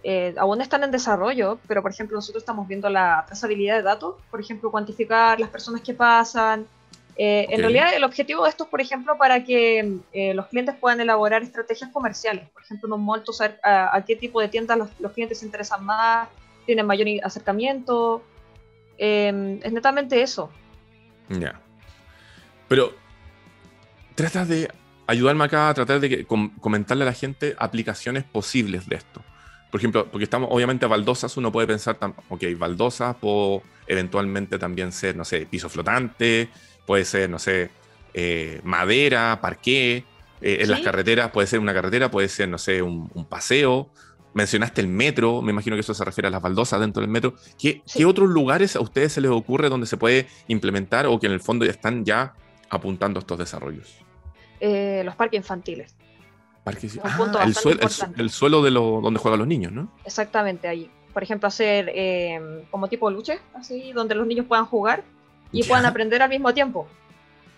eh, 0.04 0.34
aún 0.38 0.60
están 0.60 0.84
en 0.84 0.92
desarrollo, 0.92 1.60
pero 1.68 1.82
por 1.82 1.92
ejemplo 1.92 2.18
nosotros 2.18 2.42
estamos 2.42 2.68
viendo 2.68 2.90
la 2.90 3.24
trazabilidad 3.28 3.78
de 3.78 3.84
datos, 3.84 4.16
por 4.32 4.42
ejemplo, 4.42 4.72
cuantificar 4.72 5.40
las 5.40 5.50
personas 5.50 5.82
que 5.82 5.94
pasan. 5.94 6.66
Eh, 7.16 7.48
en 7.50 7.62
realidad 7.62 7.94
el 7.94 8.04
objetivo 8.04 8.44
de 8.44 8.50
esto 8.50 8.64
es, 8.64 8.70
por 8.70 8.82
ejemplo, 8.82 9.18
para 9.18 9.44
que 9.44 10.00
eh, 10.14 10.34
los 10.34 10.48
clientes 10.48 10.76
puedan 10.76 11.00
elaborar 11.00 11.44
estrategias 11.44 11.92
comerciales. 11.92 12.50
Por 12.50 12.64
ejemplo, 12.64 12.88
en 12.88 12.94
un 12.94 13.06
mall, 13.06 13.24
saber 13.32 13.60
a, 13.64 14.04
qué 14.06 14.16
tipo 14.16 14.42
de 14.42 14.48
tiendas 14.48 14.78
los, 14.78 15.12
clientes 15.12 15.40
se 15.40 15.46
interesan 15.46 15.86
más, 15.86 16.28
tienen 16.66 16.86
mayor 16.86 17.08
acercamiento. 17.24 18.24
es 18.98 19.72
netamente 19.72 20.22
eso. 20.22 20.50
Ya. 21.30 21.60
Pero 22.68 22.94
tratas 24.16 24.48
de 24.48 24.70
ayudarme 25.08 25.44
acá 25.44 25.70
a 25.70 25.74
tratar 25.74 26.00
de 26.00 26.26
comentarle 26.26 27.04
a 27.04 27.08
la 27.08 27.14
gente 27.14 27.56
aplicaciones 27.58 28.24
posibles 28.24 28.88
de 28.88 28.96
esto 28.96 29.23
por 29.74 29.80
ejemplo, 29.80 30.06
porque 30.12 30.26
estamos, 30.26 30.50
obviamente, 30.52 30.86
baldosas, 30.86 31.36
uno 31.36 31.52
puede 31.52 31.66
pensar, 31.66 31.98
ok, 32.30 32.44
baldosas 32.60 33.16
puede 33.16 33.64
eventualmente 33.88 34.60
también 34.60 34.92
ser, 34.92 35.16
no 35.16 35.26
sé, 35.26 35.48
piso 35.48 35.68
flotante, 35.68 36.48
puede 36.86 37.04
ser, 37.06 37.28
no 37.28 37.40
sé, 37.40 37.72
eh, 38.14 38.62
madera, 38.64 39.40
parqué, 39.42 40.06
eh, 40.42 40.58
en 40.62 40.70
las 40.70 40.82
carreteras 40.82 41.32
puede 41.32 41.48
ser 41.48 41.58
una 41.58 41.74
carretera, 41.74 42.12
puede 42.12 42.28
ser, 42.28 42.50
no 42.50 42.60
sé, 42.60 42.84
un, 42.84 43.10
paseo. 43.28 43.90
Mencionaste 44.36 44.80
el 44.80 44.90
metro, 44.90 45.42
me 45.42 45.50
imagino 45.50 45.76
que 45.76 45.80
eso 45.80 45.96
se 45.96 46.06
refiere 46.06 46.28
a 46.28 46.30
las 46.30 46.44
baldosas 46.44 46.80
dentro 46.80 47.02
del 47.02 47.10
metro. 47.10 47.34
¿Qué, 47.58 47.82
¿Qué, 47.92 48.06
otros 48.06 48.30
lugares 48.30 48.76
a 48.76 48.80
ustedes 48.80 49.14
se 49.14 49.22
les 49.22 49.32
ocurre 49.32 49.70
donde 49.70 49.88
se 49.88 49.98
puede 49.98 50.28
implementar 50.50 51.08
o 51.08 51.20
que 51.20 51.26
en 51.26 51.34
el 51.34 51.40
fondo 51.40 51.66
ya 51.66 51.72
están 51.72 52.06
ya 52.06 52.36
apuntando 52.70 53.22
estos 53.22 53.40
desarrollos? 53.40 53.96
Eh, 54.60 55.02
los 55.04 55.16
parques 55.16 55.40
infantiles. 55.40 55.96
Ah, 56.66 57.46
el, 58.18 58.30
suelo 58.30 58.62
de 58.62 58.72
lo, 58.72 59.02
donde 59.02 59.20
juegan 59.20 59.40
los 59.40 59.48
niños, 59.48 59.72
¿no? 59.72 59.90
Exactamente, 60.06 60.68
ahí. 60.68 60.90
Por 61.14 61.22
ejemplo, 61.22 61.48
hacer 61.48 61.92
eh, 61.94 62.66
como 62.72 62.88
tipo 62.88 63.12
luche, 63.12 63.40
así, 63.54 63.92
donde 63.92 64.16
los 64.16 64.26
niños 64.26 64.46
puedan 64.46 64.66
jugar 64.66 65.04
y 65.52 65.64
puedan 65.64 65.86
aprender 65.86 66.22
al 66.22 66.30
mismo 66.30 66.54
tiempo. 66.54 66.88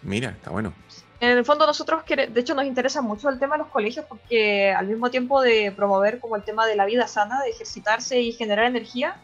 Mira, 0.02 0.32
está 0.32 0.50
bueno. 0.50 0.74
En 1.20 1.30
el 1.38 1.46
fondo 1.46 1.66
nosotros, 1.66 2.04
de 2.06 2.40
hecho, 2.40 2.56
nos 2.56 2.66
interesa 2.66 3.02
mucho 3.02 3.30
el 3.30 3.40
tema 3.40 3.56
de 3.56 3.60
los 3.60 3.68
colegios 3.68 4.06
porque 4.06 4.74
al 4.74 4.88
mismo 4.88 5.10
tiempo 5.10 5.42
de 5.42 5.72
promover 5.72 6.20
como 6.20 6.36
el 6.36 6.44
tema 6.44 6.66
de 6.68 6.76
la 6.76 6.86
vida 6.86 7.08
sana, 7.08 7.42
de 7.42 7.52
ejercitarse 7.52 8.20
y 8.20 8.34
generar 8.34 8.66
energía, 8.66 9.16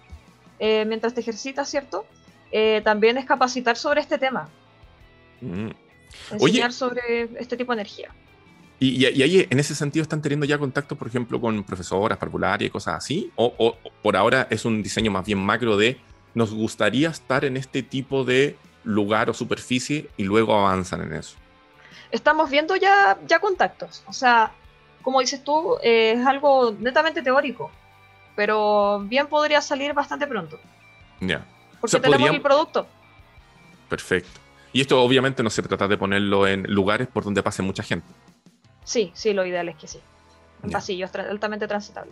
eh, 0.60 0.86
mientras 0.86 1.14
te 1.14 1.22
ejercitas, 1.22 1.70
¿cierto? 1.70 2.06
Eh, 2.52 2.82
también 2.84 3.18
es 3.18 3.26
capacitar 3.26 3.76
sobre 3.76 4.00
este 4.00 4.18
tema. 4.18 4.48
Mm. 5.42 5.70
Enseñar 6.32 6.72
sobre 6.72 7.30
este 7.40 7.58
tipo 7.58 7.74
de 7.74 7.82
energía. 7.82 8.12
Y, 8.84 9.06
ahí, 9.06 9.48
en 9.48 9.60
ese 9.60 9.76
sentido, 9.76 10.02
están 10.02 10.24
teniendo 10.24 10.44
ya 10.44 10.58
contacto, 10.58 10.96
por 10.96 11.08
ejemplo, 11.08 11.40
con 11.40 11.64
profesoras 11.64 12.18
parvularias 12.18 12.68
y 12.68 12.72
cosas 12.72 12.96
así. 12.96 13.32
O, 13.36 13.78
por 14.02 14.18
ahora 14.18 14.48
es 14.50 14.66
un 14.66 14.82
diseño 14.82 15.12
más 15.12 15.24
bien 15.24 15.38
macro 15.38 15.78
de 15.78 16.00
nos 16.34 16.52
gustaría 16.52 17.10
estar 17.10 17.46
en 17.46 17.58
este 17.58 17.84
tipo 17.84 18.24
de 18.24 18.58
lugar 18.84 19.30
o 19.30 19.36
superficie 19.36 20.10
y 20.18 20.24
luego 20.24 20.56
avanzan 20.56 21.04
en 21.04 21.14
eso. 21.14 21.38
Estamos 22.10 22.50
viendo 22.50 22.76
ya, 22.76 23.20
ya 23.28 23.38
contactos. 23.38 24.04
O 24.08 24.14
sea, 24.14 24.52
como 25.04 25.20
dices 25.20 25.44
tú, 25.44 25.76
eh, 25.84 26.16
es 26.18 26.26
algo 26.26 26.76
netamente 26.80 27.22
teórico, 27.22 27.70
pero 28.36 29.02
bien 29.02 29.28
podría 29.28 29.62
salir 29.62 29.94
bastante 29.94 30.26
pronto. 30.26 30.60
Ya. 31.20 31.46
Porque 31.80 32.00
tenemos 32.00 32.32
el 32.32 32.42
producto. 32.42 32.88
Perfecto. 33.88 34.40
Y 34.74 34.82
esto 34.82 35.00
obviamente 35.04 35.44
no 35.44 35.52
se 35.52 35.62
trata 35.62 35.88
de 35.88 35.98
ponerlo 35.98 36.48
en 36.48 36.64
lugares 36.64 37.08
por 37.08 37.24
donde 37.24 37.44
pase 37.44 37.62
mucha 37.62 37.84
gente. 37.84 38.08
Sí, 38.92 39.10
sí, 39.14 39.32
lo 39.32 39.46
ideal 39.46 39.70
es 39.70 39.78
que 39.78 39.88
sí. 39.88 40.00
Un 40.64 40.70
pasillo 40.70 41.08
altamente 41.14 41.66
transitable. 41.66 42.12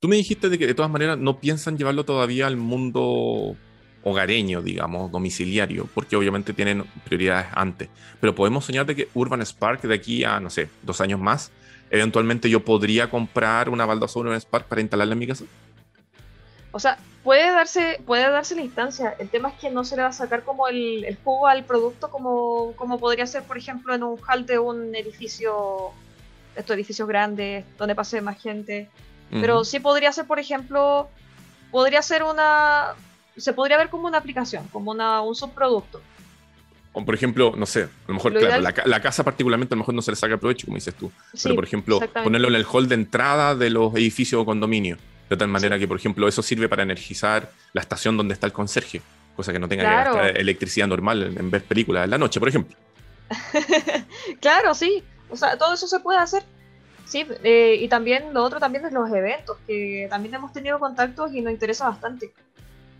Tú 0.00 0.06
me 0.06 0.16
dijiste 0.16 0.50
de 0.50 0.58
que 0.58 0.66
de 0.66 0.74
todas 0.74 0.90
maneras 0.90 1.16
no 1.16 1.40
piensan 1.40 1.78
llevarlo 1.78 2.04
todavía 2.04 2.46
al 2.46 2.58
mundo 2.58 3.56
hogareño, 4.02 4.60
digamos, 4.60 5.10
domiciliario, 5.10 5.88
porque 5.94 6.14
obviamente 6.14 6.52
tienen 6.52 6.84
prioridades 7.06 7.46
antes. 7.54 7.88
Pero 8.20 8.34
podemos 8.34 8.66
soñar 8.66 8.84
de 8.84 8.96
que 8.96 9.08
Urban 9.14 9.40
Spark 9.40 9.80
de 9.80 9.94
aquí 9.94 10.24
a, 10.24 10.40
no 10.40 10.50
sé, 10.50 10.68
dos 10.82 11.00
años 11.00 11.20
más, 11.20 11.52
eventualmente 11.88 12.50
yo 12.50 12.62
podría 12.62 13.08
comprar 13.08 13.70
una 13.70 13.86
baldosa 13.86 14.18
Urban 14.18 14.38
Spark 14.38 14.66
para 14.66 14.82
instalarla 14.82 15.14
en 15.14 15.18
mi 15.18 15.26
casa. 15.26 15.46
O 16.74 16.80
sea, 16.80 16.98
puede 17.22 17.52
darse, 17.52 18.00
puede 18.04 18.28
darse 18.28 18.56
la 18.56 18.62
instancia. 18.62 19.14
El 19.20 19.28
tema 19.28 19.50
es 19.50 19.54
que 19.60 19.70
no 19.70 19.84
se 19.84 19.94
le 19.94 20.02
va 20.02 20.08
a 20.08 20.12
sacar 20.12 20.42
como 20.42 20.66
el, 20.66 21.16
jugo 21.22 21.46
al 21.46 21.62
producto 21.64 22.10
como, 22.10 22.72
como 22.74 22.98
podría 22.98 23.28
ser, 23.28 23.44
por 23.44 23.56
ejemplo, 23.56 23.94
en 23.94 24.02
un 24.02 24.18
hall 24.26 24.44
de 24.44 24.58
un 24.58 24.92
edificio, 24.92 25.92
estos 26.56 26.74
edificios 26.74 27.06
grandes, 27.06 27.64
donde 27.78 27.94
pase 27.94 28.20
más 28.20 28.42
gente. 28.42 28.88
Pero 29.30 29.64
sí 29.64 29.78
podría 29.78 30.10
ser, 30.10 30.26
por 30.26 30.40
ejemplo, 30.40 31.08
podría 31.70 32.02
ser 32.02 32.24
una, 32.24 32.94
se 33.36 33.52
podría 33.52 33.78
ver 33.78 33.88
como 33.88 34.08
una 34.08 34.18
aplicación, 34.18 34.66
como 34.72 34.90
una, 34.90 35.20
un 35.20 35.36
subproducto. 35.36 36.00
O 36.92 37.04
por 37.04 37.14
ejemplo, 37.14 37.54
no 37.56 37.66
sé, 37.66 37.84
a 37.84 38.08
lo 38.08 38.14
mejor, 38.14 38.36
claro, 38.36 38.62
la, 38.62 39.00
casa 39.00 39.22
particularmente 39.22 39.74
a 39.74 39.76
lo 39.76 39.80
mejor 39.80 39.94
no 39.94 40.02
se 40.02 40.10
le 40.10 40.16
saca 40.16 40.38
provecho, 40.38 40.66
como 40.66 40.76
dices 40.76 40.94
tú. 40.94 41.10
pero 41.40 41.54
por 41.54 41.64
ejemplo, 41.64 42.00
ponerlo 42.24 42.48
en 42.48 42.56
el 42.56 42.66
hall 42.66 42.88
de 42.88 42.96
entrada 42.96 43.54
de 43.54 43.70
los 43.70 43.94
edificios 43.94 44.42
o 44.42 44.44
condominios. 44.44 44.98
De 45.28 45.36
tal 45.36 45.48
manera 45.48 45.78
que, 45.78 45.88
por 45.88 45.96
ejemplo, 45.96 46.28
eso 46.28 46.42
sirve 46.42 46.68
para 46.68 46.82
energizar 46.82 47.50
la 47.72 47.80
estación 47.80 48.16
donde 48.16 48.34
está 48.34 48.46
el 48.46 48.52
conserje, 48.52 49.00
cosa 49.34 49.52
que 49.52 49.58
no 49.58 49.68
tenga 49.68 49.84
que 49.84 49.90
gastar 49.90 50.36
electricidad 50.36 50.86
normal 50.86 51.34
en, 51.36 51.50
ver 51.50 51.64
películas 51.64 52.04
en 52.04 52.10
la 52.10 52.18
noche, 52.18 52.38
por 52.38 52.48
ejemplo. 52.48 52.76
claro, 54.40 54.74
sí. 54.74 55.02
O 55.30 55.36
sea, 55.36 55.56
todo 55.56 55.74
eso 55.74 55.86
se 55.86 56.00
puede 56.00 56.18
hacer. 56.18 56.42
Sí, 57.06 57.26
eh, 57.42 57.76
y 57.80 57.88
también 57.88 58.32
lo 58.32 58.42
otro 58.42 58.60
también 58.60 58.84
es 58.84 58.92
los 58.92 59.10
eventos, 59.10 59.56
que 59.66 60.06
también 60.10 60.34
hemos 60.34 60.52
tenido 60.52 60.78
contactos 60.78 61.34
y 61.34 61.40
nos 61.40 61.52
interesa 61.52 61.88
bastante. 61.88 62.32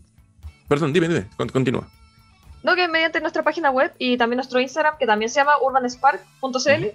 Perdón, 0.67 0.91
dime, 0.93 1.07
dime, 1.07 1.27
continúa. 1.51 1.89
No, 2.63 2.75
que 2.75 2.87
mediante 2.87 3.21
nuestra 3.21 3.43
página 3.43 3.71
web 3.71 3.93
y 3.97 4.17
también 4.17 4.37
nuestro 4.37 4.59
Instagram, 4.59 4.97
que 4.97 5.05
también 5.05 5.29
se 5.29 5.39
llama 5.39 5.53
urbanspark.cl, 5.61 6.85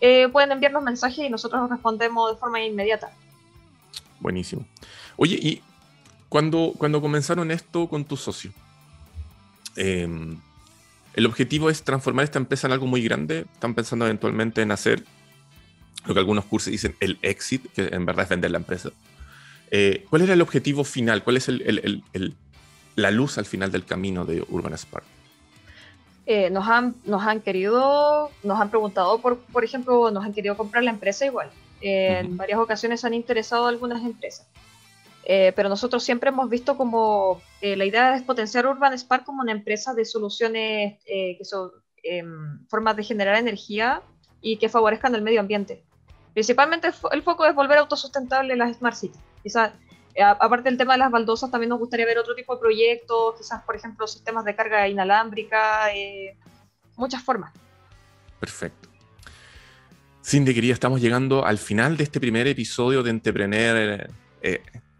eh, 0.00 0.28
pueden 0.28 0.50
enviarnos 0.50 0.82
mensajes 0.82 1.24
y 1.24 1.28
nosotros 1.28 1.70
respondemos 1.70 2.32
de 2.32 2.36
forma 2.36 2.60
inmediata. 2.60 3.10
Buenísimo. 4.18 4.66
Oye, 5.16 5.38
y 5.40 5.62
cuando, 6.28 6.72
cuando 6.76 7.00
comenzaron 7.00 7.50
esto 7.50 7.88
con 7.88 8.04
tu 8.04 8.16
socio, 8.16 8.52
em, 9.76 10.40
el 11.14 11.26
objetivo 11.26 11.70
es 11.70 11.82
transformar 11.82 12.24
esta 12.24 12.38
empresa 12.38 12.66
en 12.66 12.72
algo 12.72 12.86
muy 12.86 13.02
grande. 13.02 13.46
Están 13.52 13.74
pensando 13.74 14.06
eventualmente 14.06 14.62
en 14.62 14.72
hacer 14.72 15.04
lo 16.06 16.14
que 16.14 16.20
algunos 16.20 16.46
cursos 16.46 16.70
dicen 16.70 16.96
el 17.00 17.18
exit, 17.22 17.70
que 17.72 17.88
en 17.92 18.04
verdad 18.04 18.24
es 18.24 18.28
vender 18.30 18.50
la 18.50 18.58
empresa. 18.58 18.90
Eh, 19.70 20.04
¿Cuál 20.10 20.22
era 20.22 20.34
el 20.34 20.42
objetivo 20.42 20.84
final? 20.84 21.22
¿Cuál 21.22 21.36
es 21.36 21.48
la 22.96 23.10
luz 23.10 23.38
al 23.38 23.46
final 23.46 23.70
del 23.70 23.84
camino 23.84 24.24
de 24.24 24.44
Urban 24.48 24.76
Spark? 24.76 25.04
Eh, 26.26 26.50
nos, 26.50 26.68
han, 26.68 26.94
nos 27.04 27.22
han 27.22 27.40
querido, 27.40 28.30
nos 28.42 28.60
han 28.60 28.70
preguntado, 28.70 29.20
por, 29.20 29.38
por 29.38 29.64
ejemplo, 29.64 30.10
nos 30.10 30.24
han 30.24 30.32
querido 30.32 30.56
comprar 30.56 30.84
la 30.84 30.90
empresa 30.90 31.26
igual. 31.26 31.50
En 31.80 32.36
varias 32.36 32.60
ocasiones 32.60 33.04
han 33.04 33.12
interesado 33.12 33.66
algunas 33.66 34.02
empresas. 34.02 34.46
Eh, 35.24 35.52
pero 35.54 35.68
nosotros 35.68 36.02
siempre 36.02 36.30
hemos 36.30 36.50
visto 36.50 36.76
como 36.76 37.40
eh, 37.60 37.76
la 37.76 37.84
idea 37.84 38.16
es 38.16 38.22
potenciar 38.22 38.66
Urban 38.66 38.96
Spark 38.98 39.24
como 39.24 39.42
una 39.42 39.52
empresa 39.52 39.94
de 39.94 40.04
soluciones 40.04 40.98
eh, 41.06 41.36
que 41.38 41.44
son 41.44 41.70
em, 42.02 42.66
formas 42.68 42.96
de 42.96 43.04
generar 43.04 43.36
energía 43.36 44.02
y 44.40 44.56
que 44.56 44.68
favorezcan 44.68 45.14
el 45.14 45.22
medio 45.22 45.40
ambiente. 45.40 45.84
Principalmente 46.32 46.88
el, 47.12 47.22
foco 47.22 47.46
es 47.46 47.54
volver 47.54 47.78
autosustentable 47.78 48.56
las 48.56 48.76
Smart 48.78 48.96
Cities. 48.96 49.22
Quizás, 49.42 49.72
aparte 50.20 50.68
del 50.68 50.78
tema 50.78 50.94
de 50.94 50.98
las 50.98 51.10
baldosas, 51.10 51.50
también 51.50 51.70
nos 51.70 51.78
gustaría 51.78 52.06
ver 52.06 52.18
otro 52.18 52.34
tipo 52.34 52.54
de 52.54 52.60
proyectos, 52.60 53.34
quizás, 53.36 53.62
por 53.62 53.76
ejemplo, 53.76 54.06
sistemas 54.06 54.44
de 54.44 54.54
carga 54.54 54.88
inalámbrica, 54.88 55.88
muchas 56.96 57.22
formas. 57.22 57.52
Perfecto. 58.40 58.88
Cindy, 60.24 60.54
querida, 60.54 60.72
estamos 60.72 61.00
llegando 61.00 61.44
al 61.44 61.58
final 61.58 61.96
de 61.96 62.04
este 62.04 62.20
primer 62.20 62.46
episodio 62.46 63.02
de 63.02 63.10
Entrepreneur 63.10 64.08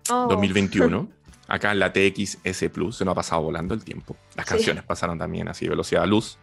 2021. 0.09 1.09
Acá 1.49 1.73
en 1.73 1.81
la 1.81 1.93
TXS 1.93 2.71
Plus 2.73 2.97
se 2.97 3.05
nos 3.05 3.13
ha 3.13 3.15
pasado 3.17 3.43
volando 3.43 3.75
el 3.75 3.85
tiempo. 3.85 4.17
Las 4.37 4.47
canciones 4.47 4.83
pasaron 4.85 5.19
también 5.19 5.49
así, 5.49 5.69
velocidad 5.69 6.05
a 6.05 6.07
luz. 6.07 6.39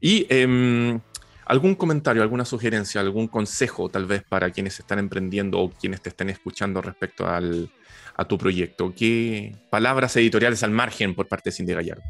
Y 0.00 0.26
em, 0.28 1.00
algún 1.46 1.74
comentario, 1.74 2.22
alguna 2.22 2.44
sugerencia, 2.44 3.00
algún 3.00 3.28
consejo 3.28 3.88
tal 3.88 4.06
vez 4.06 4.22
para 4.22 4.50
quienes 4.50 4.78
están 4.78 4.98
emprendiendo 4.98 5.58
o 5.58 5.70
quienes 5.70 6.00
te 6.00 6.08
estén 6.08 6.30
escuchando 6.30 6.82
respecto 6.82 7.28
al, 7.28 7.70
a 8.16 8.24
tu 8.24 8.38
proyecto. 8.38 8.92
¿Qué 8.96 9.54
palabras 9.70 10.16
editoriales 10.16 10.62
al 10.62 10.70
margen 10.70 11.14
por 11.14 11.28
parte 11.28 11.50
de 11.50 11.56
Cindy 11.56 11.74
Gallardo? 11.74 12.02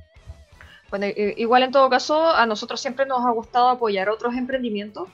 Bueno, 0.90 1.07
igual 1.36 1.62
en 1.62 1.70
todo 1.70 1.88
caso, 1.88 2.30
a 2.30 2.46
nosotros 2.46 2.80
siempre 2.80 3.07
nos 3.07 3.24
ha 3.24 3.30
gustado 3.30 3.68
apoyar 3.68 4.09
otros 4.09 4.34
emprendimientos. 4.34 5.09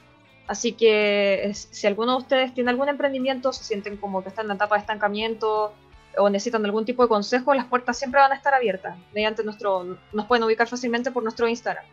Así 0.47 0.73
que 0.73 1.51
si 1.53 1.87
alguno 1.87 2.13
de 2.13 2.19
ustedes 2.19 2.55
tiene 2.55 2.71
algún 2.71 2.89
emprendimiento, 2.89 3.53
se 3.53 3.65
sienten 3.65 3.97
como 3.97 4.23
que 4.23 4.31
están 4.31 4.45
en 4.45 4.49
la 4.49 4.55
etapa 4.55 4.77
de 4.77 4.81
estancamiento 4.81 5.75
o 6.19 6.31
necesitan 6.31 6.65
algún 6.65 6.85
tipo 6.85 7.03
de 7.03 7.09
consejo, 7.09 7.53
las 7.53 7.67
puertas 7.67 7.99
siempre 7.99 8.21
van 8.21 8.33
a 8.33 8.37
estar 8.37 8.55
abiertas. 8.55 8.97
Mediante 9.13 9.45
nuestro, 9.45 9.99
nos 10.13 10.27
pueden 10.27 10.45
ubicar 10.45 10.67
fácilmente 10.67 11.11
por 11.11 11.23
nuestro 11.23 11.47
Instagram. 11.47 11.85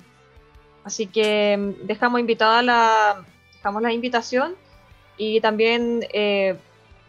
Así 0.83 1.07
que 1.07 1.57
mm, 1.57 1.87
dejamos 1.87 2.19
invitada 2.19 2.61
la, 2.61 3.25
dejamos 3.53 3.81
la 3.81 3.91
invitación 3.91 4.55
y 5.17 5.41
también 5.41 6.05
eh, 6.13 6.57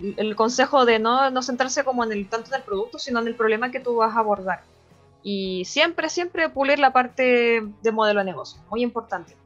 el 0.01 0.37
consejo 0.37 0.85
de 0.85 0.99
no, 0.99 1.31
no 1.31 1.43
centrarse 1.43 1.85
como 1.85 2.05
en 2.05 2.13
el 2.13 2.29
tanto 2.29 2.51
en 2.51 2.57
el 2.57 2.63
producto, 2.63 2.99
sino 2.99 3.21
en 3.21 3.29
el 3.29 3.35
problema 3.35 3.71
que 3.71 3.81
tú 3.81 3.97
vas 3.97 4.17
a 4.17 4.21
abordar. 4.21 4.63
Y 5.23 5.65
siempre, 5.65 6.09
siempre 6.09 6.49
pulir 6.49 6.79
la 6.79 6.93
parte 6.93 7.63
de 7.83 7.93
modelo 7.93 8.21
de 8.21 8.27
negocio, 8.27 8.61
muy 8.71 8.83
importante. 8.83 9.37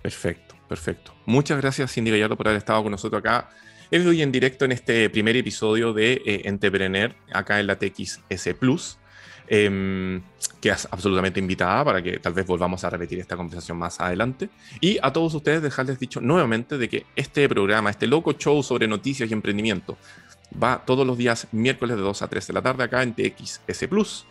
Perfecto, 0.00 0.54
perfecto. 0.68 1.12
Muchas 1.26 1.60
gracias, 1.60 1.92
Cindy 1.92 2.10
Gallardo, 2.10 2.36
por 2.36 2.48
haber 2.48 2.58
estado 2.58 2.82
con 2.82 2.90
nosotros 2.90 3.20
acá 3.20 3.50
en 3.92 4.06
hoy 4.08 4.22
en 4.22 4.32
directo 4.32 4.64
en 4.64 4.72
este 4.72 5.10
primer 5.10 5.36
episodio 5.36 5.92
de 5.92 6.14
eh, 6.24 6.42
Entrepreneur, 6.46 7.14
acá 7.32 7.60
en 7.60 7.66
la 7.66 7.78
TXS 7.78 8.54
Plus. 8.58 8.98
Em, 9.48 10.22
que 10.60 10.70
es 10.70 10.86
absolutamente 10.90 11.40
invitada 11.40 11.84
para 11.84 12.02
que 12.02 12.18
tal 12.18 12.32
vez 12.32 12.46
volvamos 12.46 12.84
a 12.84 12.90
repetir 12.90 13.18
esta 13.18 13.36
conversación 13.36 13.76
más 13.78 14.00
adelante. 14.00 14.48
Y 14.80 14.98
a 15.02 15.12
todos 15.12 15.34
ustedes 15.34 15.60
dejarles 15.60 15.98
dicho 15.98 16.20
nuevamente 16.20 16.78
de 16.78 16.88
que 16.88 17.06
este 17.16 17.48
programa, 17.48 17.90
este 17.90 18.06
loco 18.06 18.32
show 18.34 18.62
sobre 18.62 18.86
noticias 18.86 19.28
y 19.28 19.32
emprendimiento, 19.32 19.98
va 20.62 20.84
todos 20.84 21.06
los 21.06 21.18
días 21.18 21.48
miércoles 21.52 21.96
de 21.96 22.02
2 22.02 22.22
a 22.22 22.28
3 22.28 22.46
de 22.46 22.52
la 22.52 22.62
tarde 22.62 22.84
acá 22.84 23.02
en 23.02 23.14
TXS 23.14 23.88
Plus, 23.88 24.26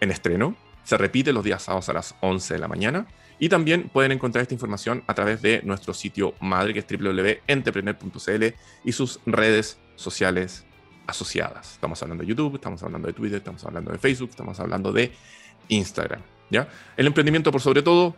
en 0.00 0.10
estreno. 0.10 0.56
Se 0.84 0.96
repite 0.96 1.32
los 1.32 1.44
días 1.44 1.62
sábados 1.62 1.88
a 1.88 1.92
las 1.92 2.14
11 2.20 2.54
de 2.54 2.60
la 2.60 2.68
mañana 2.68 3.06
y 3.38 3.48
también 3.48 3.90
pueden 3.90 4.12
encontrar 4.12 4.42
esta 4.42 4.54
información 4.54 5.02
a 5.06 5.14
través 5.14 5.42
de 5.42 5.60
nuestro 5.64 5.92
sitio 5.92 6.34
madre, 6.40 6.72
que 6.72 6.80
es 6.80 6.86
www.entrepreneur.cl 6.88 8.44
y 8.84 8.92
sus 8.92 9.20
redes 9.26 9.78
sociales 9.96 10.65
asociadas. 11.06 11.72
Estamos 11.72 12.02
hablando 12.02 12.22
de 12.22 12.28
YouTube, 12.28 12.54
estamos 12.56 12.82
hablando 12.82 13.08
de 13.08 13.14
Twitter, 13.14 13.38
estamos 13.38 13.64
hablando 13.64 13.92
de 13.92 13.98
Facebook, 13.98 14.30
estamos 14.30 14.58
hablando 14.60 14.92
de 14.92 15.12
Instagram. 15.68 16.20
¿ya? 16.50 16.68
El 16.96 17.06
emprendimiento 17.06 17.50
por 17.52 17.60
sobre 17.60 17.82
todo. 17.82 18.14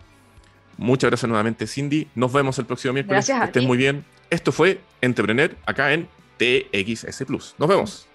Muchas 0.77 1.11
gracias 1.11 1.29
nuevamente, 1.29 1.67
Cindy. 1.67 2.09
Nos 2.15 2.33
vemos 2.33 2.59
el 2.59 2.67
próximo 2.67 2.95
miércoles. 2.95 3.27
Gracias 3.27 3.41
que 3.41 3.47
estén 3.47 3.67
muy 3.67 3.77
bien. 3.77 4.05
Esto 4.31 4.53
fue 4.53 4.81
Entrepreneur 5.01 5.57
acá 5.67 5.93
en 5.93 6.09
TXS 6.39 7.25
Plus. 7.27 7.55
Nos 7.59 7.69
vemos. 7.69 8.09